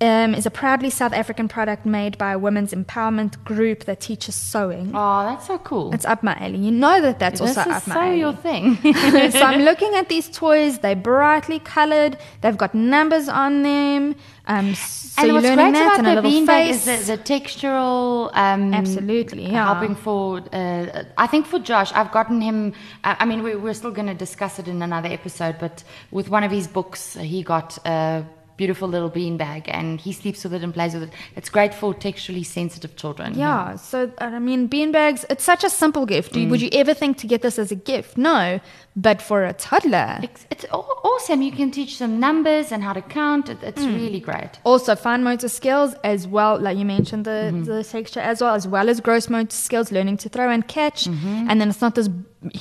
um, 0.00 0.34
is 0.34 0.46
a 0.46 0.50
proudly 0.50 0.88
South 0.88 1.12
African 1.12 1.46
product 1.46 1.84
made 1.84 2.16
by 2.16 2.32
a 2.32 2.38
women's 2.38 2.72
empowerment 2.72 3.42
group 3.44 3.84
that 3.84 4.00
teaches 4.00 4.34
sewing. 4.34 4.92
Oh, 4.94 5.24
that's 5.24 5.46
so 5.46 5.58
cool. 5.58 5.92
It's 5.92 6.06
up 6.06 6.22
my 6.22 6.34
alley. 6.36 6.58
You 6.58 6.70
know 6.70 7.00
that 7.02 7.18
that's 7.18 7.40
this 7.40 7.56
also 7.56 7.70
up 7.70 7.86
my 7.86 7.94
so 7.94 8.00
alley. 8.00 8.18
your 8.18 8.32
thing. 8.32 8.76
so 9.30 9.40
I'm 9.40 9.60
looking 9.70 9.94
at 9.94 10.08
these 10.08 10.28
toys. 10.30 10.78
They're 10.78 10.96
brightly 10.96 11.58
colored. 11.58 12.16
They've 12.40 12.56
got 12.56 12.74
numbers 12.74 13.28
on 13.28 13.62
them. 13.62 14.16
Um, 14.46 14.74
so 14.74 15.22
and 15.22 15.26
you're 15.26 15.34
what's 15.34 15.46
learning 15.46 15.72
great 15.72 15.82
that 15.82 16.00
about 16.00 16.22
the 16.22 16.28
beanbag 16.28 16.70
is 16.70 16.84
the, 16.84 17.16
the 17.16 17.22
textural. 17.22 18.30
Um, 18.34 18.72
Absolutely, 18.72 19.44
yeah. 19.44 19.66
Helping 19.66 19.94
for, 19.94 20.40
uh, 20.52 21.04
I 21.18 21.26
think 21.26 21.46
for 21.46 21.58
Josh, 21.58 21.92
I've 21.92 22.10
gotten 22.10 22.40
him. 22.40 22.72
I 23.04 23.18
I 23.20 23.24
mean, 23.26 23.42
we, 23.42 23.54
we're 23.54 23.74
still 23.74 23.90
going 23.90 24.08
to 24.08 24.14
discuss 24.14 24.58
it 24.58 24.66
in 24.66 24.80
another 24.80 25.08
episode, 25.08 25.56
but 25.60 25.84
with 26.10 26.30
one 26.30 26.42
of 26.42 26.50
his 26.50 26.66
books, 26.66 27.14
he 27.14 27.42
got 27.42 27.76
a 27.84 28.24
beautiful 28.60 28.88
little 28.94 29.10
beanbag, 29.10 29.62
and 29.78 30.00
he 30.06 30.12
sleeps 30.12 30.44
with 30.44 30.52
it 30.56 30.62
and 30.62 30.72
plays 30.78 30.92
with 30.94 31.04
it. 31.04 31.12
It's 31.34 31.50
great 31.56 31.72
for 31.80 31.94
texturally 32.06 32.44
sensitive 32.44 32.92
children. 33.02 33.28
yeah, 33.46 33.76
so 33.76 33.98
uh, 34.18 34.24
I 34.38 34.40
mean, 34.48 34.68
beanbags. 34.68 35.24
It's 35.32 35.44
such 35.52 35.64
a 35.64 35.70
simple 35.70 36.04
gift. 36.14 36.34
Mm. 36.34 36.50
Would 36.50 36.62
you 36.66 36.70
ever 36.82 36.92
think 36.92 37.16
to 37.22 37.26
get 37.26 37.40
this 37.46 37.58
as 37.58 37.70
a 37.72 37.78
gift? 37.92 38.18
No, 38.18 38.60
but 39.06 39.18
for 39.28 39.38
a 39.44 39.54
toddler, 39.66 40.10
It's, 40.26 40.42
it's 40.54 40.66
awesome. 40.72 41.38
You 41.48 41.52
can 41.60 41.70
teach 41.78 41.92
them 42.02 42.12
numbers 42.28 42.66
and 42.72 42.80
how 42.86 42.92
to 43.00 43.02
count. 43.20 43.44
It, 43.54 43.58
it's 43.70 43.82
Mm. 43.82 43.94
really 44.02 44.20
great. 44.28 44.52
also 44.70 44.92
fine 45.08 45.22
motor 45.30 45.48
skills 45.60 45.90
as 46.12 46.20
well. 46.34 46.52
Like 46.66 46.76
you 46.80 46.86
mentioned, 46.96 47.24
the 47.30 47.38
Mm-hmm. 47.50 47.64
the 47.70 47.78
texture 47.96 48.20
as 48.32 48.36
well, 48.42 48.54
as 48.60 48.66
well 48.74 48.86
as 48.92 48.96
gross 49.08 49.26
motor 49.36 49.56
skills, 49.68 49.86
learning 49.96 50.16
to 50.24 50.28
throw 50.34 50.48
and 50.56 50.64
catch. 50.78 51.00
Mm-hmm. 51.04 51.48
And 51.48 51.54
then 51.60 51.68
it's 51.72 51.80
not 51.86 51.94
this 51.98 52.08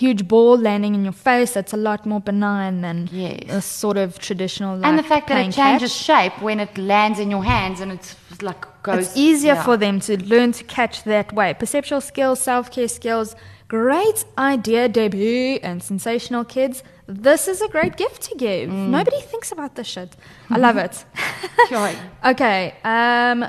huge 0.03 0.21
ball 0.33 0.55
landing 0.69 0.93
in 0.97 1.01
your 1.09 1.17
face. 1.29 1.51
It's 1.61 1.73
a 1.79 1.81
lot 1.89 2.05
more 2.11 2.21
benign 2.31 2.75
than 2.85 2.97
Yes. 3.11 3.39
a 3.49 3.61
sort 3.61 3.97
of 3.97 4.07
traditional. 4.27 4.71
Like, 4.77 4.87
and 4.87 4.95
the 5.03 5.07
fact 5.13 5.25
that 5.29 5.39
it 5.45 5.51
changes 5.63 5.91
catch. 5.93 6.05
shape 6.09 6.35
when 6.47 6.59
it 6.65 6.73
lands 6.77 7.17
in 7.23 7.29
your 7.35 7.43
hands 7.55 7.77
and 7.81 7.89
it's 7.97 8.09
like 8.49 8.61
goes. 8.83 8.97
It's 9.07 9.17
easier 9.17 9.55
yeah. 9.55 9.63
for 9.67 9.75
them 9.85 9.95
to 10.07 10.11
learn 10.33 10.51
to 10.59 10.63
catch 10.77 10.95
that 11.03 11.27
way. 11.39 11.49
Perceptual 11.63 12.01
skills, 12.11 12.37
self 12.51 12.65
care 12.75 12.87
skills. 12.99 13.35
Great 13.69 14.25
idea, 14.35 14.89
Debbie 14.89 15.61
and 15.61 15.81
sensational 15.83 16.43
kids. 16.43 16.81
This 17.05 17.47
is 17.47 17.61
a 17.61 17.67
great 17.67 17.97
gift 17.97 18.23
to 18.23 18.35
give. 18.35 18.67
Mm. 18.67 18.89
Nobody 18.89 19.21
thinks 19.21 19.51
about 19.51 19.75
this 19.75 19.85
shit. 19.85 20.15
I 20.49 20.57
love 20.57 20.77
it. 20.77 21.05
Okay, 22.25 22.73
um, 22.83 23.45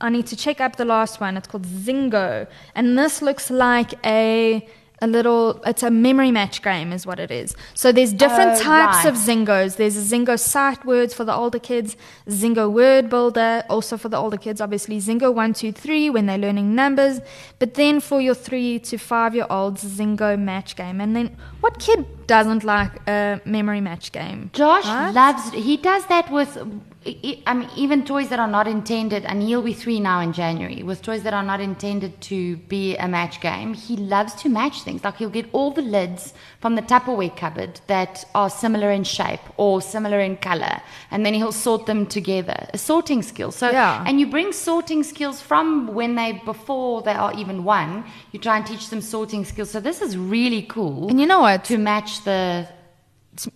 I 0.00 0.08
need 0.08 0.26
to 0.28 0.36
check 0.36 0.62
up 0.62 0.76
the 0.76 0.86
last 0.86 1.20
one. 1.20 1.36
It's 1.36 1.46
called 1.46 1.66
Zingo, 1.66 2.46
and 2.74 2.98
this 2.98 3.20
looks 3.20 3.50
like 3.50 3.92
a 4.06 4.66
a 5.04 5.06
little. 5.06 5.62
It's 5.64 5.82
a 5.82 5.90
memory 5.90 6.30
match 6.30 6.62
game, 6.62 6.92
is 6.92 7.06
what 7.06 7.18
it 7.20 7.30
is. 7.30 7.54
So 7.74 7.92
there's 7.92 8.12
different 8.12 8.52
Oh, 8.60 8.62
types 8.62 9.04
of. 9.04 9.14
Zingos. 9.14 9.76
There's 9.76 9.96
a 9.96 10.16
Zingo 10.16 10.38
sight 10.38 10.84
words 10.84 11.14
for 11.14 11.24
the 11.24 11.34
older 11.34 11.58
kids, 11.58 11.96
Zingo 12.28 12.70
word 12.70 13.08
builder, 13.08 13.62
also 13.70 13.96
for 13.96 14.08
the 14.08 14.16
older 14.16 14.36
kids, 14.36 14.60
obviously 14.60 14.98
Zingo 14.98 15.32
one, 15.32 15.52
two, 15.54 15.72
three 15.72 16.10
when 16.10 16.26
they're 16.26 16.38
learning 16.46 16.74
numbers. 16.74 17.20
But 17.58 17.74
then 17.74 18.00
for 18.00 18.20
your 18.20 18.34
three 18.34 18.78
to 18.80 18.98
five 18.98 19.34
year 19.34 19.46
olds, 19.48 19.84
Zingo 19.84 20.38
match 20.38 20.76
game. 20.76 21.00
And 21.00 21.14
then 21.14 21.36
what 21.60 21.78
kid 21.78 22.26
doesn't 22.26 22.64
like 22.64 22.92
a 23.08 23.40
memory 23.44 23.80
match 23.80 24.12
game? 24.12 24.50
Josh 24.52 24.84
Right? 24.86 25.10
loves. 25.12 25.52
He 25.52 25.76
does 25.76 26.04
that 26.06 26.30
with. 26.30 26.58
I 27.06 27.10
mean, 27.22 27.42
um, 27.46 27.70
even 27.76 28.04
toys 28.04 28.28
that 28.30 28.38
are 28.38 28.48
not 28.48 28.66
intended, 28.66 29.24
and 29.24 29.42
he'll 29.42 29.62
be 29.62 29.74
three 29.74 30.00
now 30.00 30.20
in 30.20 30.32
January. 30.32 30.82
With 30.82 31.02
toys 31.02 31.22
that 31.24 31.34
are 31.34 31.42
not 31.42 31.60
intended 31.60 32.20
to 32.22 32.56
be 32.56 32.96
a 32.96 33.06
match 33.06 33.40
game, 33.40 33.74
he 33.74 33.96
loves 33.96 34.34
to 34.36 34.48
match 34.48 34.82
things. 34.82 35.04
Like 35.04 35.16
he'll 35.16 35.28
get 35.30 35.46
all 35.52 35.70
the 35.70 35.82
lids 35.82 36.32
from 36.60 36.74
the 36.76 36.82
Tupperware 36.82 37.36
cupboard 37.36 37.80
that 37.88 38.24
are 38.34 38.48
similar 38.48 38.90
in 38.90 39.04
shape 39.04 39.40
or 39.56 39.82
similar 39.82 40.20
in 40.20 40.36
color, 40.38 40.80
and 41.10 41.24
then 41.26 41.34
he'll 41.34 41.52
sort 41.52 41.86
them 41.86 42.06
together. 42.06 42.66
A 42.72 42.78
sorting 42.78 43.22
skill. 43.22 43.50
So, 43.52 43.70
Yeah. 43.70 44.04
and 44.06 44.18
you 44.18 44.26
bring 44.26 44.52
sorting 44.52 45.02
skills 45.02 45.40
from 45.40 45.88
when 45.94 46.14
they 46.14 46.32
before 46.44 47.02
they 47.02 47.12
are 47.12 47.32
even 47.34 47.64
one. 47.64 48.04
You 48.32 48.38
try 48.40 48.56
and 48.56 48.66
teach 48.66 48.88
them 48.88 49.00
sorting 49.00 49.44
skills. 49.44 49.70
So 49.70 49.80
this 49.80 50.00
is 50.00 50.16
really 50.16 50.62
cool 50.62 51.08
And 51.08 51.20
you 51.20 51.26
know 51.26 51.40
what? 51.40 51.64
to 51.64 51.76
match 51.78 52.24
the 52.24 52.66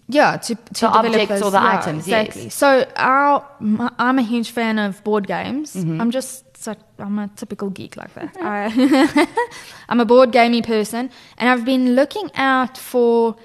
yeah, 0.08 0.36
to, 0.36 0.54
to 0.54 0.80
The 0.80 0.88
objects 0.88 1.42
or 1.42 1.50
the 1.50 1.58
yeah, 1.58 1.78
items, 1.78 2.08
yes. 2.08 2.26
Exactly. 2.26 2.50
So 2.50 2.90
our, 2.96 3.46
I'm 3.98 4.18
a 4.18 4.22
huge 4.22 4.50
fan 4.50 4.78
of 4.78 5.02
board 5.04 5.26
games. 5.26 5.74
Mm-hmm. 5.74 6.00
I'm 6.00 6.10
just 6.10 6.44
I'm 6.98 7.18
a 7.18 7.28
typical 7.36 7.70
geek 7.70 7.96
like 7.96 8.12
that. 8.14 8.36
I, 8.40 9.28
I'm 9.88 10.00
a 10.00 10.04
board 10.04 10.32
gamey 10.32 10.62
person, 10.62 11.10
and 11.36 11.48
I've 11.48 11.64
been 11.64 11.94
looking 11.94 12.30
out 12.34 12.76
for 12.76 13.36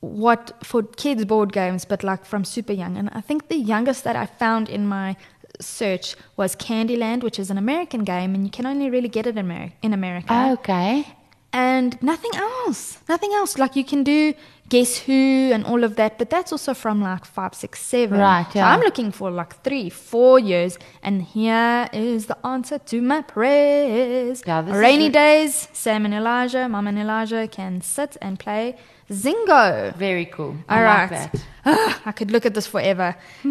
what 0.00 0.52
for 0.64 0.82
kids 0.82 1.24
board 1.24 1.52
games, 1.52 1.84
but 1.84 2.02
like 2.02 2.24
from 2.24 2.44
super 2.44 2.72
young. 2.72 2.96
And 2.96 3.10
I 3.12 3.20
think 3.20 3.48
the 3.48 3.56
youngest 3.56 4.04
that 4.04 4.16
I 4.16 4.26
found 4.26 4.68
in 4.68 4.86
my 4.86 5.16
search 5.60 6.16
was 6.36 6.56
Candyland, 6.56 7.22
which 7.22 7.38
is 7.38 7.50
an 7.50 7.58
American 7.58 8.04
game, 8.04 8.34
and 8.34 8.44
you 8.44 8.50
can 8.50 8.66
only 8.66 8.90
really 8.90 9.08
get 9.08 9.26
it 9.26 9.36
in, 9.36 9.46
Ameri- 9.46 9.72
in 9.82 9.92
America 9.92 10.50
okay. 10.52 11.06
and 11.52 12.00
nothing 12.02 12.30
else. 12.34 12.98
Nothing 13.08 13.32
else. 13.32 13.58
Like 13.58 13.76
you 13.76 13.84
can 13.84 14.04
do 14.04 14.34
Guess 14.68 14.98
Who 14.98 15.50
and 15.52 15.64
all 15.64 15.82
of 15.84 15.96
that, 15.96 16.18
but 16.18 16.28
that's 16.30 16.52
also 16.52 16.74
from 16.74 17.00
like 17.00 17.24
five, 17.24 17.54
six, 17.54 17.80
seven. 17.80 18.20
Right, 18.20 18.46
So 18.52 18.58
yeah. 18.58 18.72
I'm 18.72 18.80
looking 18.80 19.12
for 19.12 19.30
like 19.30 19.62
three, 19.62 19.88
four 19.88 20.38
years, 20.38 20.78
and 21.02 21.22
here 21.22 21.88
is 21.92 22.26
the 22.26 22.36
answer 22.46 22.78
to 22.78 23.00
my 23.00 23.22
prayers. 23.22 24.42
Yeah, 24.46 24.62
this 24.62 24.74
is 24.74 24.80
Rainy 24.80 25.04
re- 25.04 25.10
days, 25.10 25.68
Sam 25.72 26.04
and 26.04 26.14
Elijah, 26.14 26.68
Mom 26.68 26.86
and 26.86 26.98
Elijah 26.98 27.48
can 27.48 27.80
sit 27.80 28.16
and 28.20 28.38
play 28.38 28.76
Zingo. 29.10 29.94
Very 29.96 30.26
cool. 30.26 30.56
All 30.68 30.78
I 30.78 30.82
right. 30.82 31.10
like 31.10 31.32
that. 31.32 32.00
I 32.06 32.12
could 32.12 32.30
look 32.30 32.44
at 32.44 32.54
this 32.54 32.66
forever. 32.66 33.16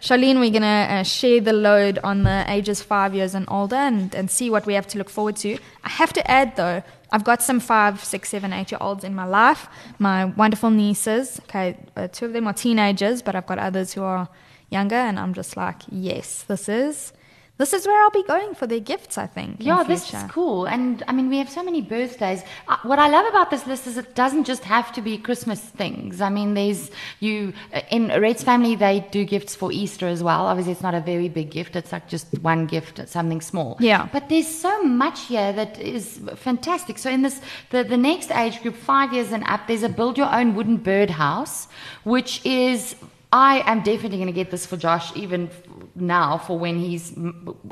Charlene, 0.00 0.40
we're 0.40 0.50
going 0.50 0.62
to 0.62 0.66
uh, 0.66 1.02
share 1.02 1.40
the 1.40 1.52
load 1.52 1.98
on 2.02 2.22
the 2.22 2.44
ages 2.48 2.80
five 2.82 3.14
years 3.14 3.34
and 3.34 3.44
older 3.48 3.76
and, 3.76 4.14
and 4.14 4.30
see 4.30 4.48
what 4.48 4.64
we 4.66 4.74
have 4.74 4.86
to 4.88 4.98
look 4.98 5.10
forward 5.10 5.36
to. 5.36 5.58
I 5.84 5.88
have 5.90 6.12
to 6.14 6.30
add, 6.30 6.56
though, 6.56 6.82
I've 7.12 7.24
got 7.24 7.42
some 7.42 7.60
five, 7.60 8.02
six, 8.04 8.28
seven, 8.28 8.52
eight 8.52 8.70
year 8.70 8.78
olds 8.80 9.04
in 9.04 9.14
my 9.14 9.24
life. 9.24 9.68
My 9.98 10.26
wonderful 10.26 10.70
nieces, 10.70 11.40
okay, 11.44 11.76
uh, 11.96 12.08
two 12.08 12.26
of 12.26 12.32
them 12.32 12.46
are 12.46 12.52
teenagers, 12.52 13.22
but 13.22 13.34
I've 13.34 13.46
got 13.46 13.58
others 13.58 13.92
who 13.94 14.02
are 14.02 14.28
younger, 14.70 14.96
and 14.96 15.18
I'm 15.18 15.34
just 15.34 15.56
like, 15.56 15.82
yes, 15.90 16.42
this 16.44 16.68
is. 16.68 17.12
This 17.60 17.74
is 17.74 17.86
where 17.86 18.02
I'll 18.02 18.08
be 18.08 18.22
going 18.22 18.54
for 18.54 18.66
their 18.66 18.80
gifts, 18.80 19.18
I 19.18 19.26
think. 19.26 19.56
Yeah, 19.60 19.82
this 19.82 20.14
is 20.14 20.22
cool. 20.30 20.64
And 20.64 21.02
I 21.06 21.12
mean, 21.12 21.28
we 21.28 21.36
have 21.36 21.50
so 21.50 21.62
many 21.62 21.82
birthdays. 21.82 22.42
Uh, 22.66 22.78
what 22.84 22.98
I 22.98 23.08
love 23.08 23.26
about 23.26 23.50
this 23.50 23.66
list 23.66 23.86
is 23.86 23.98
it 23.98 24.14
doesn't 24.14 24.44
just 24.44 24.64
have 24.64 24.94
to 24.94 25.02
be 25.02 25.18
Christmas 25.18 25.60
things. 25.60 26.22
I 26.22 26.30
mean, 26.30 26.54
there's 26.54 26.90
you 27.18 27.52
uh, 27.74 27.82
in 27.90 28.08
Red's 28.18 28.42
family, 28.42 28.76
they 28.76 29.06
do 29.10 29.26
gifts 29.26 29.54
for 29.54 29.70
Easter 29.72 30.08
as 30.08 30.22
well. 30.22 30.46
Obviously, 30.46 30.72
it's 30.72 30.80
not 30.80 30.94
a 30.94 31.02
very 31.02 31.28
big 31.28 31.50
gift, 31.50 31.76
it's 31.76 31.92
like 31.92 32.08
just 32.08 32.32
one 32.40 32.64
gift, 32.64 33.06
something 33.06 33.42
small. 33.42 33.76
Yeah. 33.78 34.08
But 34.10 34.30
there's 34.30 34.48
so 34.48 34.82
much 34.82 35.26
here 35.26 35.52
that 35.52 35.78
is 35.78 36.18
fantastic. 36.36 36.96
So, 36.96 37.10
in 37.10 37.20
this, 37.20 37.42
the, 37.68 37.84
the 37.84 37.98
next 37.98 38.30
age 38.30 38.62
group, 38.62 38.74
five 38.74 39.12
years 39.12 39.32
and 39.32 39.44
up, 39.44 39.66
there's 39.66 39.82
a 39.82 39.90
build 39.90 40.16
your 40.16 40.34
own 40.34 40.54
wooden 40.54 40.78
birdhouse, 40.78 41.68
which 42.04 42.40
is. 42.46 42.96
I 43.32 43.62
am 43.70 43.84
definitely 43.84 44.18
going 44.18 44.26
to 44.26 44.32
get 44.32 44.50
this 44.50 44.66
for 44.66 44.76
Josh, 44.76 45.14
even 45.14 45.48
now, 45.94 46.38
for 46.38 46.58
when 46.58 46.78
he's 46.78 47.12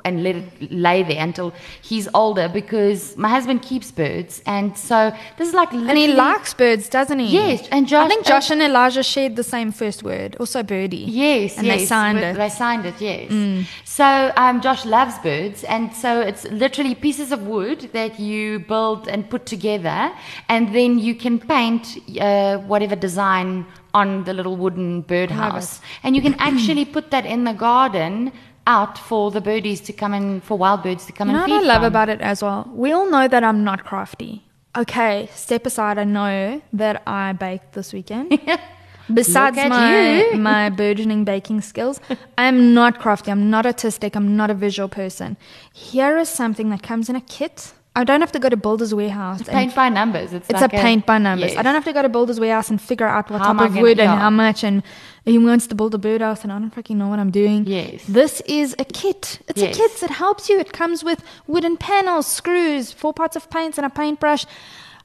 and 0.05 0.23
let 0.23 0.37
it 0.37 0.73
lay 0.73 1.03
there 1.03 1.23
until 1.23 1.53
he's 1.83 2.09
older, 2.15 2.49
because 2.49 3.17
my 3.17 3.29
husband 3.29 3.63
keeps 3.63 3.91
birds, 3.91 4.43
and 4.47 4.77
so 4.77 5.13
this 5.37 5.49
is 5.49 5.55
like 5.55 5.73
And 5.73 5.97
he 5.97 6.09
likes 6.09 6.55
birds, 6.55 6.89
doesn't 6.89 7.19
he? 7.19 7.27
Yes, 7.27 7.69
and 7.71 7.87
Josh- 7.87 8.07
I 8.07 8.09
think 8.09 8.27
Josh 8.27 8.51
and 8.51 8.63
Elijah 8.63 9.03
shared 9.03 9.37
the 9.37 9.45
same 9.45 9.73
first 9.73 10.03
word, 10.03 10.37
also 10.41 10.63
birdie. 10.63 10.97
Yes, 10.97 11.57
and 11.59 11.67
yes, 11.67 11.81
they 11.81 11.87
signed 11.87 12.19
it. 12.19 12.35
Mm. 12.35 12.39
They 12.39 12.49
signed 12.49 12.87
it, 12.87 13.01
yes. 13.01 13.67
So 13.85 14.33
um, 14.37 14.61
Josh 14.61 14.85
loves 14.85 15.19
birds, 15.19 15.65
and 15.65 15.95
so 15.95 16.21
it's 16.21 16.45
literally 16.51 16.95
pieces 16.95 17.33
of 17.33 17.47
wood 17.47 17.91
that 17.93 18.19
you 18.21 18.59
build 18.61 19.09
and 19.09 19.29
put 19.29 19.47
together, 19.47 20.13
and 20.49 20.75
then 20.75 20.99
you 20.99 21.15
can 21.15 21.39
paint 21.39 21.99
uh, 22.21 22.59
whatever 22.59 22.97
design 22.97 23.67
on 23.95 24.25
the 24.25 24.33
little 24.33 24.57
wooden 24.57 25.03
birdhouse, 25.03 25.81
and 26.03 26.15
you 26.17 26.23
can 26.23 26.35
actually 26.39 26.85
put 26.85 27.11
that 27.11 27.25
in 27.27 27.45
the 27.45 27.53
garden 27.53 28.33
out 28.67 28.99
for 28.99 29.31
the 29.31 29.41
birdies 29.41 29.81
to 29.81 29.93
come 29.93 30.13
in, 30.15 30.41
for 30.43 30.59
wild 30.59 30.83
birds 30.83 31.07
to 31.07 31.13
come 31.13 31.29
You 31.29 31.35
know 31.35 31.45
and 31.45 31.53
what 31.53 31.65
I 31.65 31.67
love 31.67 31.81
from. 31.81 31.87
about 31.87 32.09
it 32.11 32.21
as 32.21 32.43
well? 32.43 32.71
We 32.75 32.93
all 32.93 33.11
know 33.11 33.27
that 33.27 33.43
I'm 33.43 33.65
not 33.65 33.85
crafty. 33.85 34.45
Okay, 34.77 35.29
step 35.33 35.65
aside. 35.67 35.99
I 35.99 36.05
know 36.05 36.61
that 36.75 37.03
I 37.07 37.33
baked 37.33 37.73
this 37.73 37.93
weekend. 37.93 38.39
Besides 39.13 39.57
my 39.57 40.19
you. 40.19 40.37
my 40.51 40.69
burgeoning 40.69 41.25
baking 41.25 41.63
skills, 41.63 41.99
I'm 42.37 42.75
not 42.75 43.01
crafty. 43.01 43.31
I'm 43.31 43.49
not 43.49 43.65
artistic. 43.65 44.15
I'm 44.15 44.37
not 44.37 44.51
a 44.51 44.55
visual 44.55 44.89
person. 44.89 45.39
Here 45.73 46.19
is 46.19 46.29
something 46.29 46.69
that 46.69 46.83
comes 46.83 47.09
in 47.09 47.17
a 47.17 47.23
kit. 47.23 47.73
I 48.01 48.05
don't 48.05 48.21
have 48.21 48.33
to 48.33 48.39
go 48.39 48.49
to 48.49 48.57
Builder's 48.57 48.95
Warehouse. 48.95 49.39
and 49.41 49.49
paint 49.49 49.75
by 49.75 49.89
numbers. 49.89 50.33
It's, 50.33 50.49
It's 50.49 50.61
like 50.61 50.73
a 50.73 50.77
paint 50.89 51.05
by 51.05 51.19
numbers. 51.19 51.51
yes. 51.51 51.59
I 51.59 51.63
don't 51.65 51.75
have 51.75 51.85
to 51.91 51.93
go 51.93 52.03
to 52.03 52.09
Builder's 52.09 52.39
Warehouse 52.45 52.69
and 52.71 52.81
figure 52.81 53.09
out 53.17 53.31
what 53.31 53.41
How 53.41 53.53
type 53.53 53.63
of 53.67 53.69
gonna- 53.75 53.83
wood 53.83 53.99
and 53.99 54.11
yeah. 54.13 54.19
how 54.25 54.31
much 54.31 54.63
and 54.69 54.83
he 55.25 55.37
wants 55.37 55.67
to 55.67 55.75
build 55.75 55.95
a 55.95 55.99
birdhouse 55.99 56.43
and 56.45 56.53
I 56.53 56.59
don't 56.61 56.71
fucking 56.71 56.97
know 56.97 57.09
what 57.09 57.19
I'm 57.19 57.33
doing. 57.33 57.65
Yes. 57.67 58.05
This 58.09 58.41
is 58.47 58.75
a 58.79 58.85
kit. 58.85 59.41
It's 59.49 59.61
Yes. 59.61 59.75
a 59.77 59.79
kit 59.81 59.93
that 60.03 60.11
helps 60.11 60.49
you. 60.49 60.57
It 60.61 60.73
comes 60.73 61.03
with 61.03 61.21
wooden 61.49 61.77
panels, 61.77 62.27
screws, 62.27 62.93
four 62.93 63.13
parts 63.13 63.35
of 63.37 63.51
paints 63.51 63.77
and 63.79 63.85
a 63.85 63.91
paintbrush. 63.91 64.47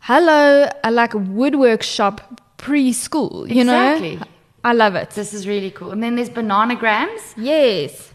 Hello, 0.02 0.70
I 0.84 0.90
like 0.92 1.14
a 1.16 1.18
woodwork 1.40 1.82
shop 1.82 2.16
preschool, 2.58 3.50
you 3.50 3.62
Exactly. 3.62 4.16
know? 4.18 4.24
I 4.64 4.74
love 4.74 4.96
it. 4.96 5.10
This 5.12 5.34
is 5.34 5.48
really 5.48 5.72
cool. 5.72 5.92
And 5.92 6.02
then 6.04 6.16
there's 6.16 6.30
bananagrams. 6.30 7.34
Yes. 7.38 8.13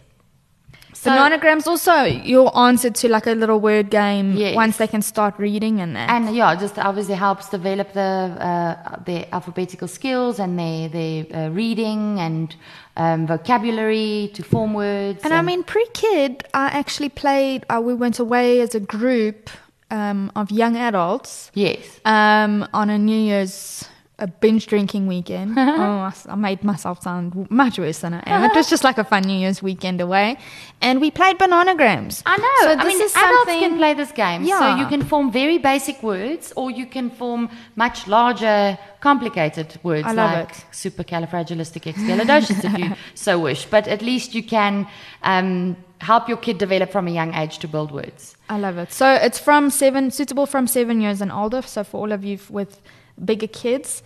So- 1.03 1.11
Bananagrams 1.11 1.67
also 1.67 2.03
your 2.03 2.49
answer 2.59 2.91
to 2.91 3.09
like 3.09 3.27
a 3.29 3.33
little 3.43 3.61
word 3.61 3.89
game 3.91 4.33
Yes. 4.37 4.57
once 4.57 4.79
they 4.79 4.89
can 4.89 5.01
start 5.03 5.35
reading 5.39 5.81
and 5.81 5.95
that. 5.97 6.11
And 6.11 6.35
yeah, 6.35 6.55
just 6.57 6.77
obviously 6.79 7.15
helps 7.15 7.49
develop 7.51 7.93
the 7.93 8.01
uh, 8.49 8.97
their 9.05 9.27
alphabetical 9.33 9.87
skills 9.89 10.41
and 10.41 10.59
their 10.59 10.89
their 10.89 11.19
uh, 11.33 11.49
reading 11.51 12.19
and 12.19 12.55
um, 12.97 13.27
vocabulary 13.29 14.31
to 14.35 14.43
form 14.43 14.75
words. 14.75 15.21
And 15.25 15.33
I 15.33 15.43
mean, 15.43 15.63
pre 15.63 15.87
kid, 15.95 16.45
I 16.53 16.67
actually 16.67 17.11
played, 17.11 17.65
uh, 17.71 17.81
we 17.81 17.95
went 17.95 18.19
away 18.19 18.61
as 18.61 18.75
a 18.75 18.81
group 18.81 19.51
um, 19.91 20.33
of 20.35 20.51
young 20.51 20.77
adults 20.77 21.51
yes, 21.55 21.79
um, 22.05 22.67
on 22.75 22.91
a 22.91 22.99
New 22.99 23.17
Year's 23.19 23.85
a 24.21 24.27
binge 24.27 24.67
drinking 24.67 25.07
weekend. 25.07 25.55
oh, 25.59 25.63
I, 25.63 26.13
I 26.29 26.35
made 26.35 26.65
myself 26.65 27.03
sound 27.03 27.49
much 27.51 27.79
worse 27.79 28.01
than 28.01 28.15
I 28.15 28.23
am. 28.27 28.51
It 28.51 28.55
was 28.55 28.69
just 28.75 28.83
like 28.83 28.99
a 28.99 29.05
fun 29.05 29.23
New 29.23 29.39
Year's 29.39 29.63
weekend 29.63 30.01
away. 30.01 30.37
And 30.81 31.01
we 31.01 31.11
played 31.11 31.39
bananagrams. 31.39 32.23
I 32.27 32.37
know. 32.37 32.57
So 32.63 32.71
I 32.71 32.85
this 32.85 32.95
mean, 32.95 33.03
is 33.03 33.15
adults 33.15 33.51
can 33.51 33.77
play 33.77 33.95
this 33.95 34.13
game. 34.13 34.45
Yeah. 34.45 34.59
So 34.59 34.83
you 34.83 34.89
can 34.89 35.03
form 35.05 35.31
very 35.31 35.59
basic 35.59 36.03
words, 36.03 36.53
or 36.57 36.71
you 36.71 36.87
can 36.87 37.11
form 37.11 37.49
much 37.77 38.09
larger, 38.09 38.77
complicated 39.01 39.79
words 39.85 40.07
I 40.07 40.13
love 40.13 40.33
like 40.33 40.51
it. 40.51 40.65
supercalifragilisticexpialidocious 40.73 42.65
if 42.65 42.79
you 42.79 42.95
so 43.15 43.39
wish. 43.39 43.67
But 43.67 43.87
at 43.87 44.03
least 44.03 44.35
you 44.35 44.43
can 44.43 44.89
um, 45.23 45.77
help 46.01 46.29
your 46.29 46.39
kid 46.39 46.59
develop 46.59 46.91
from 46.91 47.07
a 47.07 47.13
young 47.13 47.35
age 47.35 47.59
to 47.59 47.69
build 47.69 47.93
words. 47.93 48.37
I 48.49 48.59
love 48.59 48.79
it. 48.79 48.93
So 48.93 49.13
it's 49.13 49.39
from 49.39 49.71
seven, 49.71 50.11
suitable 50.11 50.47
from 50.47 50.67
seven 50.67 51.01
years 51.01 51.21
and 51.21 51.31
older. 51.31 51.63
So 51.63 51.85
for 51.85 51.99
all 51.99 52.11
of 52.11 52.25
you 52.25 52.39
with 52.51 52.81
bigger 53.25 53.47
kids, 53.47 54.03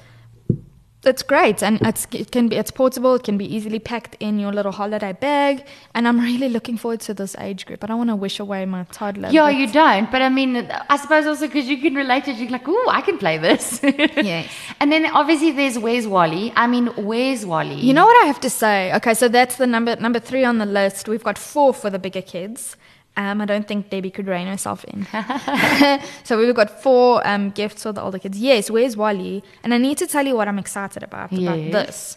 it's 1.05 1.23
great, 1.25 1.63
and 1.63 1.81
it's 1.83 2.07
it 2.13 2.31
can 2.31 2.49
be 2.49 2.57
it's 2.57 2.71
portable. 2.71 3.17
It 3.17 3.25
can 3.25 3.37
be 3.37 3.45
easily 3.45 3.81
packed 3.81 4.17
in 4.21 4.39
your 4.39 4.53
little 4.53 4.71
holiday 4.71 5.13
bag. 5.13 5.67
And 5.95 6.07
I'm 6.07 6.21
really 6.31 6.49
looking 6.49 6.77
forward 6.77 7.01
to 7.01 7.15
this 7.15 7.35
age 7.39 7.67
group. 7.67 7.83
I 7.83 7.89
don't 7.89 7.99
want 7.99 8.11
to 8.11 8.17
wish 8.17 8.39
away 8.39 8.65
my 8.67 8.85
toddler. 8.85 9.31
Yeah, 9.31 9.49
you 9.49 9.67
don't. 9.67 10.11
But 10.13 10.23
I 10.23 10.29
mean, 10.29 10.57
I 10.89 10.97
suppose 10.97 11.27
also 11.27 11.47
because 11.49 11.67
you 11.67 11.79
can 11.79 11.95
relate 11.95 12.29
it, 12.29 12.37
you're 12.37 12.51
like, 12.51 12.69
oh 12.69 12.89
I 12.91 13.01
can 13.01 13.19
play 13.19 13.39
this. 13.39 13.81
Yes. 14.23 14.53
And 14.81 14.93
then 14.93 15.07
obviously 15.07 15.51
there's 15.53 15.79
Where's 15.79 16.07
Wally. 16.07 16.53
I 16.55 16.67
mean, 16.67 16.87
Where's 16.97 17.45
Wally? 17.45 17.75
You 17.75 17.95
know 17.95 18.05
what 18.05 18.23
I 18.23 18.27
have 18.27 18.41
to 18.41 18.51
say? 18.51 18.93
Okay, 18.95 19.15
so 19.15 19.29
that's 19.29 19.57
the 19.57 19.67
number 19.67 19.97
number 19.97 20.21
three 20.21 20.45
on 20.45 20.59
the 20.59 20.67
list. 20.67 21.09
We've 21.09 21.25
got 21.25 21.39
four 21.39 21.75
for 21.75 21.91
the 21.91 21.99
bigger 21.99 22.23
kids. 22.23 22.77
Um, 23.17 23.41
I 23.43 23.45
don't 23.45 23.69
think 23.69 23.91
Debbie 23.91 24.11
could 24.11 24.27
rein 24.27 24.47
herself 24.47 24.85
in. 24.85 25.07
so 26.25 26.39
we've 26.39 26.55
got 26.55 26.83
four 26.83 27.27
um, 27.27 27.51
gifts 27.51 27.83
for 27.83 27.93
the 27.93 28.01
older 28.01 28.19
kids. 28.19 28.39
Yes, 28.39 28.71
where's 28.71 28.97
Wally? 28.97 29.45
And 29.63 29.75
I 29.75 29.79
need 29.79 29.99
to 29.99 30.07
tell 30.07 30.27
you 30.27 30.35
what 30.35 30.49
I'm 30.49 30.59
excited 30.59 31.03
about 31.03 31.31
about 31.33 31.57
this. 31.73 32.17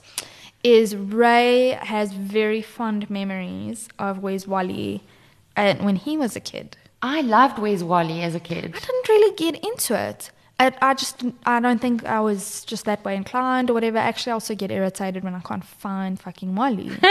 Is 0.63 0.95
Ray 0.95 1.71
has 1.81 2.13
very 2.13 2.61
fond 2.61 3.09
memories 3.09 3.87
of 3.99 4.19
Where's 4.19 4.47
Wally, 4.47 5.03
and 5.55 5.83
when 5.85 5.97
he 5.97 6.17
was 6.17 6.35
a 6.35 6.39
kid. 6.39 6.77
I 7.01 7.21
loved 7.21 7.59
Where's 7.59 7.83
Wally 7.83 8.21
as 8.21 8.33
a 8.33 8.39
kid. 8.39 8.73
I 8.75 8.79
didn't 8.79 9.09
really 9.09 9.35
get 9.35 9.63
into 9.63 9.99
it. 9.99 10.31
I, 10.57 10.71
I 10.81 10.93
just, 10.93 11.21
I 11.45 11.59
don't 11.59 11.79
think 11.79 12.05
I 12.05 12.21
was 12.21 12.63
just 12.63 12.85
that 12.85 13.03
way 13.03 13.17
inclined 13.17 13.69
or 13.69 13.73
whatever. 13.73 13.97
Actually, 13.97 14.31
I 14.31 14.33
also 14.35 14.55
get 14.55 14.71
irritated 14.71 15.23
when 15.23 15.35
I 15.35 15.41
can't 15.41 15.65
find 15.65 16.17
fucking 16.17 16.55
Wally. 16.55 16.91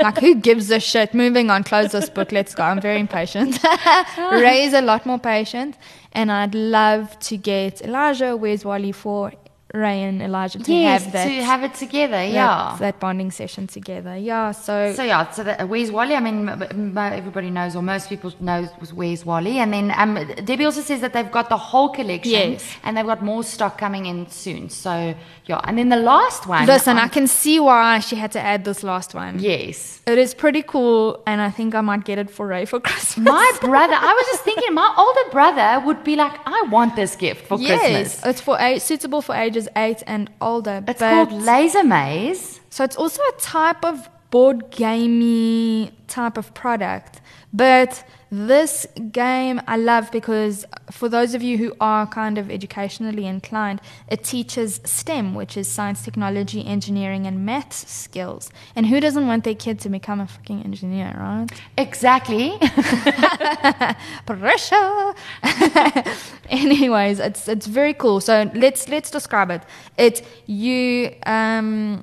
like, 0.00 0.18
who 0.18 0.36
gives 0.36 0.70
a 0.70 0.80
shit? 0.80 1.12
Moving 1.12 1.50
on, 1.50 1.64
close 1.64 1.92
this 1.92 2.08
book, 2.08 2.32
let's 2.32 2.54
go. 2.54 2.62
I'm 2.62 2.80
very 2.80 2.98
impatient. 2.98 3.62
Ray's 4.18 4.72
a 4.72 4.80
lot 4.80 5.04
more 5.04 5.18
patient. 5.18 5.76
And 6.12 6.32
I'd 6.32 6.54
love 6.54 7.18
to 7.20 7.36
get 7.36 7.82
Elijah, 7.82 8.36
where's 8.36 8.64
Wally 8.64 8.92
for 8.92 9.32
Ray 9.72 10.02
and 10.02 10.20
Elijah 10.22 10.58
to 10.58 10.72
yes, 10.72 11.04
have 11.04 11.12
that. 11.12 11.24
to 11.24 11.30
have 11.44 11.62
it 11.64 11.74
together, 11.74 12.22
yeah. 12.24 12.76
That 12.78 13.00
bonding 13.00 13.30
session 13.30 13.66
together. 13.66 14.16
Yeah, 14.16 14.52
so. 14.52 14.92
So 14.94 15.02
yeah, 15.02 15.30
so 15.30 15.44
that, 15.44 15.68
where's 15.68 15.90
Wally? 15.90 16.14
I 16.14 16.20
mean, 16.20 16.48
everybody 16.96 17.50
knows, 17.50 17.74
or 17.74 17.82
most 17.82 18.08
people 18.08 18.32
know, 18.40 18.64
where's 18.94 19.24
Wally. 19.24 19.58
And 19.58 19.72
then 19.72 19.92
um, 19.96 20.14
Debbie 20.44 20.64
also 20.64 20.82
says 20.82 21.00
that 21.00 21.12
they've 21.12 21.30
got 21.30 21.48
the 21.48 21.56
whole 21.56 21.88
collection, 21.88 22.32
Yes. 22.32 22.64
and 22.84 22.96
they've 22.96 23.06
got 23.06 23.22
more 23.22 23.42
stock 23.42 23.78
coming 23.78 24.06
in 24.06 24.28
soon. 24.28 24.68
So 24.68 25.14
yeah, 25.46 25.60
and 25.64 25.78
then 25.78 25.88
the 25.88 25.96
last 25.96 26.46
one. 26.46 26.66
Listen, 26.66 26.98
I 26.98 27.04
um, 27.04 27.10
can 27.10 27.26
see 27.26 27.58
why 27.58 27.98
she 28.00 28.16
had 28.16 28.32
to 28.32 28.40
add 28.40 28.64
this 28.64 28.82
last 28.82 29.14
one. 29.14 29.38
yes. 29.38 30.00
It 30.04 30.18
is 30.18 30.34
pretty 30.34 30.62
cool, 30.62 31.22
and 31.26 31.40
I 31.40 31.48
think 31.50 31.74
I 31.76 31.80
might 31.80 32.04
get 32.04 32.18
it 32.18 32.28
for 32.28 32.44
Ray 32.46 32.64
for 32.64 32.80
Christmas. 32.88 33.24
My 33.24 33.52
brother, 33.60 33.94
I 33.94 34.12
was 34.12 34.26
just 34.32 34.42
thinking, 34.44 34.74
my 34.74 34.92
older 34.98 35.30
brother 35.30 35.84
would 35.86 36.02
be 36.02 36.16
like, 36.16 36.32
I 36.44 36.66
want 36.70 36.96
this 36.96 37.14
gift 37.14 37.46
for 37.46 37.56
yes, 37.58 37.80
Christmas. 37.80 38.26
it's 38.26 38.40
for 38.40 38.58
age, 38.58 38.82
suitable 38.82 39.22
for 39.22 39.34
ages 39.34 39.61
eight 39.76 40.02
and 40.06 40.30
older. 40.40 40.80
But 40.84 40.92
it's 40.92 41.00
called 41.00 41.32
Laser 41.32 41.84
Maze. 41.84 42.60
so 42.70 42.84
it's 42.84 42.96
also 42.96 43.22
a 43.22 43.40
type 43.40 43.84
of 43.84 44.08
board 44.30 44.70
gamey 44.70 45.92
type 46.08 46.36
of 46.36 46.52
product. 46.54 47.20
But 47.52 48.04
this 48.32 48.86
game 49.12 49.60
I 49.66 49.76
love 49.76 50.10
because 50.10 50.64
for 50.90 51.06
those 51.06 51.34
of 51.34 51.42
you 51.42 51.58
who 51.58 51.74
are 51.82 52.06
kind 52.06 52.38
of 52.38 52.50
educationally 52.50 53.26
inclined, 53.26 53.82
it 54.08 54.24
teaches 54.24 54.80
STEM, 54.84 55.34
which 55.34 55.54
is 55.54 55.68
science, 55.68 56.02
technology, 56.02 56.64
engineering, 56.66 57.26
and 57.26 57.44
maths 57.44 57.92
skills. 57.92 58.50
And 58.74 58.86
who 58.86 59.00
doesn't 59.00 59.26
want 59.26 59.44
their 59.44 59.54
kid 59.54 59.80
to 59.80 59.90
become 59.90 60.18
a 60.18 60.26
fucking 60.26 60.62
engineer, 60.62 61.14
right? 61.18 61.46
Exactly. 61.76 62.58
pressure. 64.26 65.14
Anyways, 66.48 67.20
it's 67.20 67.48
it's 67.48 67.66
very 67.66 67.92
cool. 67.92 68.20
So 68.22 68.50
let's 68.54 68.88
let's 68.88 69.10
describe 69.10 69.50
it. 69.50 69.62
It 69.98 70.26
you 70.46 71.14
um 71.26 72.02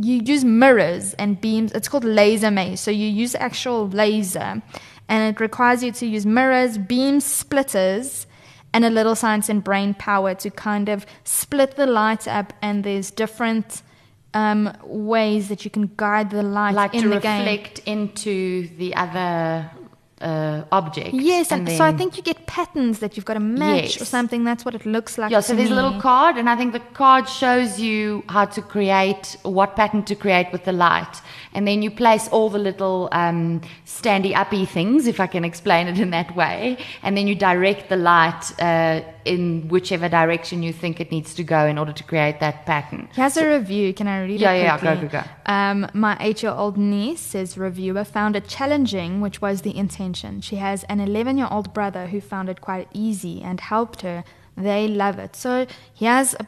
you 0.00 0.22
use 0.24 0.44
mirrors 0.44 1.14
and 1.14 1.40
beams. 1.40 1.72
It's 1.72 1.88
called 1.88 2.04
laser 2.04 2.50
maze. 2.50 2.80
So 2.80 2.90
you 2.90 3.08
use 3.08 3.34
actual 3.34 3.88
laser, 3.88 4.62
and 5.08 5.34
it 5.34 5.40
requires 5.40 5.82
you 5.82 5.92
to 5.92 6.06
use 6.06 6.26
mirrors, 6.26 6.78
beam 6.78 7.20
splitters. 7.20 8.26
And 8.74 8.84
a 8.84 8.90
little 8.90 9.14
science 9.14 9.48
and 9.48 9.64
brain 9.64 9.94
power 9.94 10.34
to 10.34 10.50
kind 10.50 10.90
of 10.90 11.06
split 11.24 11.76
the 11.76 11.86
light 11.86 12.28
up, 12.28 12.52
and 12.60 12.84
there's 12.84 13.10
different 13.10 13.80
um, 14.34 14.76
ways 14.84 15.48
that 15.48 15.64
you 15.64 15.70
can 15.70 15.90
guide 15.96 16.28
the 16.30 16.42
light 16.42 16.74
like 16.74 16.94
in 16.94 17.04
to 17.04 17.08
the 17.08 17.20
game. 17.20 17.40
reflect 17.40 17.78
into 17.86 18.68
the 18.76 18.94
other 18.94 19.70
uh, 20.20 20.64
object. 20.72 21.14
Yes, 21.14 21.52
and, 21.52 21.68
so 21.68 21.84
I 21.84 21.92
think 21.92 22.16
you 22.16 22.22
get 22.22 22.46
patterns 22.46 22.98
that 23.00 23.16
you've 23.16 23.24
got 23.24 23.34
to 23.34 23.40
match 23.40 24.00
or 24.00 24.04
something. 24.04 24.44
That's 24.44 24.64
what 24.64 24.74
it 24.74 24.84
looks 24.84 25.16
like. 25.18 25.30
Yeah, 25.30 25.40
so 25.40 25.54
there's 25.54 25.70
a 25.70 25.74
little 25.74 26.00
card, 26.00 26.36
and 26.36 26.48
I 26.48 26.56
think 26.56 26.72
the 26.72 26.80
card 26.94 27.28
shows 27.28 27.80
you 27.80 28.24
how 28.28 28.44
to 28.46 28.62
create, 28.62 29.36
what 29.42 29.76
pattern 29.76 30.04
to 30.04 30.14
create 30.14 30.52
with 30.52 30.64
the 30.64 30.72
light. 30.72 31.20
And 31.56 31.66
then 31.66 31.80
you 31.82 31.90
place 31.90 32.28
all 32.28 32.50
the 32.50 32.58
little 32.58 33.08
um, 33.12 33.62
standy 33.86 34.32
uppy 34.36 34.66
things, 34.66 35.06
if 35.06 35.18
I 35.20 35.26
can 35.26 35.42
explain 35.44 35.88
it 35.88 35.98
in 35.98 36.10
that 36.10 36.36
way. 36.36 36.76
And 37.02 37.16
then 37.16 37.26
you 37.26 37.34
direct 37.34 37.88
the 37.88 37.96
light 37.96 38.44
uh, 38.60 39.00
in 39.24 39.66
whichever 39.68 40.08
direction 40.08 40.62
you 40.62 40.72
think 40.82 41.00
it 41.00 41.10
needs 41.10 41.34
to 41.34 41.42
go 41.42 41.66
in 41.66 41.78
order 41.78 41.92
to 41.94 42.04
create 42.04 42.38
that 42.40 42.66
pattern. 42.66 43.08
Here's 43.14 43.36
a 43.38 43.48
review. 43.58 43.94
Can 43.94 44.06
I 44.06 44.22
read 44.24 44.40
Yeah, 44.40 44.52
it? 44.52 44.62
yeah, 44.64 44.78
quickly? 44.78 45.08
go, 45.08 45.22
go, 45.22 45.24
Um, 45.46 45.88
my 45.94 46.16
eight-year-old 46.20 46.76
niece 46.76 47.20
says 47.20 47.56
reviewer 47.56 48.04
found 48.04 48.36
it 48.36 48.46
challenging, 48.48 49.22
which 49.22 49.40
was 49.40 49.62
the 49.62 49.74
intention. 49.76 50.42
She 50.42 50.56
has 50.56 50.84
an 50.84 50.98
11-year-old 51.00 51.72
brother 51.72 52.08
who 52.08 52.20
found 52.20 52.50
it 52.50 52.60
quite 52.60 52.88
easy 52.92 53.40
and 53.42 53.60
helped 53.60 54.02
her. 54.02 54.24
They 54.58 54.88
love 54.88 55.18
it. 55.18 55.34
So 55.36 55.66
here's 55.94 56.34
a 56.34 56.46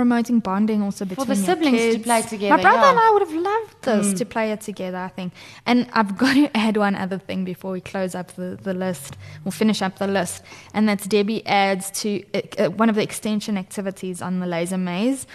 promoting 0.00 0.40
bonding 0.40 0.80
also 0.82 1.04
between 1.04 1.26
the 1.28 1.34
your 1.34 1.44
siblings 1.44 1.78
to 1.78 1.90
kids. 1.92 2.04
play 2.04 2.22
together, 2.22 2.56
My 2.56 2.62
brother 2.62 2.78
yeah. 2.78 2.84
Mm. 2.86 2.90
and 2.90 2.98
I 2.98 3.10
would 3.12 3.24
have 3.28 3.34
loved 3.50 3.82
this 3.82 4.18
to 4.18 4.24
play 4.24 4.50
it 4.50 4.60
together. 4.62 4.96
I 4.96 5.08
think. 5.08 5.34
And 5.66 5.88
I've 5.92 6.16
got 6.24 6.34
to 6.34 6.46
add 6.56 6.78
one 6.78 6.94
other 6.94 7.18
thing 7.18 7.44
before 7.44 7.72
we 7.72 7.82
close 7.82 8.14
up 8.14 8.28
the, 8.34 8.58
the 8.62 8.72
list. 8.72 9.18
We'll 9.44 9.52
finish 9.52 9.82
up 9.82 9.98
the 9.98 10.06
list, 10.06 10.42
and 10.72 10.88
that's 10.88 11.06
Debbie 11.06 11.46
adds 11.46 11.90
to 12.02 12.24
uh, 12.34 12.70
one 12.70 12.88
of 12.88 12.94
the 12.94 13.02
extension 13.02 13.58
activities 13.58 14.22
on 14.22 14.40
the 14.40 14.46
laser 14.46 14.78
maze 14.78 15.26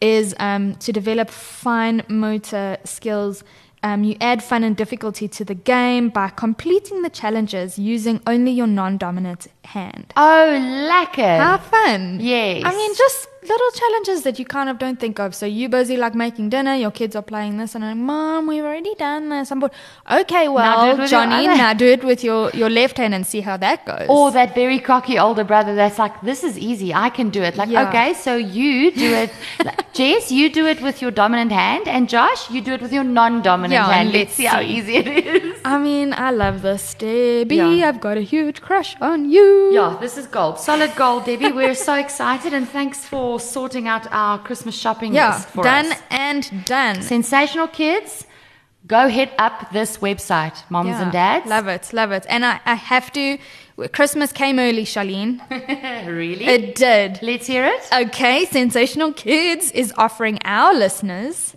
is 0.00 0.34
um, 0.38 0.74
to 0.76 0.92
develop 0.92 1.28
fine 1.30 2.02
motor 2.08 2.76
skills. 2.84 3.42
Um, 3.84 4.04
you 4.04 4.16
add 4.20 4.44
fun 4.44 4.62
and 4.62 4.76
difficulty 4.76 5.26
to 5.26 5.44
the 5.44 5.56
game 5.56 6.08
by 6.08 6.28
completing 6.28 7.02
the 7.02 7.10
challenges 7.10 7.80
using 7.80 8.20
only 8.28 8.52
your 8.52 8.68
non-dominant 8.68 9.48
hand. 9.64 10.12
Oh, 10.16 10.86
lacquer. 10.88 11.38
How 11.38 11.58
fun! 11.58 12.20
Yes. 12.20 12.62
I 12.64 12.70
mean, 12.76 12.94
just 12.94 13.26
little 13.42 13.70
challenges 13.74 14.22
that 14.22 14.38
you 14.38 14.44
kind 14.44 14.68
of 14.68 14.78
don't 14.78 14.98
think 15.00 15.18
of. 15.18 15.34
So 15.34 15.46
you 15.46 15.68
busy 15.68 15.96
like 15.96 16.14
making 16.14 16.50
dinner, 16.50 16.74
your 16.74 16.90
kids 16.90 17.16
are 17.16 17.22
playing 17.22 17.58
this, 17.58 17.74
and 17.74 17.84
I'm, 17.84 18.04
Mom, 18.04 18.46
we've 18.46 18.64
already 18.64 18.94
done 18.94 19.28
this. 19.30 19.50
I'm 19.50 19.60
bored. 19.60 19.72
Okay, 20.10 20.44
Now 20.46 20.52
well, 20.54 20.96
your 20.98 21.06
Johnny, 21.06 21.46
now 21.46 21.72
do 21.74 21.86
it 21.86 22.04
with 22.04 22.22
your, 22.24 22.50
your 22.50 22.70
left 22.70 22.98
hand 22.98 23.14
and 23.14 23.26
see 23.26 23.40
how 23.40 23.56
that 23.58 23.84
goes. 23.84 24.06
Or 24.08 24.30
that 24.30 24.54
very 24.54 24.78
cocky 24.78 25.18
older 25.18 25.44
brother 25.44 25.74
that's 25.74 25.98
like, 25.98 26.20
this 26.22 26.44
is 26.44 26.58
easy, 26.58 26.94
I 26.94 27.10
can 27.10 27.30
do 27.30 27.42
it. 27.42 27.56
Like, 27.56 27.68
Yeah. 27.68 27.88
okay, 27.88 28.14
so 28.14 28.36
you 28.36 28.90
do 28.92 29.12
it. 29.12 29.30
like, 29.64 29.92
Jess, 29.92 30.30
you 30.30 30.48
do 30.50 30.66
it 30.66 30.80
with 30.80 31.02
your 31.02 31.10
dominant 31.10 31.52
hand, 31.52 31.88
and 31.88 32.08
Josh, 32.08 32.50
you 32.50 32.60
do 32.60 32.72
it 32.72 32.80
with 32.80 32.92
your 32.92 33.04
non 33.04 33.42
dominant 33.42 33.72
Yeah, 33.74 33.86
hand. 33.92 34.08
and 34.08 34.12
Let's 34.16 34.22
let's 34.22 34.34
see 34.36 34.44
how 34.44 34.60
easy 34.60 34.96
it 34.96 35.08
is. 35.08 35.60
I 35.64 35.78
mean, 35.78 36.12
I 36.14 36.30
love 36.30 36.62
this, 36.62 36.94
Debbie. 36.94 37.56
Yeah. 37.56 37.88
I've 37.88 38.00
got 38.00 38.16
a 38.16 38.20
huge 38.22 38.60
crush 38.62 38.96
on 39.00 39.30
you. 39.30 39.74
Yeah, 39.74 39.96
this 40.00 40.16
is 40.16 40.26
gold. 40.26 40.58
Solid 40.58 40.94
gold, 40.96 41.24
Debbie. 41.26 41.52
We're 41.52 41.74
so 41.74 41.94
excited, 42.06 42.52
and 42.54 42.68
thanks 42.68 43.04
for 43.04 43.31
sorting 43.38 43.86
out 43.88 44.06
our 44.12 44.38
Christmas 44.38 44.74
shopping 44.76 45.14
Yeah, 45.14 45.34
list 45.36 45.48
for 45.48 45.62
done 45.64 45.92
us. 45.92 46.02
and 46.10 46.64
done. 46.64 47.02
Sensational 47.02 47.68
kids, 47.68 48.26
go 48.86 49.08
hit 49.08 49.30
up 49.38 49.70
this 49.72 49.98
website, 49.98 50.62
moms 50.70 50.88
Yeah, 50.88 51.02
and 51.02 51.12
dads. 51.12 51.46
Love 51.46 51.68
it, 51.68 51.92
love 51.92 52.12
it. 52.12 52.26
And 52.28 52.44
I, 52.44 52.60
I 52.64 52.74
have 52.74 53.12
to, 53.12 53.38
Christmas 53.92 54.32
came 54.32 54.58
early, 54.58 54.84
Charlene. 54.84 55.40
really? 56.06 56.44
It 56.46 56.74
did. 56.74 57.18
Let's 57.22 57.46
hear 57.46 57.64
it. 57.64 57.88
Okay, 57.92 58.44
Sensational 58.46 59.12
Kids 59.12 59.70
is 59.72 59.92
offering 59.96 60.38
our 60.44 60.74
listeners, 60.74 61.56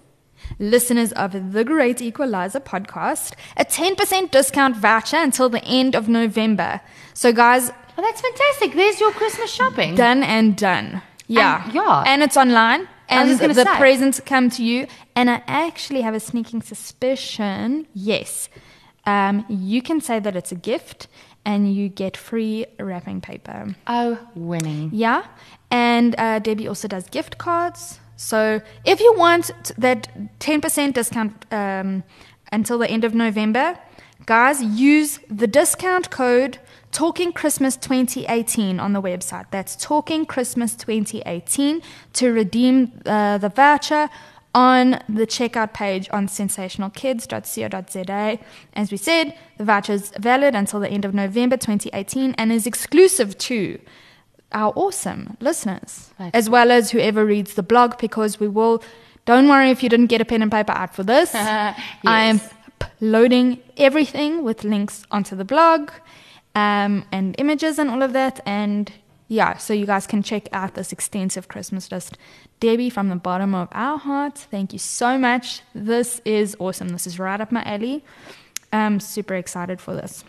listeners 0.59 1.11
of 1.13 1.51
the 1.53 1.63
Great 1.63 2.01
Equalizer 2.01 2.59
podcast, 2.59 3.33
a 3.57 3.65
10% 3.65 4.31
discount 4.31 4.75
voucher 4.77 5.17
until 5.17 5.49
the 5.49 5.63
end 5.65 5.95
of 5.95 6.07
November. 6.07 6.81
So, 7.13 7.31
guys, 7.33 7.71
Oh, 7.97 8.01
that's 8.01 8.19
fantastic. 8.19 8.73
There's 8.73 8.99
your 8.99 9.11
Christmas 9.13 9.49
shopping. 9.49 9.95
done 9.95 10.21
and 10.21 10.57
done. 10.57 11.01
Yeah. 11.27 11.63
And- 11.63 11.73
yeah. 11.73 12.03
And 12.05 12.23
it's 12.23 12.37
online. 12.37 12.87
And 13.07 13.37
the 13.37 13.53
say. 13.53 13.77
presents 13.77 14.19
come 14.19 14.49
to 14.51 14.63
you. 14.63 14.87
And 15.15 15.29
I 15.29 15.41
actually 15.47 16.01
have 16.01 16.15
a 16.15 16.19
sneaking 16.19 16.61
suspicion, 16.63 17.87
yes, 17.93 18.49
um, 19.05 19.45
you 19.47 19.81
can 19.81 20.01
say 20.01 20.19
that 20.19 20.35
it's 20.35 20.51
a 20.51 20.55
gift 20.55 21.07
and 21.45 21.73
you 21.73 21.89
get 21.89 22.17
free 22.17 22.65
wrapping 22.79 23.21
paper. 23.21 23.75
Oh, 23.85 24.17
winning. 24.33 24.89
Yeah. 24.91 25.25
And 25.69 26.15
uh, 26.17 26.39
Debbie 26.39 26.67
also 26.67 26.87
does 26.87 27.07
gift 27.09 27.37
cards. 27.37 27.99
So 28.15 28.61
if 28.83 28.99
you 28.99 29.13
want 29.15 29.51
that 29.77 30.07
10% 30.39 30.93
discount 30.93 31.45
um, 31.51 32.03
until 32.51 32.79
the 32.79 32.89
end 32.89 33.03
of 33.03 33.13
November, 33.13 33.77
guys, 34.25 34.63
use 34.63 35.19
the 35.29 35.47
discount 35.47 36.09
code 36.09 36.57
Talking 36.95 37.33
Christmas 37.33 37.75
2018 37.75 38.79
on 38.79 38.93
the 38.93 39.01
website. 39.01 39.47
That's 39.51 39.75
Talking 39.75 40.25
Christmas 40.25 40.75
2018 40.75 41.81
to 42.13 42.31
redeem 42.31 42.93
uh, 43.05 43.37
the 43.37 43.49
voucher 43.49 44.09
on 44.53 44.91
the 45.09 45.27
checkout 45.27 45.73
page 45.73 46.07
on 46.11 46.27
sensationalkids.co.za. 46.27 48.39
As 48.75 48.91
we 48.93 48.97
said, 48.97 49.37
the 49.57 49.65
voucher 49.65 49.91
is 49.91 50.13
valid 50.17 50.55
until 50.55 50.79
the 50.79 50.87
end 50.89 51.03
of 51.03 51.13
November 51.13 51.57
2018 51.57 52.33
and 52.37 52.53
is 52.53 52.65
exclusive 52.65 53.37
to 53.39 53.77
our 54.53 54.71
awesome 54.77 55.35
listeners, 55.41 56.13
Right. 56.17 56.31
as 56.33 56.49
well 56.49 56.71
as 56.71 56.91
whoever 56.91 57.25
reads 57.25 57.55
the 57.55 57.63
blog, 57.63 57.97
because 57.97 58.39
we 58.39 58.47
will. 58.47 58.81
Don't 59.25 59.49
worry 59.49 59.69
if 59.69 59.83
you 59.83 59.89
didn't 59.89 60.07
get 60.07 60.21
a 60.21 60.25
pen 60.25 60.41
and 60.41 60.49
paper 60.49 60.71
out 60.71 60.95
for 60.95 61.03
this. 61.03 61.35
I 61.43 61.75
am 62.05 62.37
Yes. 62.37 62.53
uploading 62.81 63.59
everything 63.75 64.45
with 64.45 64.63
links 64.63 65.03
onto 65.11 65.35
the 65.35 65.43
blog 65.43 65.91
um, 66.55 67.05
and 67.11 67.35
images 67.37 67.77
and 67.77 67.89
all 67.89 68.01
of 68.01 68.13
that. 68.13 68.39
And 68.45 68.91
yeah, 69.27 69.57
so 69.57 69.73
you 69.73 69.85
guys 69.85 70.07
can 70.07 70.23
check 70.23 70.47
out 70.53 70.75
this 70.75 70.91
extensive 70.91 71.47
Christmas 71.47 71.91
list. 71.91 72.17
Debbie, 72.59 72.89
from 72.89 73.09
the 73.09 73.15
bottom 73.15 73.53
of 73.53 73.67
our 73.71 73.97
hearts, 73.97 74.45
thank 74.45 74.73
you 74.73 74.79
so 74.79 75.17
much. 75.17 75.61
This 75.73 76.21
is 76.25 76.55
awesome. 76.59 76.89
This 76.89 77.05
is 77.05 77.19
right 77.19 77.39
up 77.41 77.51
my 77.51 77.63
alley. 77.63 78.03
I'm 78.71 78.99
super 78.99 79.35
excited 79.35 79.81
for 79.81 79.93
this. 79.93 80.23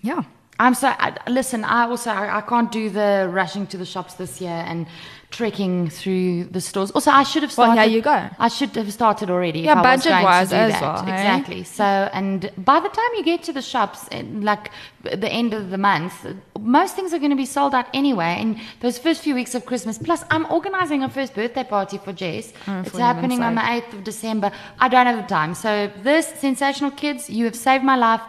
Yeah. 0.00 0.24
I'm 0.60 0.74
so 0.74 0.88
I, 0.88 1.16
listen. 1.26 1.64
I 1.64 1.86
also 1.86 2.10
I, 2.10 2.38
I 2.38 2.40
can't 2.42 2.70
do 2.70 2.90
the 2.90 3.28
rushing 3.32 3.66
to 3.68 3.78
the 3.78 3.86
shops 3.86 4.14
this 4.14 4.42
year 4.42 4.62
and 4.70 4.86
trekking 5.30 5.88
through 5.88 6.44
the 6.44 6.60
stores. 6.60 6.90
Also, 6.90 7.10
I 7.10 7.22
should 7.22 7.42
have 7.42 7.52
started. 7.52 7.76
Well, 7.76 7.88
here 7.88 7.96
you 7.96 8.02
go. 8.02 8.28
I 8.38 8.48
should 8.48 8.70
have 8.76 8.92
started 8.92 9.30
already. 9.30 9.60
Yeah, 9.60 9.80
if 9.80 9.86
I 9.86 9.94
was 9.94 10.04
going 10.04 10.16
to 10.16 10.22
budget-wise 10.22 10.50
do 10.50 10.56
as 10.56 10.72
that. 10.72 10.82
well, 10.82 11.04
hey? 11.04 11.12
Exactly. 11.12 11.64
So, 11.64 11.84
and 11.84 12.50
by 12.58 12.78
the 12.80 12.90
time 12.90 13.10
you 13.16 13.24
get 13.24 13.42
to 13.44 13.52
the 13.54 13.62
shops, 13.62 14.06
like 14.50 14.70
the 15.02 15.32
end 15.32 15.54
of 15.54 15.70
the 15.70 15.78
month, 15.78 16.26
most 16.58 16.94
things 16.94 17.14
are 17.14 17.18
going 17.18 17.30
to 17.30 17.36
be 17.36 17.46
sold 17.46 17.74
out 17.74 17.86
anyway. 17.94 18.36
And 18.38 18.60
those 18.80 18.98
first 18.98 19.22
few 19.22 19.34
weeks 19.34 19.54
of 19.54 19.64
Christmas. 19.64 19.96
Plus, 19.96 20.24
I'm 20.30 20.44
organizing 20.52 21.02
a 21.02 21.08
first 21.08 21.34
birthday 21.34 21.64
party 21.64 21.96
for 21.96 22.12
Jess. 22.12 22.52
Oh, 22.66 22.80
it's 22.80 22.98
happening 22.98 23.42
on 23.42 23.54
the 23.54 23.62
8th 23.62 23.94
of 23.94 24.04
December. 24.04 24.52
I 24.78 24.88
don't 24.88 25.06
have 25.06 25.16
the 25.16 25.28
time. 25.28 25.54
So, 25.54 25.90
this 26.02 26.26
sensational 26.26 26.90
kids, 26.90 27.30
you 27.30 27.46
have 27.46 27.56
saved 27.56 27.82
my 27.82 27.96
life. 27.96 28.20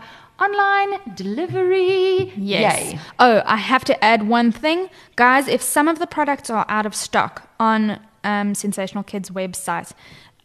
Online 0.41 0.99
delivery. 1.15 2.33
Yes. 2.35 2.93
Yay. 2.93 2.99
Oh, 3.19 3.41
I 3.45 3.57
have 3.57 3.83
to 3.85 4.03
add 4.03 4.27
one 4.27 4.51
thing. 4.51 4.89
Guys, 5.15 5.47
if 5.47 5.61
some 5.61 5.87
of 5.87 5.99
the 5.99 6.07
products 6.07 6.49
are 6.49 6.65
out 6.67 6.85
of 6.85 6.95
stock 6.95 7.49
on 7.59 7.99
um, 8.23 8.55
Sensational 8.55 9.03
Kids 9.03 9.29
website, 9.29 9.91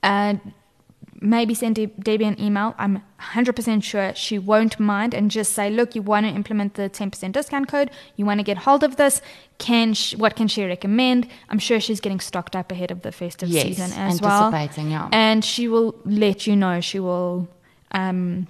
uh, 0.02 0.34
maybe 1.20 1.54
send 1.54 1.76
De- 1.76 1.86
Debbie 1.86 2.26
an 2.26 2.38
email. 2.38 2.74
I'm 2.76 3.02
100% 3.20 3.82
sure 3.82 4.12
she 4.14 4.38
won't 4.38 4.78
mind 4.78 5.14
and 5.14 5.30
just 5.30 5.52
say, 5.54 5.70
look, 5.70 5.94
you 5.94 6.02
want 6.02 6.26
to 6.26 6.30
implement 6.32 6.74
the 6.74 6.90
10% 6.90 7.32
discount 7.32 7.68
code. 7.68 7.90
You 8.16 8.26
want 8.26 8.38
to 8.40 8.44
get 8.44 8.58
hold 8.58 8.84
of 8.84 8.96
this. 8.96 9.22
Can 9.56 9.94
sh- 9.94 10.14
What 10.16 10.36
can 10.36 10.46
she 10.46 10.62
recommend? 10.64 11.26
I'm 11.48 11.58
sure 11.58 11.80
she's 11.80 12.00
getting 12.00 12.20
stocked 12.20 12.54
up 12.54 12.70
ahead 12.70 12.90
of 12.90 13.00
the 13.00 13.12
festive 13.12 13.48
Yes, 13.48 13.62
season 13.64 13.92
as 13.94 14.20
well. 14.20 14.52
anticipating, 14.54 14.90
yeah. 14.90 15.08
And 15.12 15.42
she 15.42 15.68
will 15.68 15.94
let 16.04 16.46
you 16.46 16.54
know. 16.54 16.82
She 16.82 17.00
will 17.00 17.48
um, 17.92 18.46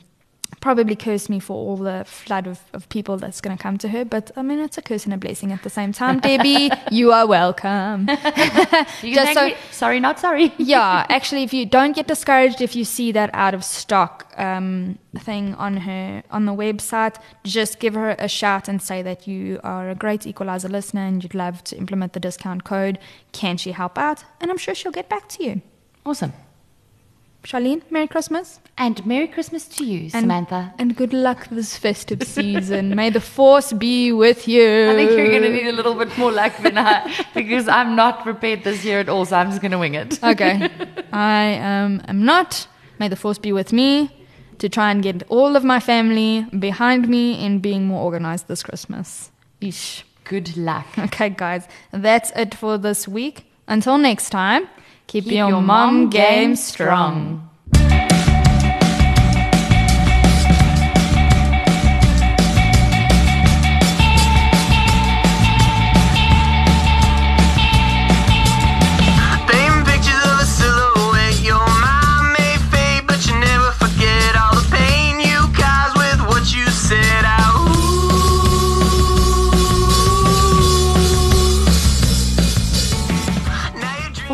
probably 0.61 0.97
curse 0.97 1.29
me 1.29 1.39
for 1.39 1.55
all 1.55 1.77
the 1.77 2.05
flood 2.07 2.47
of, 2.47 2.61
of 2.73 2.89
people 2.89 3.17
that's 3.17 3.41
going 3.41 3.57
to 3.57 3.63
come 3.63 3.79
to 3.79 3.89
her. 3.89 4.05
But 4.05 4.31
I 4.37 4.43
mean, 4.43 4.59
it's 4.59 4.79
a 4.79 4.83
curse 4.83 5.05
and 5.05 5.15
a 5.15 5.17
blessing 5.17 5.53
at 5.53 5.63
the 5.63 5.71
same 5.71 5.93
time. 5.93 6.21
Debbie, 6.21 6.71
you 6.91 7.13
are 7.13 7.27
welcome. 7.27 8.09
You 9.03 9.15
Just 9.15 9.35
so- 9.35 9.47
me- 9.47 9.57
sorry, 9.71 10.01
not 10.01 10.19
sorry. 10.19 10.53
yeah, 10.59 11.07
actually, 11.09 11.43
if 11.43 11.53
you 11.53 11.67
don't 11.67 11.95
get 11.95 12.07
discouraged 12.09 12.61
if 12.61 12.75
you 12.75 12.85
see 12.85 13.13
that 13.13 13.31
out 13.33 13.55
of 13.55 13.65
stock 13.65 14.33
um, 14.37 14.99
thing 15.19 15.55
on 15.55 15.77
her 15.79 16.23
on 16.31 16.45
the 16.47 16.53
website, 16.53 17.17
just 17.45 17.79
give 17.79 17.95
her 17.95 18.17
a 18.19 18.29
shout 18.29 18.69
and 18.69 18.81
say 18.83 19.03
that 19.03 19.27
you 19.27 19.61
are 19.63 19.91
a 19.91 19.95
great 19.95 20.27
Equalizer 20.27 20.69
listener 20.69 21.03
and 21.03 21.23
you'd 21.23 21.35
love 21.35 21.63
to 21.65 21.77
implement 21.77 22.13
the 22.13 22.21
discount 22.21 22.65
code. 22.65 22.99
Can 23.33 23.57
she 23.57 23.73
help 23.73 23.99
out? 23.99 24.25
And 24.41 24.51
I'm 24.51 24.59
sure 24.59 24.75
she'll 24.75 24.93
get 24.93 25.09
back 25.09 25.29
to 25.31 25.45
you. 25.45 25.63
Awesome. 26.05 26.33
Charlene, 27.47 27.81
Merry 27.93 28.09
Christmas. 28.09 28.59
And 28.77 29.07
Merry 29.07 29.29
Christmas 29.29 29.69
to 29.69 29.85
you, 29.85 30.11
And, 30.13 30.23
Samantha. 30.25 30.75
And 30.81 30.97
good 30.97 31.13
luck 31.13 31.47
this 31.49 31.77
festive 31.77 32.25
season. 32.25 32.97
May 32.97 33.11
the 33.11 33.21
force 33.21 33.73
be 33.73 34.11
with 34.11 34.49
you. 34.49 34.91
I 34.91 34.95
think 34.97 35.13
you're 35.13 35.31
going 35.31 35.43
to 35.43 35.53
need 35.53 35.69
a 35.69 35.73
little 35.73 35.95
bit 35.95 36.19
more 36.19 36.33
luck 36.33 36.57
than 36.61 36.77
I, 36.77 37.25
because 37.35 37.69
I'm 37.69 37.95
not 37.95 38.25
prepared 38.25 38.65
this 38.65 38.85
year 38.85 38.99
at 38.99 39.09
all, 39.09 39.25
so 39.25 39.37
I'm 39.37 39.51
just 39.51 39.63
going 39.63 39.71
to 39.71 39.79
wing 39.79 39.95
it. 39.95 40.23
Okay. 40.25 40.69
I 41.13 41.55
um, 41.59 42.03
am 42.09 42.25
not. 42.25 42.67
May 42.99 43.07
the 43.07 43.15
force 43.15 43.39
be 43.39 43.53
with 43.53 43.73
me 43.73 44.11
to 44.59 44.69
try 44.69 44.91
and 44.91 45.01
get 45.01 45.23
all 45.29 45.55
of 45.55 45.63
my 45.63 45.79
family 45.79 46.47
behind 46.59 47.09
me 47.09 47.45
in 47.45 47.61
being 47.61 47.87
more 47.87 48.03
organized 48.03 48.49
this 48.49 48.65
Christmas. 48.65 49.31
Ish. 49.61 50.05
Good 50.25 50.57
luck. 50.57 50.87
Okay, 50.99 51.31
guys. 51.31 51.69
That's 51.93 52.33
it 52.35 52.57
for 52.57 52.77
this 52.77 53.07
week. 53.07 53.47
Until 53.69 53.99
next 53.99 54.31
time, 54.31 54.69
keep, 55.07 55.25
Keep 55.25 55.33
your, 55.33 55.61
mom 55.61 56.11
game 56.11 56.57
strong. 56.57 57.46